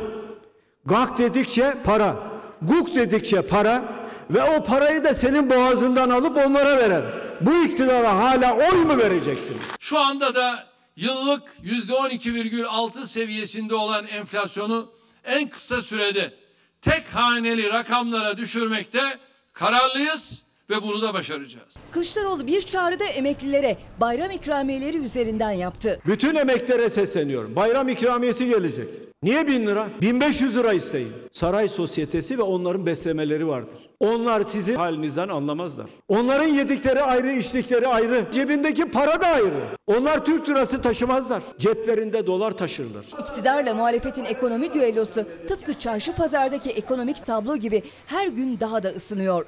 [0.85, 2.16] gak dedikçe para,
[2.62, 7.03] guk dedikçe para ve o parayı da senin boğazından alıp onlara veren.
[7.40, 9.62] Bu iktidara hala oy mu vereceksiniz?
[9.81, 10.66] Şu anda da
[10.97, 14.93] yıllık %12,6 seviyesinde olan enflasyonu
[15.24, 16.35] en kısa sürede
[16.82, 19.19] tek haneli rakamlara düşürmekte
[19.53, 21.76] kararlıyız ve bunu da başaracağız.
[21.90, 26.01] Kılıçdaroğlu bir çağrıda emeklilere bayram ikramiyeleri üzerinden yaptı.
[26.06, 27.56] Bütün emeklere sesleniyorum.
[27.56, 28.88] Bayram ikramiyesi gelecek.
[29.22, 29.88] Niye bin lira?
[30.01, 31.12] 1500 lira isteyin.
[31.32, 33.78] Saray sosyetesi ve onların beslemeleri vardır.
[34.01, 35.86] Onlar sizin halinizden anlamazlar.
[36.09, 38.24] Onların yedikleri ayrı, içtikleri ayrı.
[38.32, 39.51] Cebindeki para da ayrı.
[39.86, 41.43] Onlar Türk lirası taşımazlar.
[41.59, 43.05] Ceplerinde dolar taşırlar.
[43.20, 49.47] İktidarla muhalefetin ekonomi düellosu tıpkı çarşı pazardaki ekonomik tablo gibi her gün daha da ısınıyor.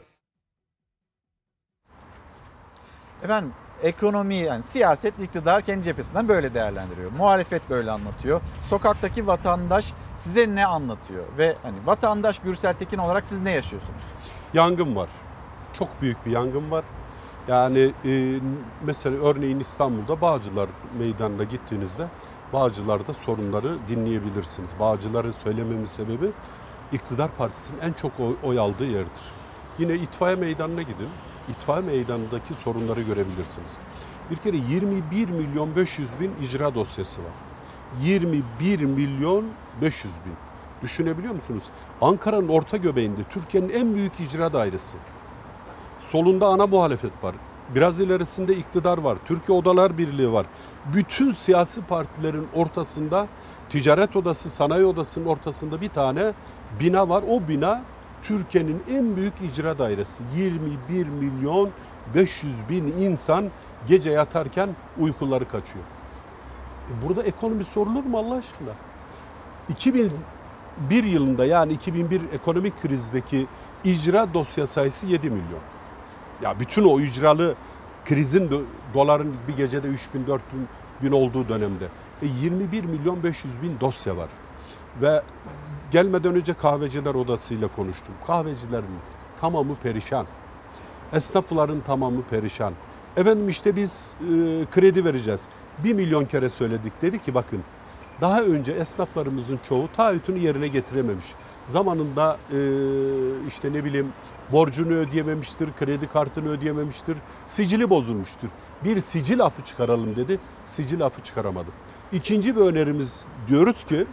[3.23, 7.11] Efendim ekonomi yani siyaset iktidar kendi cephesinden böyle değerlendiriyor.
[7.13, 8.41] Muhalefet böyle anlatıyor.
[8.63, 11.25] Sokaktaki vatandaş size ne anlatıyor?
[11.39, 14.03] Ve hani vatandaş Gürsel Tekin olarak siz ne yaşıyorsunuz?
[14.55, 15.09] Yangın var.
[15.73, 16.85] Çok büyük bir yangın var.
[17.49, 18.41] Yani e,
[18.83, 20.69] mesela örneğin İstanbul'da Bağcılar
[20.99, 22.07] Meydanı'na gittiğinizde
[22.53, 24.71] Bağcılar'da sorunları dinleyebilirsiniz.
[24.81, 26.31] Bağcılar'ın söylememin sebebi
[26.93, 29.23] iktidar partisinin en çok oy, oy aldığı yerdir.
[29.79, 31.09] Yine itfaiye meydanına gidin.
[31.49, 33.79] İtfaiye meydanındaki sorunları görebilirsiniz.
[34.31, 37.33] Bir kere 21 milyon 500 bin icra dosyası var.
[38.03, 39.45] 21 milyon
[39.83, 40.35] 500 bin.
[40.83, 41.65] Düşünebiliyor musunuz?
[42.01, 44.97] Ankara'nın orta göbeğinde Türkiye'nin en büyük icra dairesi.
[45.99, 47.35] Solunda ana muhalefet var.
[47.75, 49.19] Biraz ilerisinde iktidar var.
[49.25, 50.47] Türkiye Odalar Birliği var.
[50.95, 53.29] Bütün siyasi partilerin ortasında
[53.69, 56.33] ticaret odası, sanayi odasının ortasında bir tane
[56.81, 57.25] bina var.
[57.29, 57.85] O bina
[58.23, 60.23] Türkiye'nin en büyük icra dairesi.
[60.37, 61.71] 21 milyon
[62.15, 63.53] 500 bin insan
[63.89, 65.85] gece yatarken uykuları kaçıyor.
[66.91, 68.71] E burada ekonomi sorulur mu Allah aşkına?
[69.69, 73.47] 2001 yılında yani 2001 ekonomik krizdeki
[73.85, 75.61] icra dosya sayısı 7 milyon.
[76.43, 77.55] Ya bütün o icralı
[78.05, 78.65] krizin do-
[78.95, 80.69] doların bir gecede 3 bin 4 bin,
[81.03, 81.85] bin olduğu dönemde
[82.23, 84.29] e 21 milyon 500 bin dosya var.
[84.97, 85.23] Ve
[85.91, 88.15] gelmeden önce kahveciler odasıyla konuştum.
[88.27, 88.99] Kahvecilerin
[89.41, 90.27] tamamı perişan.
[91.13, 92.73] Esnafların tamamı perişan.
[93.17, 94.27] Efendim işte biz e,
[94.71, 95.49] kredi vereceğiz.
[95.85, 96.93] Bir milyon kere söyledik.
[97.03, 97.61] Dedi ki bakın
[98.21, 101.25] daha önce esnaflarımızın çoğu taahhütünü yerine getirememiş.
[101.65, 102.59] Zamanında e,
[103.49, 104.13] işte ne bileyim
[104.53, 107.17] borcunu ödeyememiştir, kredi kartını ödeyememiştir,
[107.47, 108.49] sicili bozulmuştur.
[108.85, 111.73] Bir sicil afı çıkaralım dedi, sicil afı çıkaramadık.
[112.13, 114.07] İkinci bir önerimiz diyoruz ki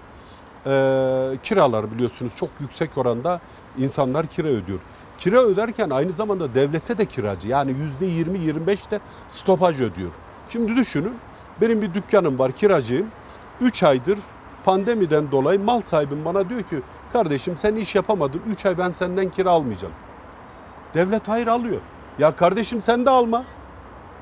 [0.67, 3.39] e, kiralar biliyorsunuz çok yüksek oranda
[3.77, 4.79] insanlar kira ödüyor.
[5.17, 10.11] Kira öderken aynı zamanda devlete de kiracı yani yüzde 20-25 de stopaj ödüyor.
[10.49, 11.13] Şimdi düşünün
[11.61, 13.07] benim bir dükkanım var kiracıyım.
[13.61, 14.19] 3 aydır
[14.65, 16.81] pandemiden dolayı mal sahibim bana diyor ki
[17.13, 19.93] kardeşim sen iş yapamadın 3 ay ben senden kira almayacağım.
[20.93, 21.81] Devlet hayır alıyor.
[22.19, 23.43] Ya kardeşim sen de alma.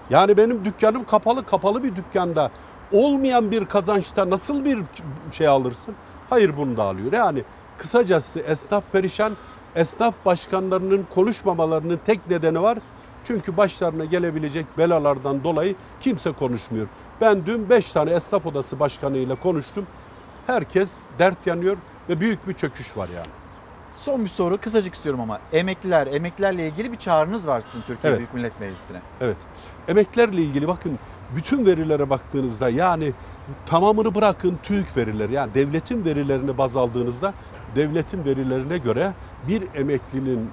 [0.10, 2.52] Yani benim dükkanım kapalı kapalı bir dükkanda
[2.91, 4.80] olmayan bir kazançta nasıl bir
[5.32, 5.95] şey alırsın?
[6.34, 7.14] Hayır bunu da alıyor.
[7.14, 7.43] Yani
[7.77, 9.34] kısacası esnaf perişan.
[9.76, 12.77] Esnaf başkanlarının konuşmamalarının tek nedeni var.
[13.23, 16.88] Çünkü başlarına gelebilecek belalardan dolayı kimse konuşmuyor.
[17.22, 19.85] Ben dün 5 tane esnaf odası başkanıyla konuştum.
[20.47, 21.77] Herkes dert yanıyor
[22.10, 23.30] ve büyük bir çöküş var yani.
[23.95, 28.18] Son bir soru kısacık istiyorum ama emekliler, emeklilerle ilgili bir çağrınız var sizin Türkiye Evet.
[28.18, 29.01] Büyük Millet Meclisi'ne.
[29.22, 29.38] Evet.
[29.88, 30.99] Emeklerle ilgili bakın
[31.35, 33.14] bütün verilere baktığınızda yani
[33.65, 37.34] tamamını bırakın TÜİK verileri yani devletin verilerini baz aldığınızda
[37.76, 39.14] devletin verilerine göre
[39.48, 40.49] bir emeklinin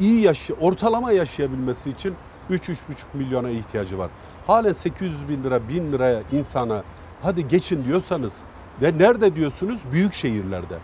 [0.00, 2.14] iyi yaşı, ortalama yaşayabilmesi için
[2.50, 2.76] 3-3,5
[3.14, 4.10] milyona ihtiyacı var.
[4.46, 6.82] Halen 800 bin lira, 1000 liraya insana
[7.22, 8.42] hadi geçin diyorsanız
[8.82, 9.80] ve nerede diyorsunuz?
[9.92, 10.78] Büyük şehirlerde.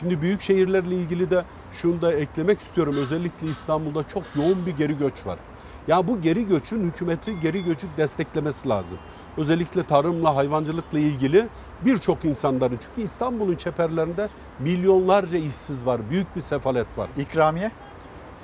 [0.00, 2.94] Şimdi büyük şehirlerle ilgili de şunu da eklemek istiyorum.
[2.98, 5.38] Özellikle İstanbul'da çok yoğun bir geri göç var.
[5.88, 8.98] Ya bu geri göçün hükümeti geri göçü desteklemesi lazım.
[9.36, 11.46] Özellikle tarımla, hayvancılıkla ilgili
[11.84, 14.28] birçok insanların çünkü İstanbul'un çeperlerinde
[14.58, 16.00] milyonlarca işsiz var.
[16.10, 17.08] Büyük bir sefalet var.
[17.18, 17.70] İkramiye?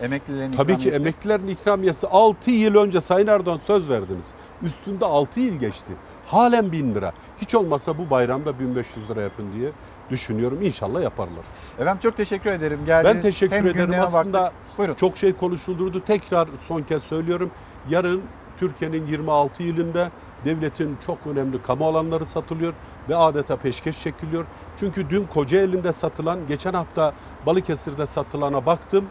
[0.03, 1.03] Emeklilerin Tabii ki ikramiyesi?
[1.03, 4.35] emeklilerin ikramiyesi 6 yıl önce Sayın Erdoğan söz verdiniz.
[4.63, 5.93] Üstünde 6 yıl geçti.
[6.27, 7.13] Halen 1000 lira.
[7.41, 9.71] Hiç olmasa bu bayramda 1500 lira yapın diye
[10.11, 10.63] düşünüyorum.
[10.63, 11.47] İnşallah yaparlar.
[11.79, 12.85] Efendim çok teşekkür ederim.
[12.85, 13.15] Geldiniz.
[13.15, 13.95] Ben teşekkür Hem ederim.
[14.01, 14.99] Aslında baktık.
[14.99, 16.05] çok şey konuşuldurdu.
[16.05, 17.51] Tekrar son kez söylüyorum.
[17.85, 18.23] Yarın
[18.57, 20.11] Türkiye'nin 26 ilinde
[20.45, 22.75] devletin çok önemli kamu alanları satılıyor
[23.09, 24.47] ve adeta peşkeş çekiliyor.
[24.77, 27.13] Çünkü dün Kocaeli'nde satılan, geçen hafta
[27.43, 29.11] Balıkesir'de satılana baktım.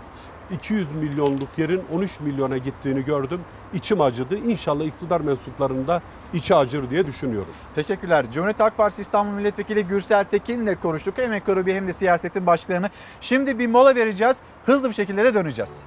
[0.51, 3.39] 200 milyonluk yerin 13 milyona gittiğini gördüm.
[3.73, 4.37] İçim acıdı.
[4.37, 6.01] İnşallah iktidar mensuplarının da
[6.33, 7.53] içi acır diye düşünüyorum.
[7.75, 8.25] Teşekkürler.
[8.31, 11.13] Cumhuriyet Halk Partisi İstanbul Milletvekili Gürsel Tekin'le konuştuk.
[11.17, 12.89] Hem ekonomi hem de siyasetin başlarını.
[13.21, 14.37] Şimdi bir mola vereceğiz.
[14.65, 15.81] Hızlı bir şekilde de döneceğiz.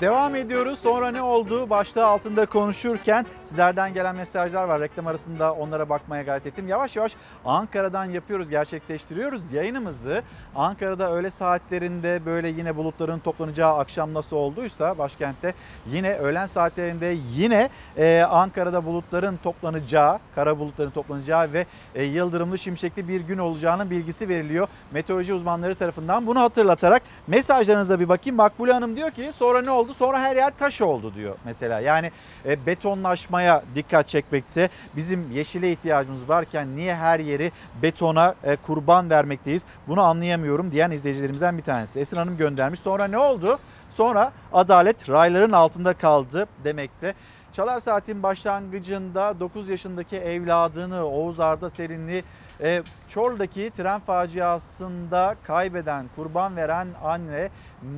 [0.00, 0.78] Devam ediyoruz.
[0.78, 1.70] Sonra ne oldu?
[1.70, 4.80] Başlığı altında konuşurken sizlerden gelen mesajlar var.
[4.80, 6.68] Reklam arasında onlara bakmaya gayret ettim.
[6.68, 10.22] Yavaş yavaş Ankara'dan yapıyoruz, gerçekleştiriyoruz yayınımızı.
[10.56, 15.54] Ankara'da öğle saatlerinde böyle yine bulutların toplanacağı akşam nasıl olduysa başkentte
[15.86, 23.08] yine öğlen saatlerinde yine e, Ankara'da bulutların toplanacağı, kara bulutların toplanacağı ve e, yıldırımlı şimşekli
[23.08, 24.68] bir gün olacağının bilgisi veriliyor.
[24.90, 28.36] Meteoroloji uzmanları tarafından bunu hatırlatarak mesajlarınıza bir bakayım.
[28.36, 29.83] Makbule Hanım diyor ki sonra ne oldu?
[29.92, 31.80] Sonra her yer taş oldu diyor mesela.
[31.80, 32.10] Yani
[32.46, 34.68] e, betonlaşmaya dikkat çekmekte.
[34.96, 37.52] Bizim yeşile ihtiyacımız varken niye her yeri
[37.82, 39.64] betona e, kurban vermekteyiz?
[39.88, 42.00] Bunu anlayamıyorum diyen izleyicilerimizden bir tanesi.
[42.00, 42.80] Esin Hanım göndermiş.
[42.80, 43.58] Sonra ne oldu?
[43.90, 47.14] Sonra adalet rayların altında kaldı demekte.
[47.54, 52.24] Çalar Saat'in başlangıcında 9 yaşındaki evladını Oğuz Arda Serinli
[52.60, 52.82] e,
[53.70, 57.48] tren faciasında kaybeden, kurban veren anne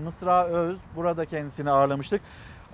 [0.05, 2.21] Mısra Öz burada kendisini ağırlamıştık.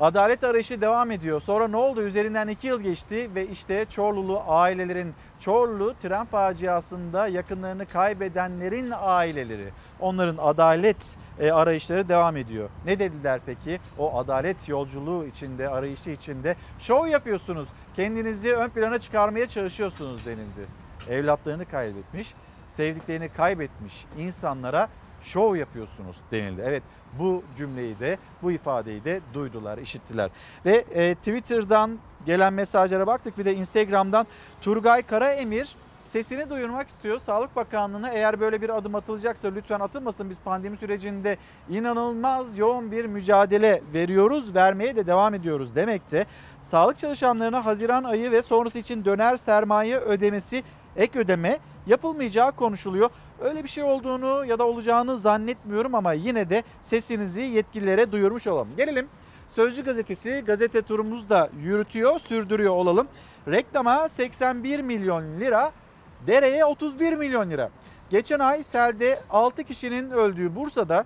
[0.00, 1.40] Adalet arayışı devam ediyor.
[1.40, 2.02] Sonra ne oldu?
[2.02, 9.68] Üzerinden iki yıl geçti ve işte Çorlulu ailelerin, Çorlu tren faciasında yakınlarını kaybedenlerin aileleri,
[10.00, 12.68] onların adalet e, arayışları devam ediyor.
[12.86, 13.80] Ne dediler peki?
[13.98, 17.68] O adalet yolculuğu içinde, arayışı içinde şov yapıyorsunuz.
[17.96, 20.66] Kendinizi ön plana çıkarmaya çalışıyorsunuz denildi.
[21.10, 22.34] Evlatlarını kaybetmiş,
[22.68, 24.88] sevdiklerini kaybetmiş insanlara
[25.22, 26.62] şov yapıyorsunuz denildi.
[26.66, 26.82] Evet
[27.18, 30.30] bu cümleyi de bu ifadeyi de duydular, işittiler.
[30.66, 34.26] Ve e, Twitter'dan gelen mesajlara baktık bir de Instagram'dan
[34.60, 35.76] Turgay Karaemir
[36.12, 37.18] sesini duyurmak istiyor.
[37.18, 40.30] Sağlık Bakanlığı'na eğer böyle bir adım atılacaksa lütfen atılmasın.
[40.30, 41.36] Biz pandemi sürecinde
[41.70, 46.26] inanılmaz yoğun bir mücadele veriyoruz, vermeye de devam ediyoruz demekte.
[46.62, 50.62] Sağlık çalışanlarına Haziran ayı ve sonrası için döner sermaye ödemesi
[50.96, 53.10] ek ödeme yapılmayacağı konuşuluyor.
[53.40, 58.68] Öyle bir şey olduğunu ya da olacağını zannetmiyorum ama yine de sesinizi yetkililere duyurmuş olalım.
[58.76, 59.08] Gelelim
[59.54, 63.08] Sözcü gazetesi gazete turumuzu da yürütüyor, sürdürüyor olalım.
[63.48, 65.72] Reklama 81 milyon lira,
[66.26, 67.70] dereye 31 milyon lira.
[68.10, 71.04] Geçen ay selde 6 kişinin öldüğü Bursa'da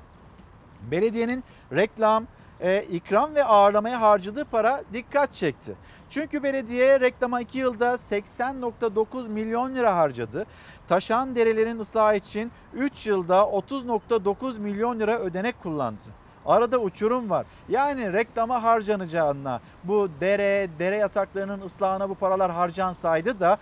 [0.91, 2.27] belediyenin reklam,
[2.61, 5.75] e, ikram ve ağırlamaya harcadığı para dikkat çekti.
[6.11, 10.47] Çünkü belediye reklama 2 yılda 80.9 milyon lira harcadı.
[10.89, 16.03] Taşan derelerin ıslahı için 3 yılda 30.9 milyon lira ödenek kullandı.
[16.47, 17.47] Arada uçurum var.
[17.69, 23.59] Yani reklama harcanacağına bu dere, dere yataklarının ıslahına bu paralar harcansaydı da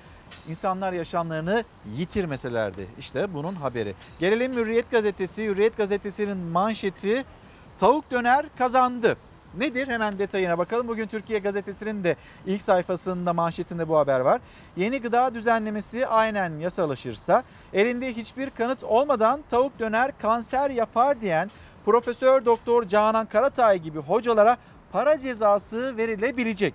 [0.49, 1.65] insanlar yaşamlarını
[1.97, 2.87] yitirmeselerdi.
[2.99, 3.95] İşte bunun haberi.
[4.21, 5.45] Gelelim Hürriyet Gazetesi.
[5.45, 7.25] Hürriyet Gazetesi'nin manşeti
[7.81, 9.17] tavuk döner kazandı.
[9.59, 9.89] Nedir?
[9.89, 10.89] Hemen detayına bakalım.
[10.89, 14.41] Bugün Türkiye Gazetesi'nin de ilk sayfasında manşetinde bu haber var.
[14.77, 17.43] Yeni gıda düzenlemesi aynen yasalaşırsa
[17.73, 21.51] elinde hiçbir kanıt olmadan tavuk döner kanser yapar diyen
[21.85, 24.57] Profesör Doktor Canan Karatay gibi hocalara
[24.93, 26.75] para cezası verilebilecek.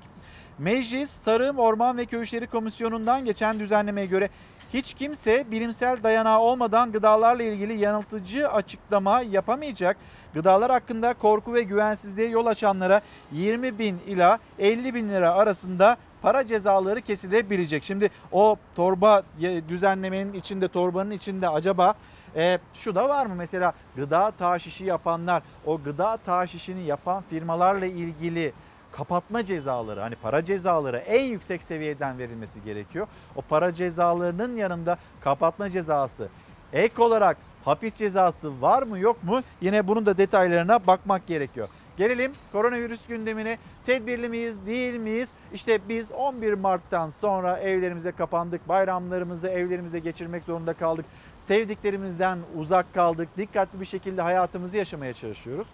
[0.59, 4.29] Meclis Tarım, Orman ve Köy Komisyonu'ndan geçen düzenlemeye göre
[4.73, 9.97] Hiç kimse bilimsel dayanağı olmadan gıdalarla ilgili yanıltıcı açıklama yapamayacak.
[10.33, 13.01] Gıdalar hakkında korku ve güvensizliğe yol açanlara
[13.31, 17.83] 20 bin ila 50 bin lira arasında para cezaları kesilebilecek.
[17.83, 19.23] Şimdi o torba
[19.67, 21.93] düzenlemenin içinde torbanın içinde acaba
[22.35, 28.53] e, şu da var mı mesela gıda taşişi yapanlar o gıda taşişini yapan firmalarla ilgili
[28.91, 33.07] kapatma cezaları hani para cezaları en yüksek seviyeden verilmesi gerekiyor.
[33.35, 36.29] O para cezalarının yanında kapatma cezası
[36.73, 41.67] ek olarak hapis cezası var mı yok mu yine bunun da detaylarına bakmak gerekiyor.
[41.97, 43.57] Gelelim koronavirüs gündemine.
[43.85, 45.29] Tedbirli miyiz, değil miyiz?
[45.53, 48.69] İşte biz 11 Mart'tan sonra evlerimize kapandık.
[48.69, 51.05] Bayramlarımızı evlerimizde geçirmek zorunda kaldık.
[51.39, 53.29] Sevdiklerimizden uzak kaldık.
[53.37, 55.67] Dikkatli bir şekilde hayatımızı yaşamaya çalışıyoruz.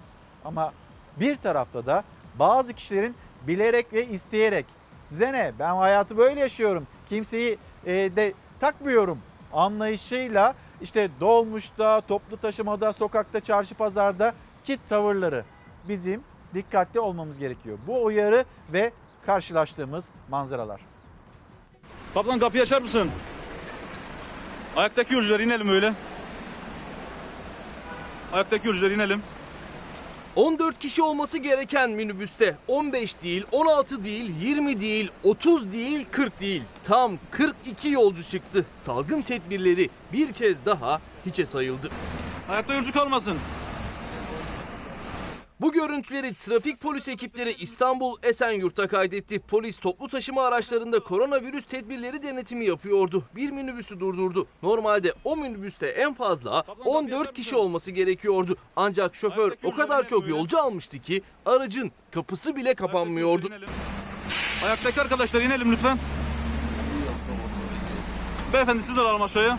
[0.45, 0.73] Ama
[1.19, 2.03] bir tarafta da
[2.39, 3.15] bazı kişilerin
[3.47, 4.65] bilerek ve isteyerek
[5.05, 9.19] size ne ben hayatı böyle yaşıyorum kimseyi e, de takmıyorum
[9.53, 14.33] anlayışıyla işte dolmuşta, toplu taşımada, sokakta, çarşı pazarda
[14.63, 15.45] ki tavırları
[15.87, 17.77] bizim dikkatli olmamız gerekiyor.
[17.87, 18.91] Bu uyarı ve
[19.25, 20.81] karşılaştığımız manzaralar.
[22.13, 23.11] Kaplan kapıyı açar mısın?
[24.75, 25.93] Ayaktaki yolcular inelim öyle.
[28.33, 29.21] Ayaktaki yolcular inelim.
[30.35, 36.63] 14 kişi olması gereken minibüste 15 değil, 16 değil, 20 değil, 30 değil, 40 değil.
[36.83, 38.65] Tam 42 yolcu çıktı.
[38.73, 41.89] Salgın tedbirleri bir kez daha hiçe sayıldı.
[42.49, 43.37] Ayakta yolcu kalmasın.
[45.61, 49.39] Bu görüntüleri trafik polis ekipleri İstanbul Esenyurt'ta kaydetti.
[49.39, 53.23] Polis toplu taşıma araçlarında koronavirüs tedbirleri denetimi yapıyordu.
[53.35, 54.47] Bir minibüsü durdurdu.
[54.63, 58.57] Normalde o minibüste en fazla 14 kişi olması gerekiyordu.
[58.75, 63.49] Ancak şoför o kadar çok yolcu almıştı ki aracın kapısı bile kapanmıyordu.
[64.65, 65.97] Ayaktaki arkadaşlar inelim lütfen.
[68.53, 69.57] Beyefendi siz de alalım aşağıya.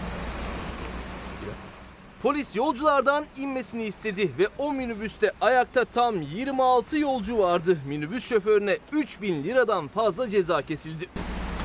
[2.27, 7.79] Polis yolculardan inmesini istedi ve o minibüste ayakta tam 26 yolcu vardı.
[7.89, 11.09] Minibüs şoförüne 3000 liradan fazla ceza kesildi.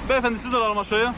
[0.10, 1.14] Beyefendi siz de alalım aşağıya.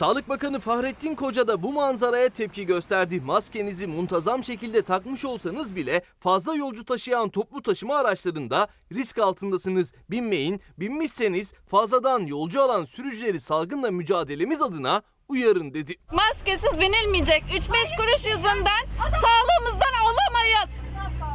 [0.00, 3.20] Sağlık Bakanı Fahrettin Koca da bu manzaraya tepki gösterdi.
[3.20, 9.92] Maskenizi muntazam şekilde takmış olsanız bile fazla yolcu taşıyan toplu taşıma araçlarında risk altındasınız.
[10.10, 15.96] Binmeyin, binmişseniz fazladan yolcu alan sürücüleri salgınla mücadelemiz adına uyarın dedi.
[16.12, 17.42] Maskesiz binilmeyecek.
[17.42, 20.89] 3-5 kuruş yüzünden sağlığımızdan olamayız.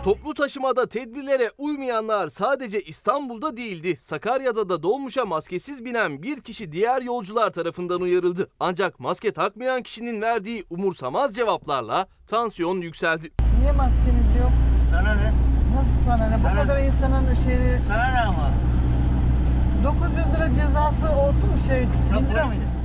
[0.05, 3.97] Toplu taşımada tedbirlere uymayanlar sadece İstanbul'da değildi.
[3.97, 8.49] Sakarya'da da dolmuşa maskesiz binen bir kişi diğer yolcular tarafından uyarıldı.
[8.59, 13.31] Ancak maske takmayan kişinin verdiği umursamaz cevaplarla tansiyon yükseldi.
[13.59, 14.51] Niye maskeniz yok?
[14.81, 15.31] Sana ne?
[15.75, 16.37] Nasıl sana ne?
[16.37, 17.79] Bu kadar insanın şeyleri...
[17.79, 18.49] Sana ne ama?
[19.83, 21.81] 900 lira cezası olsun şey?
[21.81, 22.61] Bin lira mıydı?
[22.71, 22.84] Sana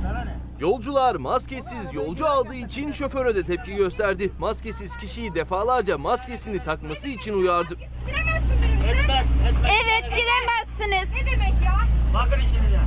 [0.61, 4.31] Yolcular maskesiz yolcu aldığı için şoföre de tepki gösterdi.
[4.39, 7.73] Maskesiz kişiyi defalarca maskesini takması için uyardı.
[7.73, 8.43] Etmez,
[8.89, 9.31] etmez.
[9.63, 11.15] Evet giremezsiniz.
[11.15, 11.79] Ne demek ya?
[12.13, 12.79] Bakın işinize.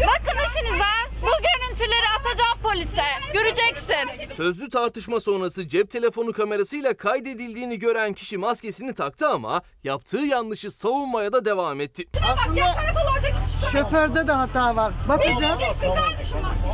[0.00, 0.84] Bakın işinize.
[1.22, 3.02] Bu görüntüleri atacağım polise.
[3.32, 4.34] Göreceksin.
[4.36, 11.32] Sözlü tartışma sonrası cep telefonu kamerasıyla kaydedildiğini gören kişi maskesini taktı ama yaptığı yanlışı savunmaya
[11.32, 12.04] da devam etti.
[12.32, 13.70] Aslında Karakol oradaki çıkar.
[13.82, 14.92] şoförde de hata var.
[15.08, 15.58] Bakacağım.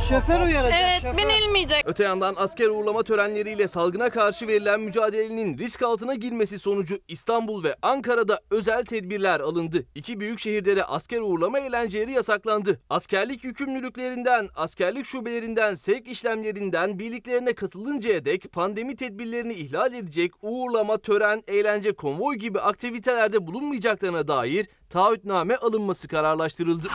[0.09, 0.79] Şoför uyaracak.
[0.83, 1.17] Evet şoför.
[1.17, 1.83] binilmeyecek.
[1.85, 7.75] Öte yandan asker uğurlama törenleriyle salgına karşı verilen mücadelenin risk altına girmesi sonucu İstanbul ve
[7.81, 9.85] Ankara'da özel tedbirler alındı.
[9.95, 12.81] İki büyük şehirde de asker uğurlama eğlenceleri yasaklandı.
[13.13, 21.43] Askerlik yükümlülüklerinden, askerlik şubelerinden, sevk işlemlerinden birliklerine katılıncaya dek pandemi tedbirlerini ihlal edecek uğurlama, tören,
[21.47, 26.87] eğlence, konvoy gibi aktivitelerde bulunmayacaklarına dair taahhütname alınması kararlaştırıldı.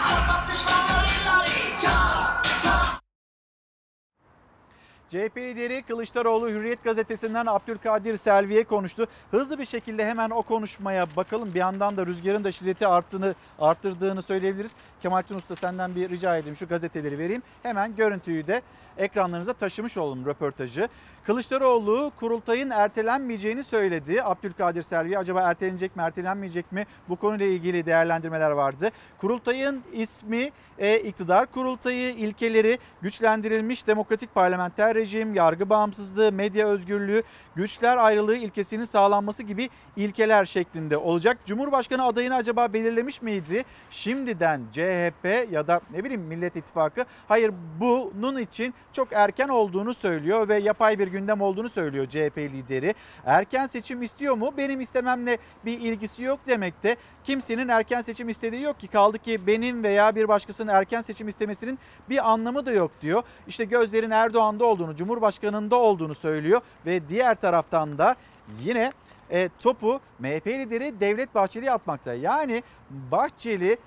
[5.08, 9.06] CHP lideri Kılıçdaroğlu Hürriyet gazetesinden Abdülkadir Selvi'ye konuştu.
[9.30, 11.54] Hızlı bir şekilde hemen o konuşmaya bakalım.
[11.54, 14.74] Bir yandan da rüzgarın da şiddeti arttığını, arttırdığını söyleyebiliriz.
[15.02, 17.42] Kemalettin Usta senden bir rica edeyim şu gazeteleri vereyim.
[17.62, 18.62] Hemen görüntüyü de
[18.98, 20.88] ekranlarınıza taşımış olalım röportajı.
[21.24, 24.22] Kılıçdaroğlu kurultayın ertelenmeyeceğini söyledi.
[24.22, 28.90] Abdülkadir Selvi acaba ertelenecek mi ertelenmeyecek mi bu konuyla ilgili değerlendirmeler vardı.
[29.18, 37.22] Kurultayın ismi e, iktidar kurultayı ilkeleri güçlendirilmiş demokratik parlamenter rejim, yargı bağımsızlığı, medya özgürlüğü,
[37.56, 41.38] güçler ayrılığı ilkesinin sağlanması gibi ilkeler şeklinde olacak.
[41.46, 43.64] Cumhurbaşkanı adayını acaba belirlemiş miydi?
[43.90, 50.48] Şimdiden CHP ya da ne bileyim Millet İttifakı hayır bunun için çok erken olduğunu söylüyor
[50.48, 52.94] ve yapay bir gündem olduğunu söylüyor CHP lideri.
[53.24, 54.54] Erken seçim istiyor mu?
[54.56, 56.96] Benim istememle bir ilgisi yok demekte.
[57.24, 61.78] Kimsenin erken seçim istediği yok ki kaldı ki benim veya bir başkasının erken seçim istemesinin
[62.10, 63.22] bir anlamı da yok diyor.
[63.48, 68.16] İşte gözlerin Erdoğan'da olduğunu, Cumhurbaşkanı'nda olduğunu söylüyor ve diğer taraftan da
[68.60, 68.92] yine
[69.30, 72.14] e, topu MHP lideri Devlet Bahçeli'ye atmakta.
[72.14, 73.78] Yani Bahçeli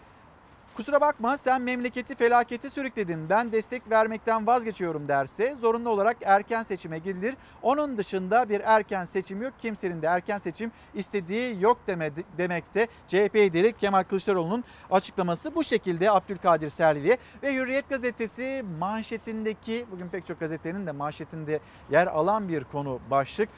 [0.82, 7.00] kusura bakma sen memleketi felakete sürükledin ben destek vermekten vazgeçiyorum derse zorunlu olarak erken seçime
[7.00, 7.36] gidilir.
[7.62, 9.54] Onun dışında bir erken seçim yok.
[9.60, 12.88] Kimsenin de erken seçim istediği yok demedi, demekte.
[13.08, 20.26] CHP lideri Kemal Kılıçdaroğlu'nun açıklaması bu şekilde Abdülkadir Selvi'ye ve Hürriyet gazetesi manşetindeki bugün pek
[20.26, 21.60] çok gazetenin de manşetinde
[21.92, 23.50] yer alan bir konu başlık.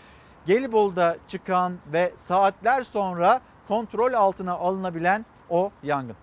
[0.46, 6.23] Gelibolu'da çıkan ve saatler sonra kontrol altına alınabilen o yangın.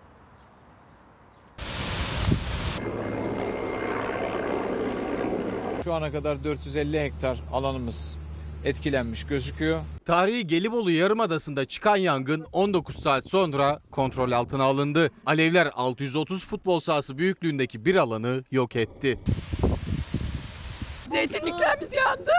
[5.91, 8.17] Şu ana kadar 450 hektar alanımız
[8.65, 9.83] etkilenmiş gözüküyor.
[10.05, 15.11] Tarihi Gelibolu Yarımadası'nda çıkan yangın 19 saat sonra kontrol altına alındı.
[15.27, 19.19] Alevler 630 futbol sahası büyüklüğündeki bir alanı yok etti.
[21.11, 22.33] Zeytinliklerimiz yandı.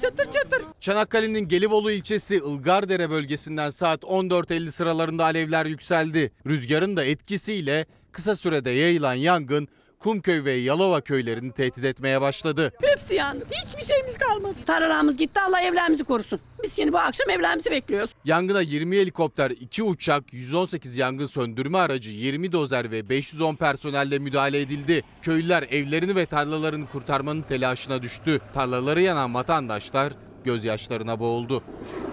[0.00, 0.62] Çatır çatır.
[0.80, 6.32] Çanakkale'nin Gelibolu ilçesi Ilgardere bölgesinden saat 14.50 sıralarında alevler yükseldi.
[6.46, 9.68] Rüzgarın da etkisiyle kısa sürede yayılan yangın
[10.02, 12.72] Kumköy ve Yalova köylerini tehdit etmeye başladı.
[12.82, 13.44] Hepsi yandı.
[13.50, 14.54] Hiçbir şeyimiz kalmadı.
[14.66, 15.40] Tarlalarımız gitti.
[15.48, 16.40] Allah evlerimizi korusun.
[16.62, 18.10] Biz şimdi bu akşam evlerimizi bekliyoruz.
[18.24, 24.60] Yangına 20 helikopter, 2 uçak, 118 yangın söndürme aracı, 20 dozer ve 510 personelle müdahale
[24.60, 25.02] edildi.
[25.22, 28.40] Köylüler evlerini ve tarlalarını kurtarmanın telaşına düştü.
[28.54, 30.12] Tarlaları yanan vatandaşlar
[30.44, 31.62] gözyaşlarına boğuldu.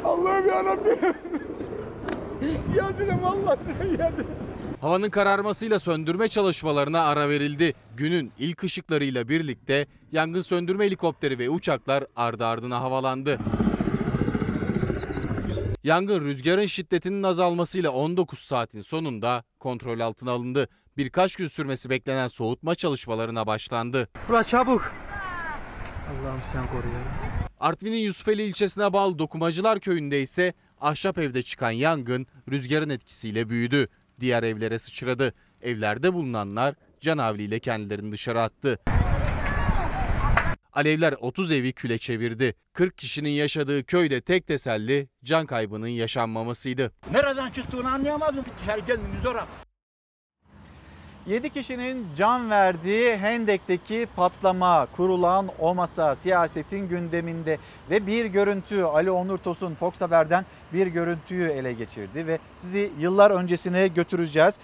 [0.05, 1.13] Allah'ım yarabbim.
[2.77, 4.27] Yandım Allah'ım yandım.
[4.81, 7.73] Havanın kararmasıyla söndürme çalışmalarına ara verildi.
[7.97, 13.39] Günün ilk ışıklarıyla birlikte yangın söndürme helikopteri ve uçaklar ardı ardına havalandı.
[15.83, 20.67] Yangın rüzgarın şiddetinin azalmasıyla 19 saatin sonunda kontrol altına alındı.
[20.97, 24.07] Birkaç gün sürmesi beklenen soğutma çalışmalarına başlandı.
[24.29, 24.91] Ula çabuk.
[26.09, 27.39] Allah'ım sen koru ya.
[27.59, 33.87] Artvin'in Yusufeli ilçesine bağlı Dokumacılar köyünde ise ahşap evde çıkan yangın rüzgarın etkisiyle büyüdü.
[34.19, 35.33] Diğer evlere sıçradı.
[35.61, 38.77] Evlerde bulunanlar canavliyle kendilerini dışarı attı.
[40.73, 42.55] Alevler 30 evi küle çevirdi.
[42.73, 46.91] 40 kişinin yaşadığı köyde tek teselli can kaybının yaşanmamasıydı.
[47.11, 48.45] Nereden çıktığını anlayamadım.
[48.61, 49.35] Dışarı gelmemiz zor.
[51.29, 57.57] 7 kişinin can verdiği Hendek'teki patlama, kurulan o masa siyasetin gündeminde
[57.89, 63.31] ve bir görüntü Ali Onur Tosun Fox Haber'den bir görüntüyü ele geçirdi ve sizi yıllar
[63.31, 64.59] öncesine götüreceğiz.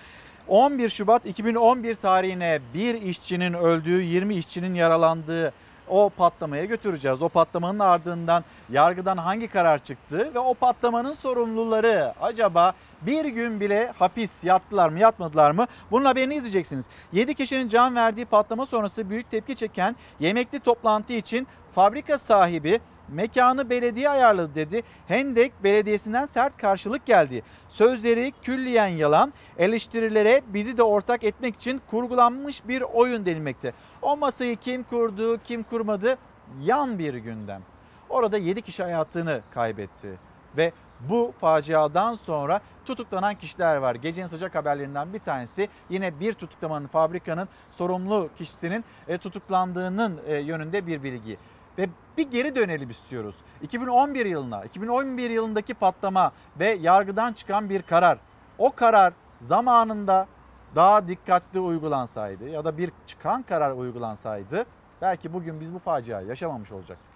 [0.48, 5.54] 11 Şubat 2011 tarihine bir işçinin öldüğü, 20 işçinin yaralandığı
[5.88, 7.22] o patlamaya götüreceğiz.
[7.22, 13.94] O patlamanın ardından yargıdan hangi karar çıktı ve o patlamanın sorumluları acaba bir gün bile
[13.99, 15.66] hapis yattılar mı yatmadılar mı?
[15.91, 16.86] Bunun haberini izleyeceksiniz.
[17.14, 23.69] 7 kişinin can verdiği patlama sonrası büyük tepki çeken yemekli toplantı için fabrika sahibi mekanı
[23.69, 24.84] belediye ayarladı dedi.
[25.07, 27.44] Hendek Belediyesi'nden sert karşılık geldi.
[27.69, 33.73] Sözleri külliyen yalan, eleştirilere bizi de ortak etmek için kurgulanmış bir oyun denilmekte.
[34.02, 36.18] O masayı kim kurdu, kim kurmadı
[36.61, 37.61] yan bir gündem.
[38.10, 40.10] Orada 7 kişi hayatını kaybetti
[40.57, 43.95] ve bu faciadan sonra tutuklanan kişiler var.
[43.95, 50.88] Gecenin sıcak haberlerinden bir tanesi yine bir tutuklamanın fabrikanın sorumlu kişisinin e, tutuklandığının e, yönünde
[50.88, 51.38] bir bilgi.
[51.78, 53.36] Ve bir geri dönelim istiyoruz.
[53.62, 58.18] 2011 yılına, 2011 yılındaki patlama ve yargıdan çıkan bir karar.
[58.58, 60.28] O karar zamanında
[60.76, 64.66] daha dikkatli uygulansaydı ya da bir çıkan karar uygulansaydı
[65.02, 67.16] belki bugün biz bu faciayı yaşamamış olacaktık.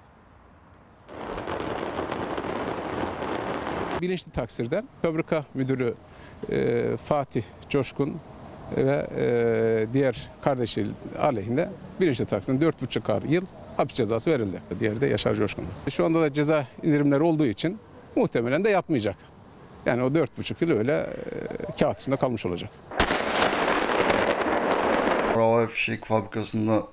[4.01, 5.95] Bilinçli taksirden fabrika müdürü
[6.49, 8.19] e, Fatih Coşkun
[8.77, 10.87] ve e, diğer kardeşi
[11.21, 11.69] aleyhinde
[11.99, 13.45] bilinçli taksirden 4,5 yıl
[13.79, 14.61] hapis cezası verildi.
[14.79, 15.65] Diğeri de Yaşar Coşkun.
[15.89, 17.79] Şu anda da ceza indirimleri olduğu için
[18.15, 19.15] muhtemelen de yatmayacak.
[19.85, 22.69] Yani o 4,5 yıl öyle e, kağıt üstünde kalmış olacak.
[25.35, 26.83] Bravo Fişek fabrikasında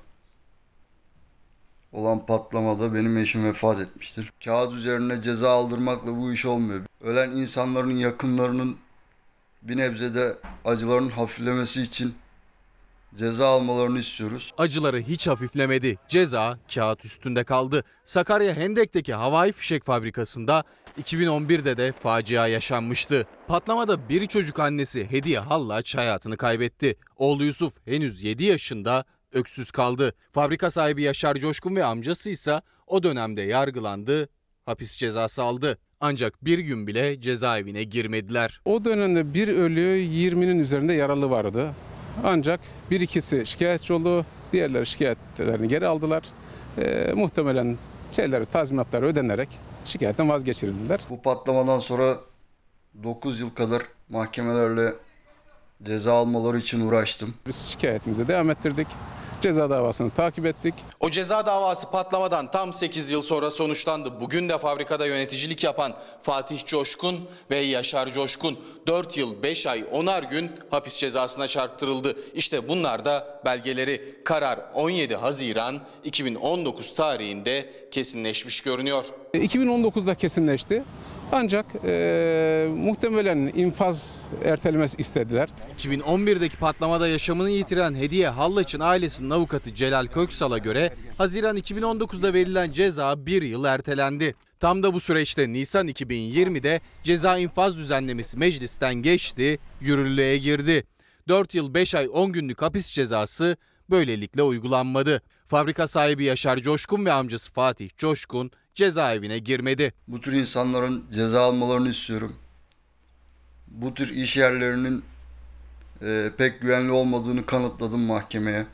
[1.92, 4.32] olan patlamada benim eşim vefat etmiştir.
[4.44, 6.80] Kağıt üzerine ceza aldırmakla bu iş olmuyor.
[7.04, 8.76] Ölen insanların yakınlarının
[9.62, 12.14] bir nebzede acılarının hafiflemesi için
[13.16, 14.52] ceza almalarını istiyoruz.
[14.58, 15.98] Acıları hiç hafiflemedi.
[16.08, 17.84] Ceza kağıt üstünde kaldı.
[18.04, 20.64] Sakarya Hendek'teki havai fişek fabrikasında
[21.02, 23.26] 2011'de de facia yaşanmıştı.
[23.48, 26.96] Patlamada bir çocuk annesi Hediye Hallaç hayatını kaybetti.
[27.16, 30.12] Oğlu Yusuf henüz 7 yaşında öksüz kaldı.
[30.32, 34.28] Fabrika sahibi Yaşar Coşkun ve amcası ise o dönemde yargılandı,
[34.66, 35.78] hapis cezası aldı.
[36.00, 38.60] Ancak bir gün bile cezaevine girmediler.
[38.64, 41.74] O dönemde bir ölü 20'nin üzerinde yaralı vardı.
[42.24, 42.60] Ancak
[42.90, 44.26] bir ikisi şikayetçi oldu.
[44.52, 46.22] Diğerleri şikayetlerini geri aldılar.
[46.78, 47.76] Ee, muhtemelen
[48.10, 49.48] şeyleri, tazminatları ödenerek
[49.84, 51.00] şikayetten vazgeçirildiler.
[51.10, 52.16] Bu patlamadan sonra
[53.02, 54.94] 9 yıl kadar mahkemelerle
[55.82, 57.34] ceza almaları için uğraştım.
[57.46, 58.86] Biz şikayetimize devam ettirdik.
[59.42, 60.74] Ceza davasını takip ettik.
[61.00, 64.20] O ceza davası patlamadan tam 8 yıl sonra sonuçlandı.
[64.20, 70.30] Bugün de fabrikada yöneticilik yapan Fatih Coşkun ve Yaşar Coşkun 4 yıl 5 ay 10'ar
[70.30, 72.16] gün hapis cezasına çarptırıldı.
[72.34, 74.16] İşte bunlar da belgeleri.
[74.24, 79.04] Karar 17 Haziran 2019 tarihinde kesinleşmiş görünüyor.
[79.34, 80.82] 2019'da kesinleşti.
[81.32, 85.48] Ancak e, muhtemelen infaz ertelemesi istediler.
[85.78, 93.26] 2011'deki patlamada yaşamını yitiren Hediye Hallaç'ın ailesinin avukatı Celal Köksal'a göre Haziran 2019'da verilen ceza
[93.26, 94.34] bir yıl ertelendi.
[94.60, 100.84] Tam da bu süreçte Nisan 2020'de ceza infaz düzenlemesi meclisten geçti, yürürlüğe girdi.
[101.28, 103.56] 4 yıl 5 ay 10 günlük hapis cezası
[103.90, 105.22] böylelikle uygulanmadı.
[105.46, 109.92] Fabrika sahibi Yaşar Coşkun ve amcası Fatih Coşkun cezaevine girmedi.
[110.08, 112.36] Bu tür insanların ceza almalarını istiyorum.
[113.68, 115.04] Bu tür iş yerlerinin
[116.02, 118.66] e, pek güvenli olmadığını kanıtladım mahkemeye.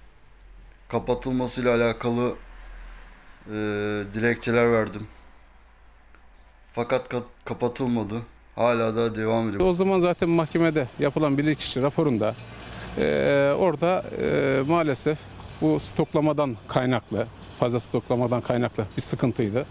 [0.88, 2.34] Kapatılmasıyla alakalı
[3.46, 3.52] e,
[4.14, 5.06] dilekçeler verdim.
[6.72, 8.14] Fakat ka- kapatılmadı.
[8.54, 9.60] Hala da devam ediyor.
[9.66, 12.34] O zaman zaten mahkemede yapılan bilirkişi raporunda
[12.98, 13.04] e,
[13.58, 15.18] orada e, maalesef
[15.60, 17.26] bu stoklamadan kaynaklı,
[17.60, 19.66] fazla stoklamadan kaynaklı bir sıkıntıydı.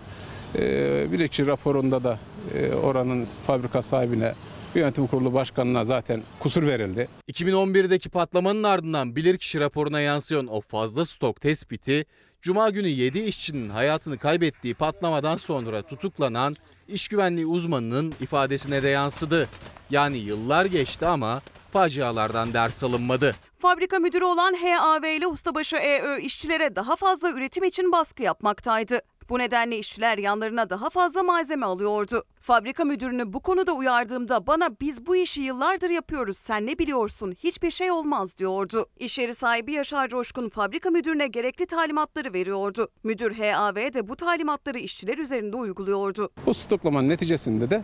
[0.60, 2.20] E, bilirkişi raporunda da
[2.56, 4.34] e, oranın fabrika sahibine,
[4.76, 7.08] yönetim kurulu başkanına zaten kusur verildi.
[7.32, 12.06] 2011'deki patlamanın ardından bilirkişi raporuna yansıyan o fazla stok tespiti,
[12.42, 16.56] Cuma günü 7 işçinin hayatını kaybettiği patlamadan sonra tutuklanan
[16.88, 19.50] iş güvenliği uzmanının ifadesine de yansıdı.
[19.90, 21.42] Yani yıllar geçti ama
[21.74, 23.36] facialardan ders alınmadı.
[23.60, 29.00] Fabrika müdürü olan HAV ile ustabaşı EÖ işçilere daha fazla üretim için baskı yapmaktaydı.
[29.32, 32.24] Bu nedenle işçiler yanlarına daha fazla malzeme alıyordu.
[32.42, 37.72] Fabrika müdürünü bu konuda uyardığımda bana biz bu işi yıllardır yapıyoruz sen ne biliyorsun hiçbir
[37.72, 38.86] şey olmaz diyordu.
[39.00, 42.88] İş yeri sahibi Yaşar Coşkun fabrika müdürüne gerekli talimatları veriyordu.
[43.04, 46.30] Müdür HAV de bu talimatları işçiler üzerinde uyguluyordu.
[46.46, 47.84] Bu stoklamanın neticesinde de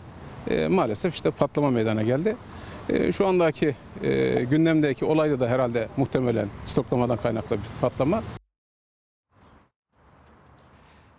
[0.50, 2.38] e, maalesef işte patlama meydana geldi.
[2.90, 8.24] E, şu andaki e, gündemdeki olayda da herhalde muhtemelen stoklamadan kaynaklı bir patlama.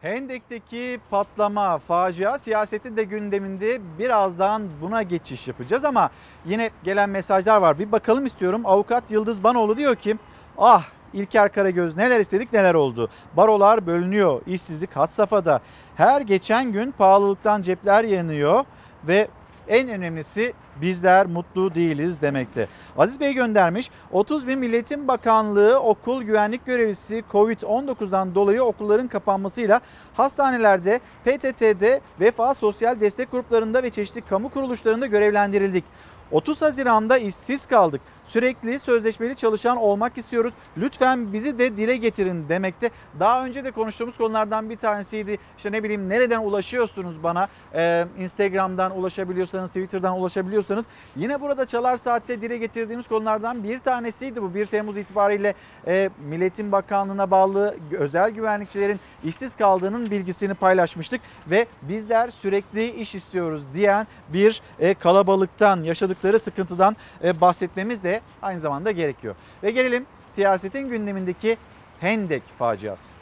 [0.02, 6.10] Hendek'teki patlama, facia siyasetin de gündeminde birazdan buna geçiş yapacağız ama
[6.46, 7.78] yine gelen mesajlar var.
[7.78, 8.62] Bir bakalım istiyorum.
[8.64, 10.16] Avukat Yıldız Banoğlu diyor ki
[10.58, 13.10] ah İlker Karagöz neler istedik neler oldu.
[13.36, 15.60] Barolar bölünüyor, işsizlik had safhada.
[15.96, 18.64] Her geçen gün pahalılıktan cepler yanıyor
[19.04, 19.28] ve
[19.68, 22.68] en önemlisi bizler mutlu değiliz demekte.
[22.98, 29.80] Aziz Bey göndermiş 30 bin Milletin Bakanlığı okul güvenlik görevlisi Covid-19'dan dolayı okulların kapanmasıyla
[30.14, 35.84] hastanelerde, PTT'de, Vefa Sosyal Destek Gruplarında ve çeşitli kamu kuruluşlarında görevlendirildik.
[36.32, 38.00] 30 Haziran'da işsiz kaldık.
[38.24, 40.54] Sürekli sözleşmeli çalışan olmak istiyoruz.
[40.76, 42.90] Lütfen bizi de dile getirin demekte.
[43.20, 45.38] Daha önce de konuştuğumuz konulardan bir tanesiydi.
[45.56, 47.48] İşte ne bileyim nereden ulaşıyorsunuz bana?
[47.74, 50.86] Ee, Instagram'dan ulaşabiliyorsanız, Twitter'dan ulaşabiliyorsanız.
[51.16, 54.54] Yine burada Çalar Saat'te dile getirdiğimiz konulardan bir tanesiydi bu.
[54.54, 55.54] 1 Temmuz itibariyle
[55.86, 61.20] e, Milletin Bakanlığı'na bağlı özel güvenlikçilerin işsiz kaldığının bilgisini paylaşmıştık.
[61.50, 68.20] Ve bizler sürekli iş istiyoruz diyen bir e, kalabalıktan yaşadık yaşadıkları sıkıntıdan e, bahsetmemiz de
[68.42, 69.34] aynı zamanda gerekiyor.
[69.62, 71.56] Ve gelelim siyasetin gündemindeki
[72.00, 73.12] Hendek faciası.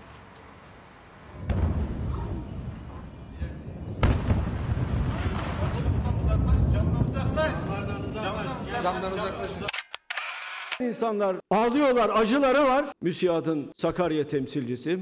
[10.81, 12.85] İnsanlar ağlıyorlar, acıları var.
[13.03, 14.99] Müsiyad'ın Sakarya temsilcisi.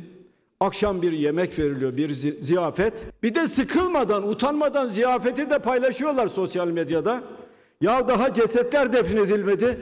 [0.60, 2.08] Akşam bir yemek veriliyor, bir
[2.42, 3.06] ziyafet.
[3.22, 7.22] Bir de sıkılmadan, utanmadan ziyafeti de paylaşıyorlar sosyal medyada.
[7.84, 9.78] Ya daha cesetler defnedilmedi.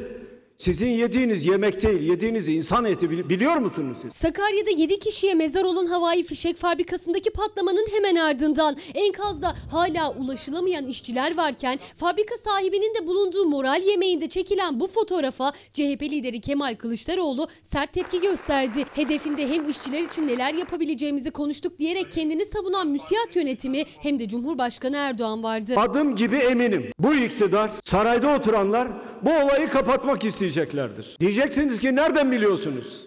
[0.63, 4.13] Sizin yediğiniz yemek değil, yediğiniz insan eti bili- biliyor musunuz siz?
[4.13, 11.37] Sakarya'da 7 kişiye mezar olan havai fişek fabrikasındaki patlamanın hemen ardından enkazda hala ulaşılamayan işçiler
[11.37, 17.93] varken fabrika sahibinin de bulunduğu moral yemeğinde çekilen bu fotoğrafa CHP lideri Kemal Kılıçdaroğlu sert
[17.93, 18.85] tepki gösterdi.
[18.95, 24.97] Hedefinde hem işçiler için neler yapabileceğimizi konuştuk diyerek kendini savunan müsiyat yönetimi hem de Cumhurbaşkanı
[24.97, 25.75] Erdoğan vardı.
[25.77, 26.87] Adım gibi eminim.
[26.99, 28.89] Bu iktidar, sarayda oturanlar
[29.23, 31.17] bu olayı kapatmak isteyeceklerdir.
[31.21, 33.07] Diyeceksiniz ki nereden biliyorsunuz?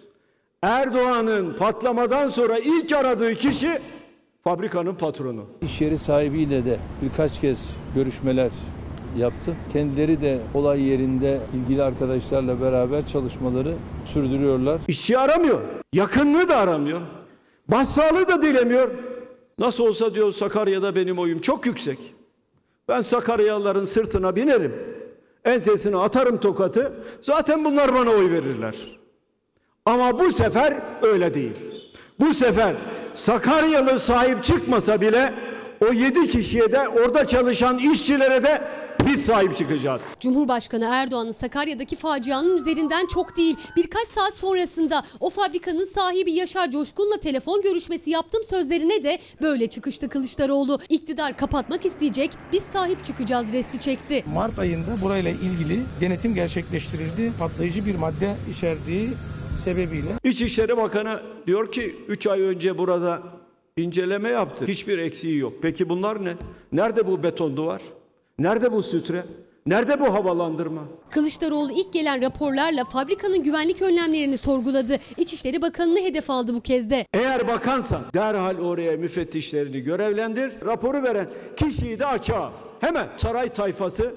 [0.62, 3.78] Erdoğan'ın patlamadan sonra ilk aradığı kişi
[4.44, 5.44] fabrikanın patronu.
[5.62, 8.50] İş yeri sahibiyle de birkaç kez görüşmeler
[9.18, 9.52] yaptı.
[9.72, 13.74] Kendileri de olay yerinde ilgili arkadaşlarla beraber çalışmaları
[14.04, 14.80] sürdürüyorlar.
[14.88, 15.60] İşçi aramıyor.
[15.92, 17.00] Yakınlığı da aramıyor.
[17.68, 18.90] Başsağlığı da dilemiyor.
[19.58, 21.98] Nasıl olsa diyor Sakarya'da benim oyum çok yüksek.
[22.88, 24.72] Ben Sakaryalıların sırtına binerim.
[25.46, 26.92] Ensesine atarım tokatı.
[27.22, 28.74] Zaten bunlar bana oy verirler.
[29.84, 31.56] Ama bu sefer öyle değil.
[32.20, 32.74] Bu sefer
[33.14, 35.34] Sakaryalı sahip çıkmasa bile
[35.88, 38.62] o yedi kişiye de orada çalışan işçilere de
[39.06, 40.02] biz sahip çıkacağız.
[40.20, 47.16] Cumhurbaşkanı Erdoğan'ın Sakarya'daki facianın üzerinden çok değil birkaç saat sonrasında o fabrikanın sahibi Yaşar Coşkun'la
[47.16, 50.78] telefon görüşmesi yaptım sözlerine de böyle çıkıştı Kılıçdaroğlu.
[50.88, 54.24] İktidar kapatmak isteyecek biz sahip çıkacağız resti çekti.
[54.34, 57.32] Mart ayında burayla ilgili denetim gerçekleştirildi.
[57.38, 59.10] Patlayıcı bir madde içerdiği
[59.64, 60.08] sebebiyle.
[60.24, 63.22] İçişleri Bakanı diyor ki 3 ay önce burada
[63.76, 64.66] inceleme yaptı.
[64.66, 65.52] Hiçbir eksiği yok.
[65.62, 66.34] Peki bunlar ne?
[66.72, 67.82] Nerede bu beton duvar?
[68.38, 69.24] Nerede bu sütre?
[69.66, 70.82] Nerede bu havalandırma?
[71.10, 74.98] Kılıçdaroğlu ilk gelen raporlarla fabrikanın güvenlik önlemlerini sorguladı.
[75.16, 77.06] İçişleri Bakanı'nı hedef aldı bu kez de.
[77.14, 80.52] Eğer bakansan derhal oraya müfettişlerini görevlendir.
[80.66, 82.52] Raporu veren kişiyi de açığa.
[82.80, 84.14] Hemen saray tayfası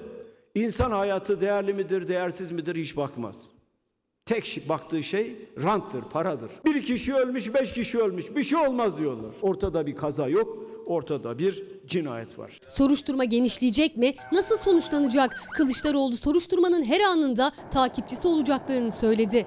[0.54, 3.36] insan hayatı değerli midir, değersiz midir hiç bakmaz.
[4.26, 6.50] Tek baktığı şey ranttır, paradır.
[6.64, 8.36] Bir kişi ölmüş, beş kişi ölmüş.
[8.36, 9.30] Bir şey olmaz diyorlar.
[9.42, 10.58] Ortada bir kaza yok,
[10.90, 12.60] ortada bir cinayet var.
[12.68, 14.14] Soruşturma genişleyecek mi?
[14.32, 15.42] Nasıl sonuçlanacak?
[15.54, 19.46] Kılıçdaroğlu soruşturmanın her anında takipçisi olacaklarını söyledi.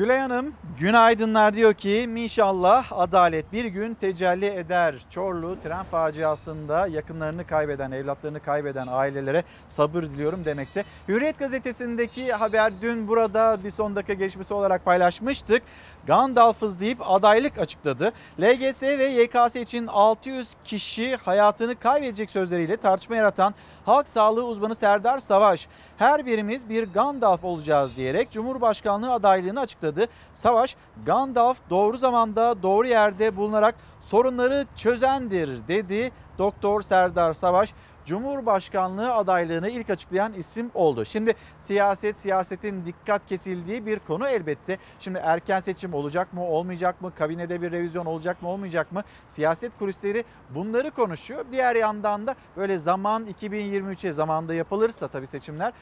[0.00, 4.94] Gülay Hanım günaydınlar diyor ki inşallah adalet bir gün tecelli eder.
[5.10, 10.84] Çorlu tren faciasında yakınlarını kaybeden, evlatlarını kaybeden ailelere sabır diliyorum demekte.
[11.08, 15.62] Hürriyet gazetesindeki haber dün burada bir son dakika gelişmesi olarak paylaşmıştık.
[16.06, 18.12] Gandalf'ız deyip adaylık açıkladı.
[18.40, 23.54] LGS ve YKS için 600 kişi hayatını kaybedecek sözleriyle tartışma yaratan
[23.84, 25.68] halk sağlığı uzmanı Serdar Savaş
[25.98, 29.89] her birimiz bir Gandalf olacağız diyerek Cumhurbaşkanlığı adaylığını açıkladı.
[30.34, 30.76] Savaş
[31.06, 37.74] Gandalf doğru zamanda doğru yerde bulunarak sorunları çözendir dedi Doktor Serdar Savaş.
[38.06, 41.04] Cumhurbaşkanlığı adaylığını ilk açıklayan isim oldu.
[41.04, 44.78] Şimdi siyaset, siyasetin dikkat kesildiği bir konu elbette.
[45.00, 47.12] Şimdi erken seçim olacak mı, olmayacak mı?
[47.14, 49.02] Kabinede bir revizyon olacak mı, olmayacak mı?
[49.28, 51.44] Siyaset kulisleri bunları konuşuyor.
[51.52, 55.72] Diğer yandan da böyle zaman 2023'e zamanda yapılırsa tabii seçimler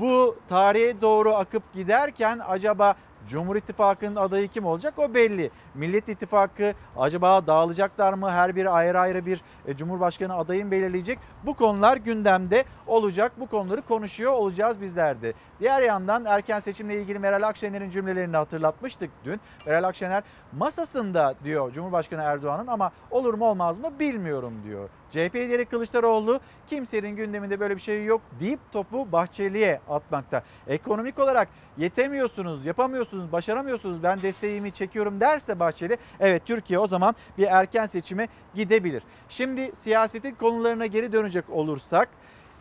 [0.00, 2.94] bu tarihe doğru akıp giderken acaba
[3.28, 5.50] Cumhur İttifakı'nın adayı kim olacak o belli.
[5.74, 8.30] Millet İttifakı acaba dağılacaklar mı?
[8.30, 11.18] Her bir ayrı ayrı bir e, Cumhurbaşkanı adayını belirleyecek.
[11.44, 13.32] Bu konular gündemde olacak.
[13.40, 15.32] Bu konuları konuşuyor olacağız bizler de.
[15.60, 19.40] Diğer yandan erken seçimle ilgili Meral Akşener'in cümlelerini hatırlatmıştık dün.
[19.66, 24.88] Meral Akşener masasında diyor Cumhurbaşkanı Erdoğan'ın ama olur mu olmaz mı bilmiyorum diyor.
[25.10, 30.42] CHP lideri Kılıçdaroğlu kimsenin gündeminde böyle bir şey yok deyip topu Bahçeli'ye atmakta.
[30.66, 31.48] Ekonomik olarak
[31.78, 38.28] yetemiyorsunuz, yapamıyorsunuz, başaramıyorsunuz ben desteğimi çekiyorum derse Bahçeli evet Türkiye o zaman bir erken seçime
[38.54, 39.02] gidebilir.
[39.28, 42.08] Şimdi siyasetin konularına geri dönecek olursak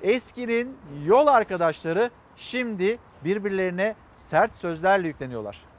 [0.01, 5.74] eskinin yol arkadaşları şimdi birbirlerine sert sözlerle yükleniyorlar.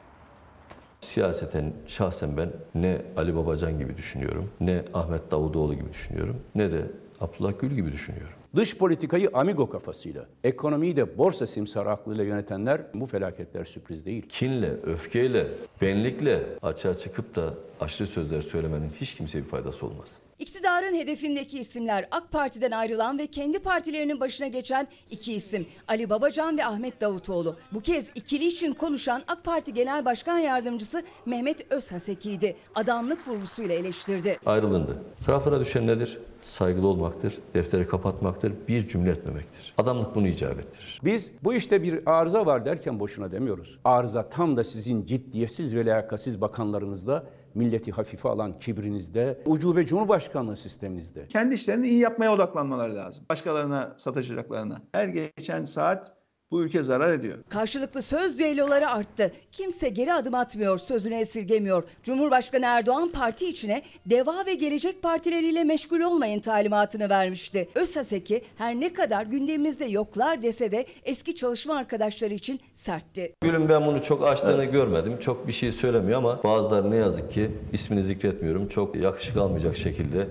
[1.00, 6.80] Siyaseten şahsen ben ne Ali Babacan gibi düşünüyorum, ne Ahmet Davutoğlu gibi düşünüyorum, ne de
[7.20, 8.34] Abdullah Gül gibi düşünüyorum.
[8.56, 14.26] Dış politikayı amigo kafasıyla, ekonomiyi de borsa simsarı aklıyla yönetenler bu felaketler sürpriz değil.
[14.28, 15.46] Kinle, öfkeyle,
[15.82, 20.08] benlikle açığa çıkıp da aşırı sözler söylemenin hiç kimseye bir faydası olmaz.
[20.38, 26.58] İktidarın hedefindeki isimler AK Parti'den ayrılan ve kendi partilerinin başına geçen iki isim Ali Babacan
[26.58, 27.56] ve Ahmet Davutoğlu.
[27.72, 32.56] Bu kez ikili için konuşan AK Parti Genel Başkan Yardımcısı Mehmet Özhaseki'ydi.
[32.74, 34.38] Adamlık vurgusuyla eleştirdi.
[34.46, 34.96] Ayrılındı.
[35.26, 36.18] Taraflara düşen nedir?
[36.42, 39.74] Saygılı olmaktır, defteri kapatmaktır, bir cümle etmemektir.
[39.78, 41.00] Adamlık bunu icap ettirir.
[41.04, 43.78] Biz bu işte bir arıza var derken boşuna demiyoruz.
[43.84, 47.26] Arıza tam da sizin ciddiyetsiz ve liyakatsiz bakanlarınızda,
[47.56, 51.26] milleti hafife alan kibrinizde, ucube cumhurbaşkanlığı sisteminizde.
[51.26, 53.24] Kendi işlerini iyi yapmaya odaklanmaları lazım.
[53.30, 54.82] Başkalarına sataşacaklarına.
[54.92, 56.15] Her geçen saat
[56.50, 57.38] Bu ülke zarar ediyor.
[57.48, 59.32] Karşılıklı söz düelloları arttı.
[59.52, 61.84] Kimse geri adım atmıyor, sözünü esirgemiyor.
[62.02, 67.68] Cumhurbaşkanı Erdoğan parti içine Deva ve Gelecek partileriyle meşgul olmayın talimatını vermişti.
[67.74, 73.32] Özsaseki her ne kadar gündemimizde yoklar dese de eski çalışma arkadaşları için sertti.
[73.40, 75.18] Gül'ün ben bunu çok açtığını görmedim.
[75.20, 78.68] Çok bir şey söylemiyor ama bazıları ne yazık ki ismini zikretmiyorum.
[78.68, 80.26] Çok yakışık almayacak şekilde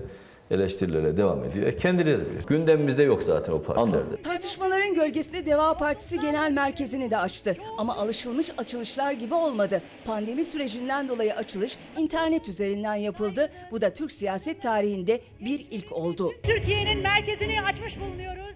[0.50, 1.66] eleştirilere devam ediyor.
[1.66, 2.44] E kendileri bilir.
[2.46, 4.22] Gündemimizde yok zaten o partilerde.
[4.22, 7.56] Tartışmaların gölgesinde Deva Partisi Genel Merkezi'ni de açtı.
[7.78, 9.82] Ama alışılmış açılışlar gibi olmadı.
[10.06, 13.50] Pandemi sürecinden dolayı açılış internet üzerinden yapıldı.
[13.70, 16.32] Bu da Türk siyaset tarihinde bir ilk oldu.
[16.42, 18.55] Türkiye'nin merkezini açmış bulunuyoruz.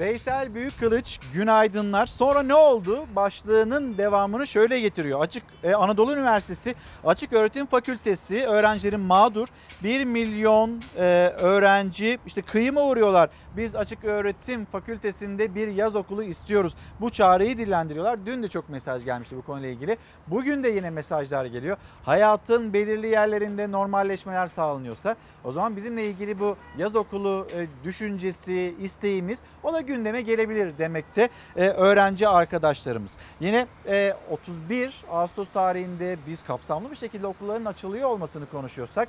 [0.00, 2.06] Veysel Büyükkılıç günaydınlar.
[2.06, 3.06] Sonra ne oldu?
[3.16, 5.20] Başlığının devamını şöyle getiriyor.
[5.20, 6.74] Açık e, Anadolu Üniversitesi
[7.04, 9.48] Açık Öğretim Fakültesi öğrencilerin mağdur.
[9.82, 11.02] 1 milyon e,
[11.36, 13.30] öğrenci işte kıyıma uğruyorlar.
[13.56, 16.74] Biz Açık Öğretim Fakültesinde bir yaz okulu istiyoruz.
[17.00, 18.26] Bu çağrıyı dillendiriyorlar.
[18.26, 19.96] Dün de çok mesaj gelmişti bu konuyla ilgili.
[20.26, 21.76] Bugün de yine mesajlar geliyor.
[22.02, 29.42] Hayatın belirli yerlerinde normalleşmeler sağlanıyorsa o zaman bizimle ilgili bu yaz okulu e, düşüncesi, isteğimiz
[29.62, 33.16] o da gündeme gelebilir demekte e, öğrenci arkadaşlarımız.
[33.40, 39.08] Yine e, 31 Ağustos tarihinde biz kapsamlı bir şekilde okulların açılıyor olmasını konuşuyorsak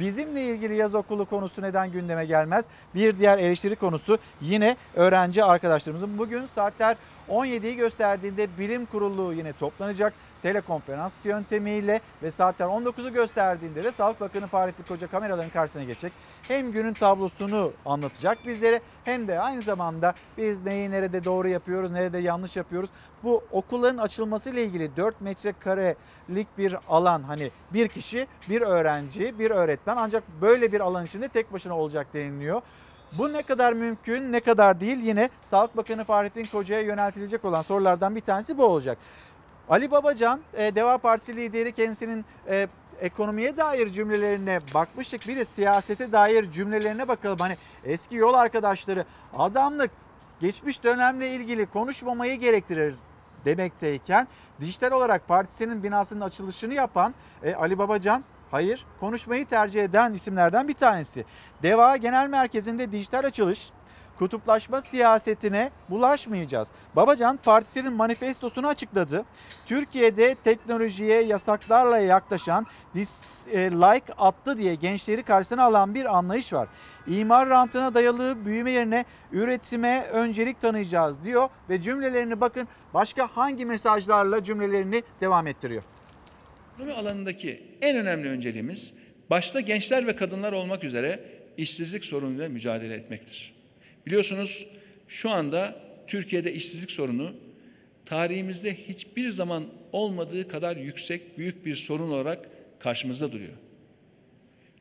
[0.00, 2.64] bizimle ilgili yaz okulu konusu neden gündeme gelmez?
[2.94, 6.96] Bir diğer eleştiri konusu yine öğrenci arkadaşlarımızın bugün saatler
[7.28, 10.12] 17'yi gösterdiğinde bilim kurulu yine toplanacak
[10.44, 16.12] telekonferans yöntemiyle ve saatler 19'u gösterdiğinde de Sağlık Bakanı Fahrettin Koca kameraların karşısına geçecek.
[16.48, 22.18] Hem günün tablosunu anlatacak bizlere hem de aynı zamanda biz neyi nerede doğru yapıyoruz, nerede
[22.18, 22.90] yanlış yapıyoruz.
[23.22, 29.50] Bu okulların açılması ile ilgili 4 metrekarelik bir alan hani bir kişi, bir öğrenci, bir
[29.50, 32.62] öğretmen ancak böyle bir alan içinde tek başına olacak deniliyor.
[33.18, 38.16] Bu ne kadar mümkün, ne kadar değil yine Sağlık Bakanı Fahrettin Koca'ya yöneltilecek olan sorulardan
[38.16, 38.98] bir tanesi bu olacak.
[39.68, 42.68] Ali Babacan, e, Deva Partisi lideri kendisinin e,
[43.00, 45.28] ekonomiye dair cümlelerine bakmıştık.
[45.28, 47.38] Bir de siyasete dair cümlelerine bakalım.
[47.38, 49.04] Hani eski yol arkadaşları
[49.36, 49.90] adamlık
[50.40, 52.94] geçmiş dönemle ilgili konuşmamayı gerektirir
[53.44, 54.28] demekteyken
[54.60, 60.74] dijital olarak partisinin binasının açılışını yapan e, Ali Babacan hayır konuşmayı tercih eden isimlerden bir
[60.74, 61.24] tanesi.
[61.62, 63.70] Deva Genel Merkezi'nde dijital açılış
[64.18, 66.68] kutuplaşma siyasetine bulaşmayacağız.
[66.96, 69.24] Babacan partisinin manifestosunu açıkladı.
[69.66, 76.68] Türkiye'de teknolojiye yasaklarla yaklaşan dislike attı diye gençleri karşısına alan bir anlayış var.
[77.06, 84.44] İmar rantına dayalı büyüme yerine üretime öncelik tanıyacağız diyor ve cümlelerini bakın başka hangi mesajlarla
[84.44, 85.82] cümlelerini devam ettiriyor.
[86.74, 88.94] Ekonomi alanındaki en önemli önceliğimiz
[89.30, 91.20] başta gençler ve kadınlar olmak üzere
[91.56, 93.53] işsizlik sorunuyla mücadele etmektir.
[94.06, 94.66] Biliyorsunuz
[95.08, 97.34] şu anda Türkiye'de işsizlik sorunu
[98.04, 102.48] tarihimizde hiçbir zaman olmadığı kadar yüksek büyük bir sorun olarak
[102.78, 103.52] karşımızda duruyor.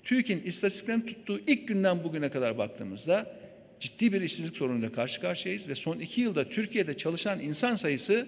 [0.04, 3.36] TÜİK'in istatistiklerin tuttuğu ilk günden bugüne kadar baktığımızda
[3.80, 8.28] ciddi bir işsizlik sorunuyla karşı karşıyayız ve son iki yılda Türkiye'de çalışan insan sayısı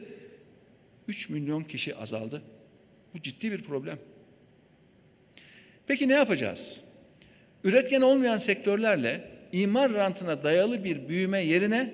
[1.08, 2.42] 3 milyon kişi azaldı.
[3.14, 4.00] Bu ciddi bir problem.
[5.88, 6.82] Peki ne yapacağız?
[7.64, 11.94] Üretken olmayan sektörlerle imar rantına dayalı bir büyüme yerine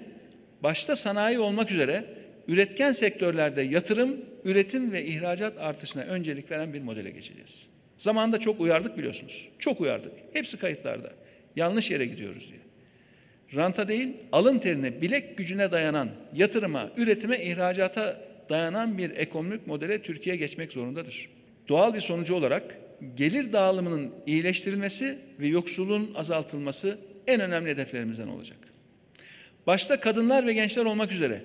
[0.63, 2.05] başta sanayi olmak üzere
[2.47, 7.69] üretken sektörlerde yatırım, üretim ve ihracat artışına öncelik veren bir modele geçeceğiz.
[7.97, 9.49] Zamanında çok uyardık biliyorsunuz.
[9.59, 10.11] Çok uyardık.
[10.33, 11.09] Hepsi kayıtlarda.
[11.55, 12.61] Yanlış yere gidiyoruz diye.
[13.55, 20.35] Ranta değil, alın terine, bilek gücüne dayanan yatırıma, üretime, ihracata dayanan bir ekonomik modele Türkiye
[20.35, 21.29] geçmek zorundadır.
[21.69, 22.77] Doğal bir sonucu olarak
[23.15, 28.57] gelir dağılımının iyileştirilmesi ve yoksulluğun azaltılması en önemli hedeflerimizden olacak.
[29.67, 31.41] Başta kadınlar ve gençler olmak üzere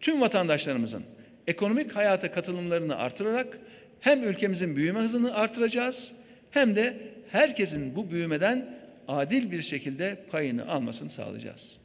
[0.00, 1.04] tüm vatandaşlarımızın
[1.46, 3.58] ekonomik hayata katılımlarını artırarak
[4.00, 6.14] hem ülkemizin büyüme hızını artıracağız
[6.50, 6.96] hem de
[7.30, 8.74] herkesin bu büyümeden
[9.08, 11.80] adil bir şekilde payını almasını sağlayacağız.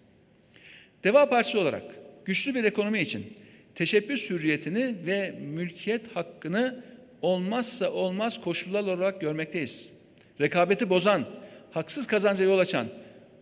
[1.04, 1.84] Deva Partisi olarak
[2.26, 3.34] güçlü bir ekonomi için
[3.76, 6.84] teşebbüs hürriyetini ve mülkiyet hakkını
[7.22, 9.94] olmazsa olmaz koşullar olarak görmekteyiz.
[10.42, 11.26] Rekabeti bozan,
[11.72, 12.88] haksız kazanca yol açan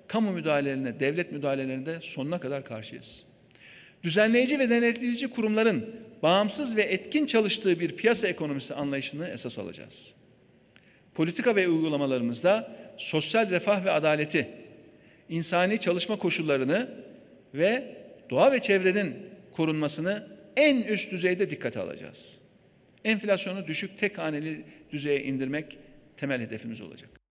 [0.08, 3.24] kamu müdahalelerine, devlet müdahalelerine de sonuna kadar karşıyız.
[4.04, 5.90] Düzenleyici ve denetleyici kurumların
[6.24, 10.16] bağımsız ve etkin çalıştığı bir piyasa ekonomisi anlayışını esas alacağız.
[11.16, 14.50] Politika ve uygulamalarımızda sosyal refah ve adaleti,
[15.30, 16.90] insani çalışma koşullarını
[17.54, 17.96] ve
[18.30, 19.16] doğa ve çevrenin
[19.52, 22.38] korunmasını en üst düzeyde dikkate alacağız.
[23.04, 24.62] Enflasyonu düşük tek haneli
[24.92, 25.78] düzeye indirmek
[26.18, 27.25] temel hedefimiz olacak.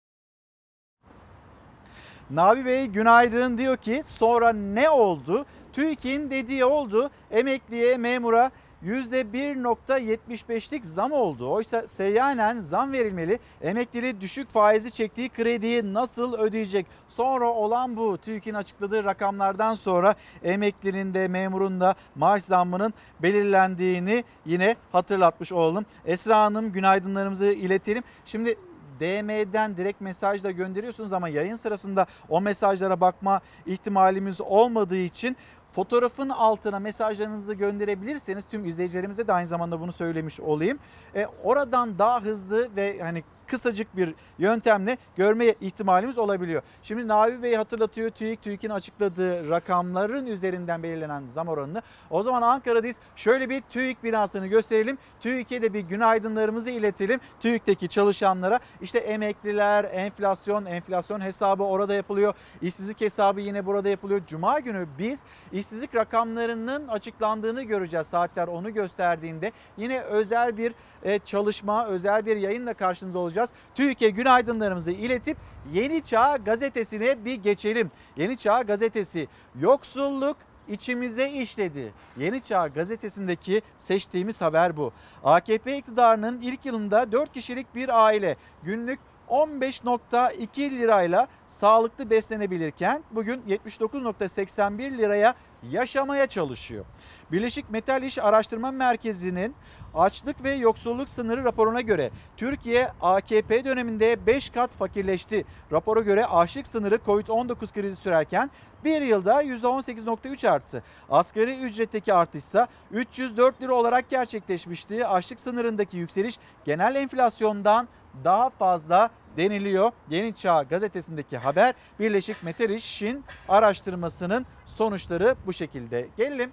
[2.31, 5.47] Nabi Bey günaydın diyor ki sonra ne oldu?
[5.73, 7.11] TÜİK'in dediği oldu.
[7.31, 8.51] Emekliye, memura
[8.85, 11.51] %1.75'lik zam oldu.
[11.51, 13.39] Oysa seyyanen zam verilmeli.
[13.63, 16.87] Emeklili düşük faizi çektiği krediyi nasıl ödeyecek?
[17.09, 18.19] Sonra olan bu.
[18.19, 25.87] TÜİK'in açıkladığı rakamlardan sonra emeklinin de memurun da maaş zammının belirlendiğini yine hatırlatmış olalım.
[26.07, 28.03] Esra Hanım günaydınlarımızı iletelim.
[28.25, 28.57] Şimdi
[29.01, 35.37] DM'den direkt mesaj da gönderiyorsunuz ama yayın sırasında o mesajlara bakma ihtimalimiz olmadığı için
[35.73, 40.79] fotoğrafın altına mesajlarınızı gönderebilirseniz tüm izleyicilerimize de aynı zamanda bunu söylemiş olayım.
[41.15, 46.63] E, oradan daha hızlı ve hani kısacık bir yöntemle görme ihtimalimiz olabiliyor.
[46.83, 51.83] Şimdi Navi Bey hatırlatıyor TÜİK, TÜİK'in açıkladığı rakamların üzerinden belirlenen zam oranını.
[52.11, 52.97] O zaman Ankara'dayız.
[53.17, 54.99] Şöyle bir TÜİK binasını gösterelim.
[55.21, 57.21] TÜİK'e de bir günaydınlarımızı iletelim.
[57.41, 62.35] TÜİK'teki çalışanlara işte emekliler, enflasyon, enflasyon hesabı orada yapılıyor.
[62.63, 64.21] İşsizlik hesabı yine burada yapılıyor.
[64.27, 68.07] Cuma günü biz işsizlik rakamlarının açıklandığını göreceğiz.
[68.07, 73.34] Saatler onu gösterdiğinde yine özel bir e, çalışma, özel bir yayınla karşınızda olacağız.
[73.75, 75.37] TÜİK'e günaydınlarımızı iletip
[75.73, 77.91] Yeni Çağ gazetesine bir geçelim.
[78.17, 79.29] Yeni Çağ gazetesi
[79.61, 80.37] yoksulluk
[80.69, 81.93] içimize işledi.
[82.17, 84.93] Yeni Çağ gazetesindeki seçtiğimiz haber bu.
[85.25, 88.99] AKP iktidarının ilk yılında 4 kişilik bir aile günlük
[89.31, 95.35] 15.2 lirayla sağlıklı beslenebilirken bugün 79.81 liraya
[95.71, 96.85] yaşamaya çalışıyor.
[97.33, 99.55] Birleşik Metal İş Araştırma Merkezi'nin
[99.95, 105.45] açlık ve yoksulluk sınırı raporuna göre Türkiye AKP döneminde 5 kat fakirleşti.
[105.73, 108.51] Rapora göre açlık sınırı Covid-19 krizi sürerken
[108.85, 110.83] bir yılda %18.3 arttı.
[111.11, 115.07] Asgari ücretteki artışsa 304 lira olarak gerçekleşmişti.
[115.07, 117.89] Açlık sınırındaki yükseliş genel enflasyondan
[118.25, 119.93] daha fazla deniliyor.
[120.11, 126.09] Yeni Çağ gazetesindeki haber Birleşik Metal İş'in araştırmasının sonuçları bu şekilde.
[126.17, 126.53] Gelelim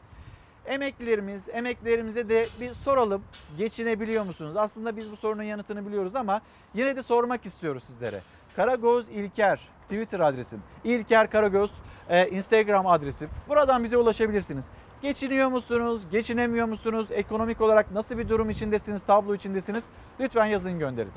[0.66, 3.24] emeklilerimiz, emeklilerimize de bir soralım.
[3.58, 4.58] Geçinebiliyor musunuz?
[4.58, 6.42] Aslında biz bu sorunun yanıtını biliyoruz ama
[6.74, 8.22] yine de sormak istiyoruz sizlere.
[8.56, 10.64] Karagöz İlker Twitter adresim.
[10.84, 11.72] İlker Karagöz
[12.10, 13.30] e, Instagram adresim.
[13.50, 14.66] Buradan bize ulaşabilirsiniz.
[15.02, 16.02] Geçiniyor musunuz?
[16.12, 17.08] Geçinemiyor musunuz?
[17.12, 19.02] Ekonomik olarak nasıl bir durum içindesiniz?
[19.02, 19.86] Tablo içindesiniz?
[20.20, 21.12] Lütfen yazın gönderin.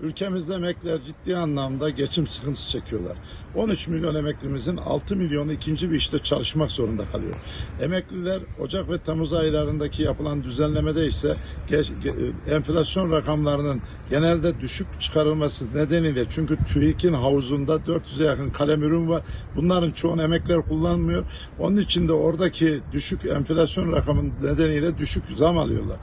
[0.00, 3.18] Ülkemizde emekliler ciddi anlamda geçim sıkıntısı çekiyorlar.
[3.54, 7.36] 13 milyon emeklimizin 6 milyonu ikinci bir işte çalışmak zorunda kalıyor.
[7.78, 11.36] Emekliler Ocak ve Temmuz aylarındaki yapılan düzenlemede ise
[11.68, 19.22] ge- enflasyon rakamlarının genelde düşük çıkarılması nedeniyle çünkü TÜİK'in havuzunda 400'e yakın kalem ürün var.
[19.54, 21.24] Bunların çoğunu emekliler kullanmıyor.
[21.58, 26.00] Onun için de oradaki düşük enflasyon rakamı nedeniyle düşük zam alıyorlar.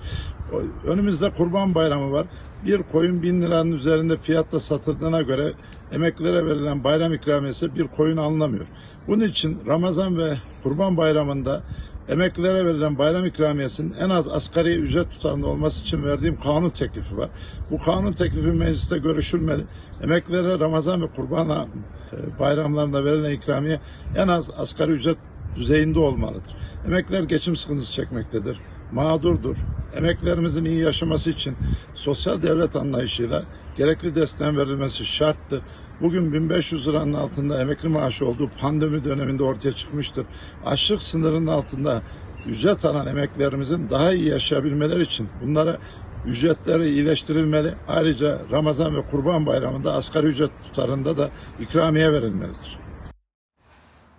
[0.88, 2.28] Önümüzde Kurban Bayramı var.
[2.66, 5.54] Bir koyun bin liranın üzerinde fiyatla satıldığına göre
[5.92, 8.66] emeklilere verilen bayram ikramiyesi bir koyun alınamıyor.
[9.08, 10.34] Bunun için Ramazan ve
[10.64, 11.64] Kurban Bayramı'nda
[12.10, 17.30] emeklilere verilen bayram ikramiyesinin en az asgari ücret tutarında olması için verdiğim kanun teklifi var.
[17.72, 19.62] Bu kanun teklifi mecliste görüşülmeli.
[20.04, 21.66] Emeklilere Ramazan ve Kurban e,
[22.40, 23.80] bayramlarında verilen ikramiye
[24.18, 25.18] en az asgari ücret
[25.56, 26.56] düzeyinde olmalıdır.
[26.88, 28.60] Emekliler geçim sıkıntısı çekmektedir
[28.92, 29.58] mağdurdur.
[29.96, 31.56] Emeklerimizin iyi yaşaması için
[31.94, 33.44] sosyal devlet anlayışıyla
[33.78, 35.62] gerekli desteğin verilmesi şarttır.
[36.02, 40.26] Bugün 1500 liranın altında emekli maaşı olduğu pandemi döneminde ortaya çıkmıştır.
[40.66, 42.02] Açlık sınırının altında
[42.48, 45.78] ücret alan emeklerimizin daha iyi yaşayabilmeleri için bunlara
[46.26, 47.74] ücretleri iyileştirilmeli.
[47.88, 52.81] Ayrıca Ramazan ve Kurban Bayramı'nda asgari ücret tutarında da ikramiye verilmelidir.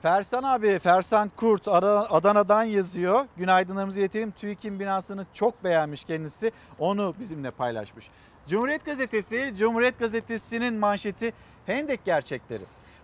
[0.03, 3.27] Fersan abi, Fersan Kurt Ada- Adana'dan yazıyor.
[3.37, 4.31] Günaydınlarımızı iletelim.
[4.31, 6.53] TÜİK'in binasını çok beğenmiş kendisi.
[6.79, 8.11] Onu bizimle paylaşmış.
[8.47, 11.33] Cumhuriyet Gazetesi, Cumhuriyet Gazetesi'nin manşeti
[11.67, 12.63] Hendek gerçekleri.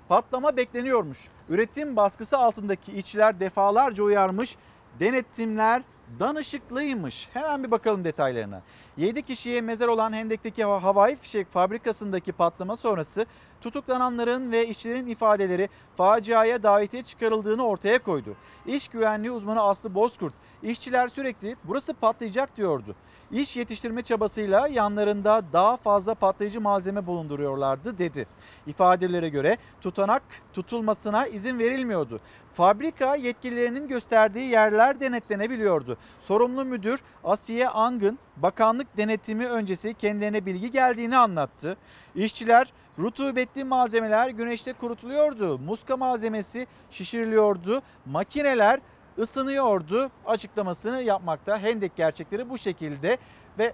[0.08, 1.28] Patlama bekleniyormuş.
[1.48, 4.56] Üretim baskısı altındaki işçiler defalarca uyarmış.
[5.00, 5.82] Denetimler
[6.20, 7.28] danışıklıymış.
[7.32, 8.62] Hemen bir bakalım detaylarına.
[8.96, 13.26] 7 kişiye mezar olan Hendek'teki hava- havai fişek fabrikasındaki patlama sonrası
[13.60, 18.36] tutuklananların ve işçilerin ifadeleri faciaya davetiye çıkarıldığını ortaya koydu.
[18.66, 22.94] İş güvenliği uzmanı Aslı Bozkurt, işçiler sürekli burası patlayacak diyordu.
[23.32, 28.26] İş yetiştirme çabasıyla yanlarında daha fazla patlayıcı malzeme bulunduruyorlardı dedi.
[28.66, 30.22] İfadelere göre tutanak
[30.52, 32.20] tutulmasına izin verilmiyordu.
[32.54, 35.96] Fabrika yetkililerinin gösterdiği yerler denetlenebiliyordu.
[36.20, 41.76] Sorumlu müdür Asiye Angın bakanlık denetimi öncesi kendilerine bilgi geldiğini anlattı.
[42.14, 45.58] İşçiler rutubetli malzemeler güneşte kurutuluyordu.
[45.58, 47.82] Muska malzemesi şişiriliyordu.
[48.06, 48.80] Makineler
[49.18, 51.58] ısınıyordu açıklamasını yapmakta.
[51.58, 53.18] Hendek gerçekleri bu şekilde
[53.58, 53.72] ve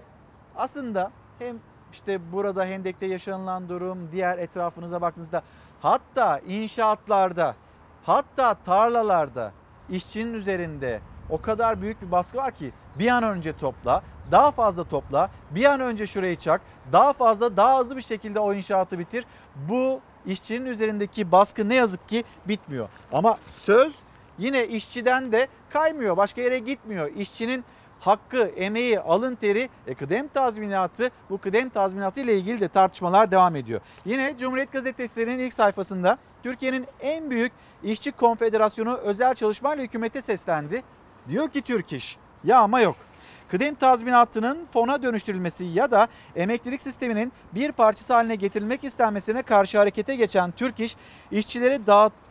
[0.55, 1.59] aslında hem
[1.91, 5.41] işte burada Hendek'te yaşanılan durum, diğer etrafınıza baktığınızda
[5.81, 7.55] hatta inşaatlarda,
[8.03, 9.51] hatta tarlalarda
[9.89, 14.83] işçinin üzerinde o kadar büyük bir baskı var ki bir an önce topla, daha fazla
[14.83, 16.61] topla, bir an önce şurayı çak,
[16.91, 19.25] daha fazla, daha hızlı bir şekilde o inşaatı bitir.
[19.55, 22.89] Bu işçinin üzerindeki baskı ne yazık ki bitmiyor.
[23.11, 23.95] Ama söz
[24.37, 27.11] yine işçiden de kaymıyor, başka yere gitmiyor.
[27.15, 27.65] İşçinin
[27.99, 33.55] hakkı, emeği, alın teri, e, kıdem tazminatı, bu kıdem tazminatı ile ilgili de tartışmalar devam
[33.55, 33.81] ediyor.
[34.05, 37.51] Yine Cumhuriyet Gazetesi'nin ilk sayfasında Türkiye'nin en büyük
[37.83, 40.83] işçi konfederasyonu özel çalışmayla hükümete seslendi.
[41.29, 42.95] Diyor ki Türk İş, yağma yok.
[43.49, 50.15] Kıdem tazminatının fona dönüştürülmesi ya da emeklilik sisteminin bir parçası haline getirilmek istenmesine karşı harekete
[50.15, 50.95] geçen Türk İş,
[51.31, 51.85] işçilere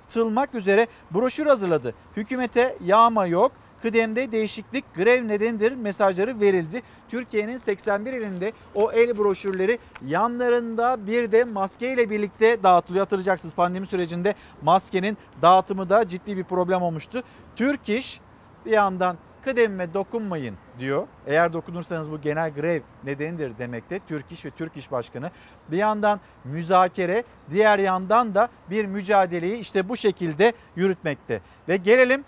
[0.04, 1.94] dağıtılmak üzere broşür hazırladı.
[2.16, 3.52] Hükümete yağma yok,
[3.82, 6.82] kıdemde değişiklik grev nedenidir mesajları verildi.
[7.08, 13.04] Türkiye'nin 81 ilinde o el broşürleri yanlarında bir de maske ile birlikte dağıtılıyor.
[13.04, 17.22] Hatırlayacaksınız pandemi sürecinde maskenin dağıtımı da ciddi bir problem olmuştu.
[17.56, 18.20] Türk İş
[18.66, 21.06] bir yandan kıdemime dokunmayın diyor.
[21.26, 25.30] Eğer dokunursanız bu genel grev nedenidir demekte Türk İş ve Türk İş Başkanı.
[25.68, 31.40] Bir yandan müzakere, diğer yandan da bir mücadeleyi işte bu şekilde yürütmekte.
[31.68, 32.24] Ve gelelim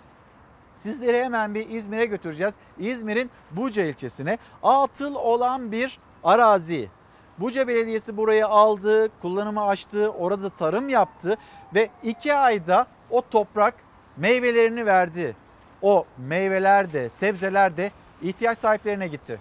[0.75, 2.53] Sizleri hemen bir İzmir'e götüreceğiz.
[2.77, 6.89] İzmir'in Buca ilçesine atıl olan bir arazi.
[7.37, 11.37] Buca Belediyesi burayı aldı, kullanıma açtı, orada tarım yaptı
[11.73, 13.73] ve iki ayda o toprak
[14.17, 15.35] meyvelerini verdi.
[15.81, 17.91] O meyveler de, sebzeler de
[18.21, 19.39] ihtiyaç sahiplerine gitti.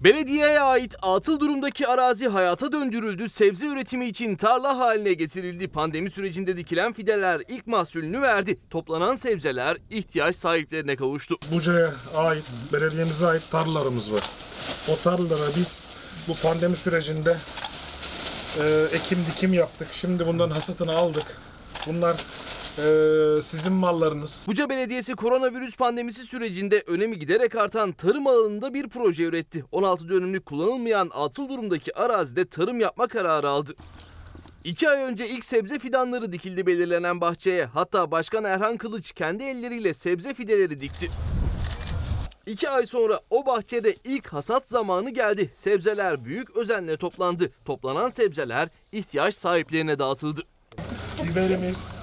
[0.00, 5.68] Belediyeye ait atıl durumdaki arazi hayata döndürüldü, sebze üretimi için tarla haline getirildi.
[5.68, 8.58] Pandemi sürecinde dikilen fideler ilk mahsulünü verdi.
[8.70, 11.36] Toplanan sebzeler ihtiyaç sahiplerine kavuştu.
[11.52, 14.22] Buca'ya ait, belediyemize ait tarlalarımız var.
[14.92, 15.86] O tarlalara biz
[16.28, 17.36] bu pandemi sürecinde
[18.60, 19.88] e, ekim dikim yaptık.
[19.92, 21.38] Şimdi bundan hasatını aldık.
[21.88, 22.14] Bunlar
[22.78, 24.46] e, sizin mallarınız.
[24.48, 29.64] Buca Belediyesi koronavirüs pandemisi sürecinde önemi giderek artan tarım alanında bir proje üretti.
[29.72, 33.74] 16 dönümlük kullanılmayan atıl durumdaki arazide tarım yapma kararı aldı.
[34.64, 37.64] İki ay önce ilk sebze fidanları dikildi belirlenen bahçeye.
[37.64, 41.10] Hatta Başkan Erhan Kılıç kendi elleriyle sebze fideleri dikti.
[42.46, 45.50] İki ay sonra o bahçede ilk hasat zamanı geldi.
[45.52, 47.50] Sebzeler büyük özenle toplandı.
[47.64, 50.42] Toplanan sebzeler ihtiyaç sahiplerine dağıtıldı.
[51.24, 51.96] Biberimiz,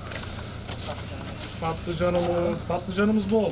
[1.62, 3.52] patlıcanımız, patlıcanımız bol.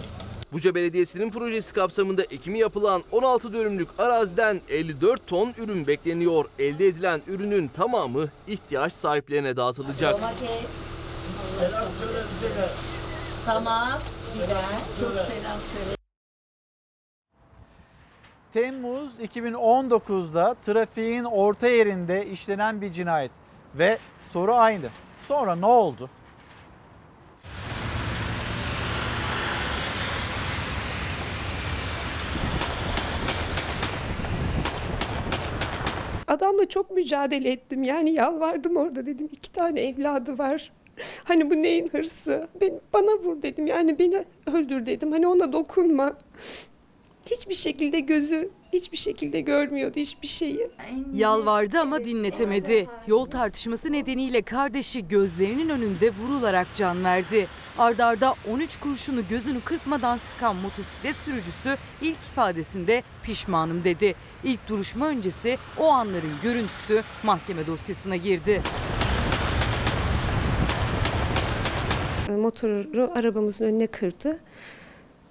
[0.53, 6.45] Buca Belediyesi'nin projesi kapsamında ekimi yapılan 16 dönümlük araziden 54 ton ürün bekleniyor.
[6.59, 10.19] Elde edilen ürünün tamamı ihtiyaç sahiplerine dağıtılacak.
[13.45, 13.99] Tamam.
[14.35, 14.47] Biber.
[14.99, 16.00] Çok selam söyle.
[18.53, 23.31] Temmuz 2019'da trafiğin orta yerinde işlenen bir cinayet
[23.75, 23.97] ve
[24.33, 24.89] soru aynı.
[25.27, 26.09] Sonra ne oldu?
[36.27, 37.83] Adamla çok mücadele ettim.
[37.83, 39.29] Yani yalvardım orada dedim.
[39.31, 40.71] iki tane evladı var.
[41.23, 42.47] Hani bu neyin hırsı?
[42.61, 43.67] Ben, bana vur dedim.
[43.67, 44.23] Yani beni
[44.53, 45.11] öldür dedim.
[45.11, 46.13] Hani ona dokunma.
[47.31, 50.67] Hiçbir şekilde gözü hiçbir şekilde görmüyordu hiçbir şeyi.
[51.13, 52.87] Yalvardı ama dinletemedi.
[53.07, 57.47] Yol tartışması nedeniyle kardeşi gözlerinin önünde vurularak can verdi.
[57.77, 64.15] Ardarda 13 kurşunu gözünü kırpmadan sıkan motosiklet sürücüsü ilk ifadesinde pişmanım dedi.
[64.43, 68.61] İlk duruşma öncesi o anların görüntüsü mahkeme dosyasına girdi.
[72.29, 74.39] Motoru arabamızın önüne kırdı.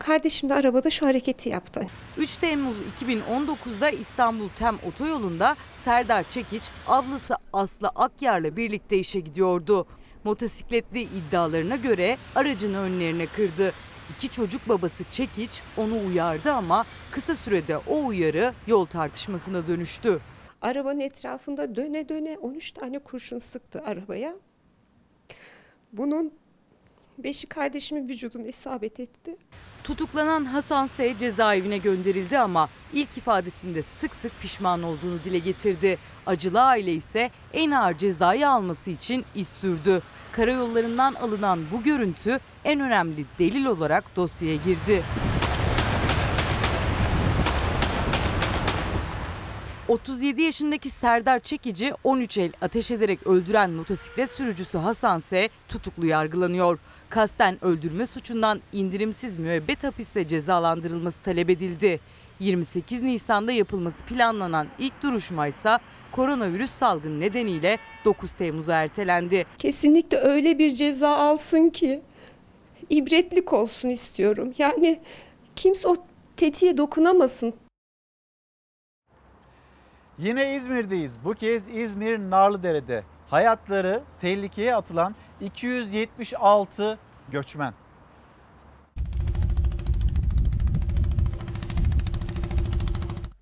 [0.00, 1.86] Kardeşim de arabada şu hareketi yaptı.
[2.16, 9.86] 3 Temmuz 2019'da İstanbul Tem otoyolunda Serdar Çekiç ablası Aslı Akyar'la birlikte işe gidiyordu.
[10.24, 13.72] Motosikletli iddialarına göre aracını önlerine kırdı.
[14.16, 20.20] İki çocuk babası Çekiç onu uyardı ama kısa sürede o uyarı yol tartışmasına dönüştü.
[20.62, 24.34] Arabanın etrafında döne döne 13 tane kurşun sıktı arabaya.
[25.92, 26.39] Bunun
[27.24, 29.36] beşi kardeşimin vücuduna isabet etti.
[29.84, 31.18] Tutuklanan Hasan S.
[31.18, 35.98] cezaevine gönderildi ama ilk ifadesinde sık sık pişman olduğunu dile getirdi.
[36.26, 40.02] Acılı aile ise en ağır cezayı alması için iş sürdü.
[40.32, 45.02] Karayollarından alınan bu görüntü en önemli delil olarak dosyaya girdi.
[49.90, 56.78] 37 yaşındaki Serdar Çekici 13 el ateş ederek öldüren motosiklet sürücüsü Hasan ise tutuklu yargılanıyor.
[57.10, 62.00] Kasten öldürme suçundan indirimsiz müebbet hapiste cezalandırılması talep edildi.
[62.40, 65.78] 28 Nisan'da yapılması planlanan ilk duruşma ise
[66.12, 69.46] koronavirüs salgını nedeniyle 9 Temmuz'a ertelendi.
[69.58, 72.02] Kesinlikle öyle bir ceza alsın ki
[72.90, 74.52] ibretlik olsun istiyorum.
[74.58, 75.00] Yani
[75.56, 75.96] kimse o
[76.36, 77.54] tetiğe dokunamasın.
[80.18, 81.18] Yine İzmir'deyiz.
[81.24, 86.98] Bu kez İzmir Narlıdere'de hayatları tehlikeye atılan 276
[87.28, 87.74] göçmen.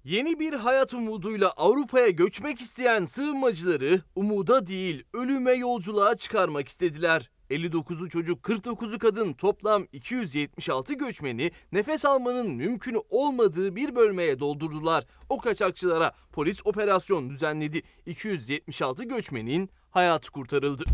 [0.05, 7.31] Yeni bir hayat umuduyla Avrupa'ya göçmek isteyen sığınmacıları umuda değil ölüme yolculuğa çıkarmak istediler.
[7.51, 15.07] 59'u çocuk 49'u kadın toplam 276 göçmeni nefes almanın mümkün olmadığı bir bölmeye doldurdular.
[15.29, 17.83] O kaçakçılara polis operasyon düzenledi.
[18.07, 20.85] 276 göçmenin hayatı kurtarıldı.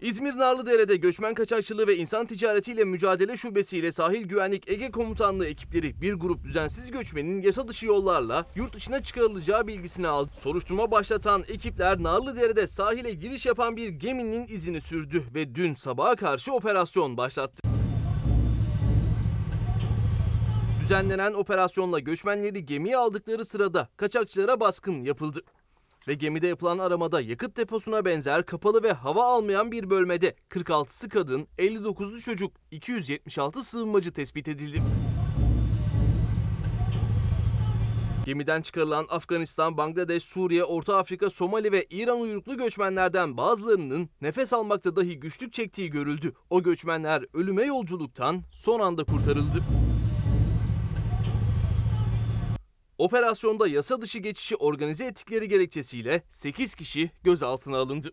[0.00, 6.14] İzmir Narlıdere'de göçmen kaçakçılığı ve insan ticaretiyle mücadele şubesiyle Sahil Güvenlik Ege Komutanlığı ekipleri bir
[6.14, 10.30] grup düzensiz göçmenin yasa dışı yollarla yurt dışına çıkarılacağı bilgisini aldı.
[10.34, 16.52] Soruşturma başlatan ekipler Narlıdere'de sahile giriş yapan bir geminin izini sürdü ve dün sabaha karşı
[16.52, 17.68] operasyon başlattı.
[20.80, 25.42] Düzenlenen operasyonla göçmenleri gemiye aldıkları sırada kaçakçılara baskın yapıldı.
[26.08, 31.46] Ve gemide yapılan aramada yakıt deposuna benzer kapalı ve hava almayan bir bölmede 46'sı kadın,
[31.58, 34.82] 59'lu çocuk, 276 sığınmacı tespit edildi.
[38.26, 44.96] Gemiden çıkarılan Afganistan, Bangladeş, Suriye, Orta Afrika, Somali ve İran uyruklu göçmenlerden bazılarının nefes almakta
[44.96, 46.32] dahi güçlük çektiği görüldü.
[46.50, 49.64] O göçmenler ölüme yolculuktan son anda kurtarıldı.
[52.98, 58.12] Operasyonda yasa dışı geçişi organize ettikleri gerekçesiyle 8 kişi gözaltına alındı.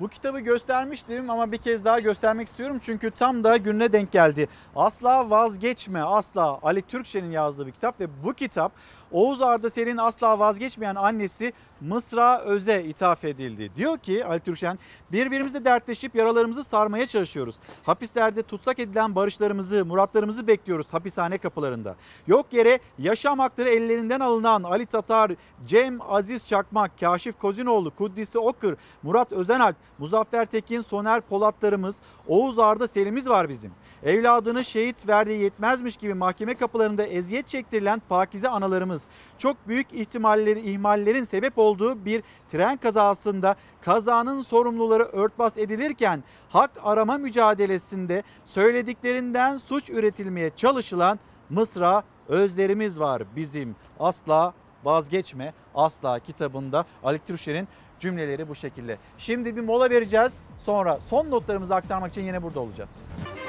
[0.00, 4.48] Bu kitabı göstermiştim ama bir kez daha göstermek istiyorum çünkü tam da gününe denk geldi.
[4.76, 8.72] Asla vazgeçme asla Ali Türkşen'in yazdığı bir kitap ve bu kitap
[9.12, 13.70] Oğuz Arda Ser'in asla vazgeçmeyen annesi Mısra Öz'e ithaf edildi.
[13.76, 14.78] Diyor ki Ali Türkşen
[15.12, 17.56] birbirimizle dertleşip yaralarımızı sarmaya çalışıyoruz.
[17.82, 21.96] Hapislerde tutsak edilen barışlarımızı, muratlarımızı bekliyoruz hapishane kapılarında.
[22.26, 25.32] Yok yere yaşam hakları ellerinden alınan Ali Tatar,
[25.66, 31.96] Cem Aziz Çakmak, Kaşif Kozinoğlu, Kuddisi Okır, Murat Özenalp, Muzaffer Tekin, Soner Polatlarımız,
[32.28, 33.72] Oğuz Arda Serimiz var bizim.
[34.02, 39.01] Evladını şehit verdiği yetmezmiş gibi mahkeme kapılarında eziyet çektirilen pakize analarımız.
[39.38, 47.18] Çok büyük ihtimalleri, ihmallerin sebep olduğu bir tren kazasında kazanın sorumluları örtbas edilirken hak arama
[47.18, 51.18] mücadelesinde söylediklerinden suç üretilmeye çalışılan
[51.50, 53.76] Mısra özlerimiz var bizim.
[54.00, 54.54] Asla
[54.84, 57.68] vazgeçme asla kitabında Ali Türkşen'in
[58.02, 58.98] cümleleri bu şekilde.
[59.18, 60.38] Şimdi bir mola vereceğiz.
[60.58, 62.90] Sonra son notlarımızı aktarmak için yine burada olacağız.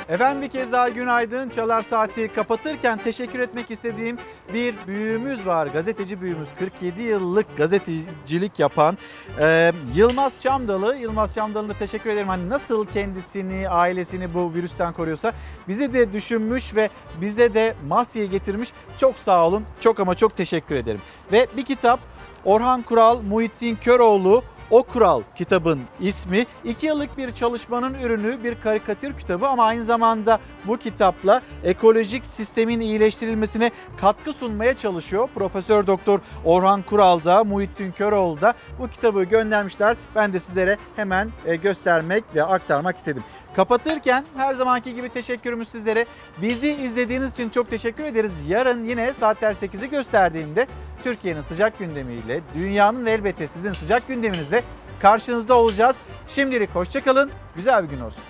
[0.09, 1.49] Efendim bir kez daha günaydın.
[1.49, 4.17] Çalar Saati kapatırken teşekkür etmek istediğim
[4.53, 5.67] bir büyüğümüz var.
[5.67, 8.97] Gazeteci büyüğümüz 47 yıllık gazetecilik yapan
[9.39, 10.95] e, Yılmaz Çamdalı.
[10.95, 12.27] Yılmaz Çamdalı'na teşekkür ederim.
[12.27, 15.33] Hani nasıl kendisini, ailesini bu virüsten koruyorsa
[15.67, 16.89] bizi de düşünmüş ve
[17.21, 18.69] bize de maskeyi getirmiş.
[18.97, 19.65] Çok sağ olun.
[19.79, 21.01] Çok ama çok teşekkür ederim.
[21.31, 21.99] Ve bir kitap
[22.45, 26.45] Orhan Kural, Muhittin Köroğlu o Kural kitabın ismi.
[26.63, 32.79] 2 yıllık bir çalışmanın ürünü bir karikatür kitabı ama aynı zamanda bu kitapla ekolojik sistemin
[32.79, 35.29] iyileştirilmesine katkı sunmaya çalışıyor.
[35.35, 39.97] Profesör Doktor Orhan Kural da Muhittin Köroğlu da bu kitabı göndermişler.
[40.15, 43.23] Ben de sizlere hemen e, göstermek ve aktarmak istedim.
[43.55, 46.05] Kapatırken her zamanki gibi teşekkürümüz sizlere.
[46.41, 48.49] Bizi izlediğiniz için çok teşekkür ederiz.
[48.49, 50.67] Yarın yine saatler 8'i gösterdiğinde
[51.03, 54.63] Türkiye'nin sıcak gündemiyle, dünyanın ve elbette sizin sıcak gündeminizle
[54.99, 55.95] karşınızda olacağız.
[56.27, 58.23] Şimdilik hoşçakalın, güzel bir gün olsun.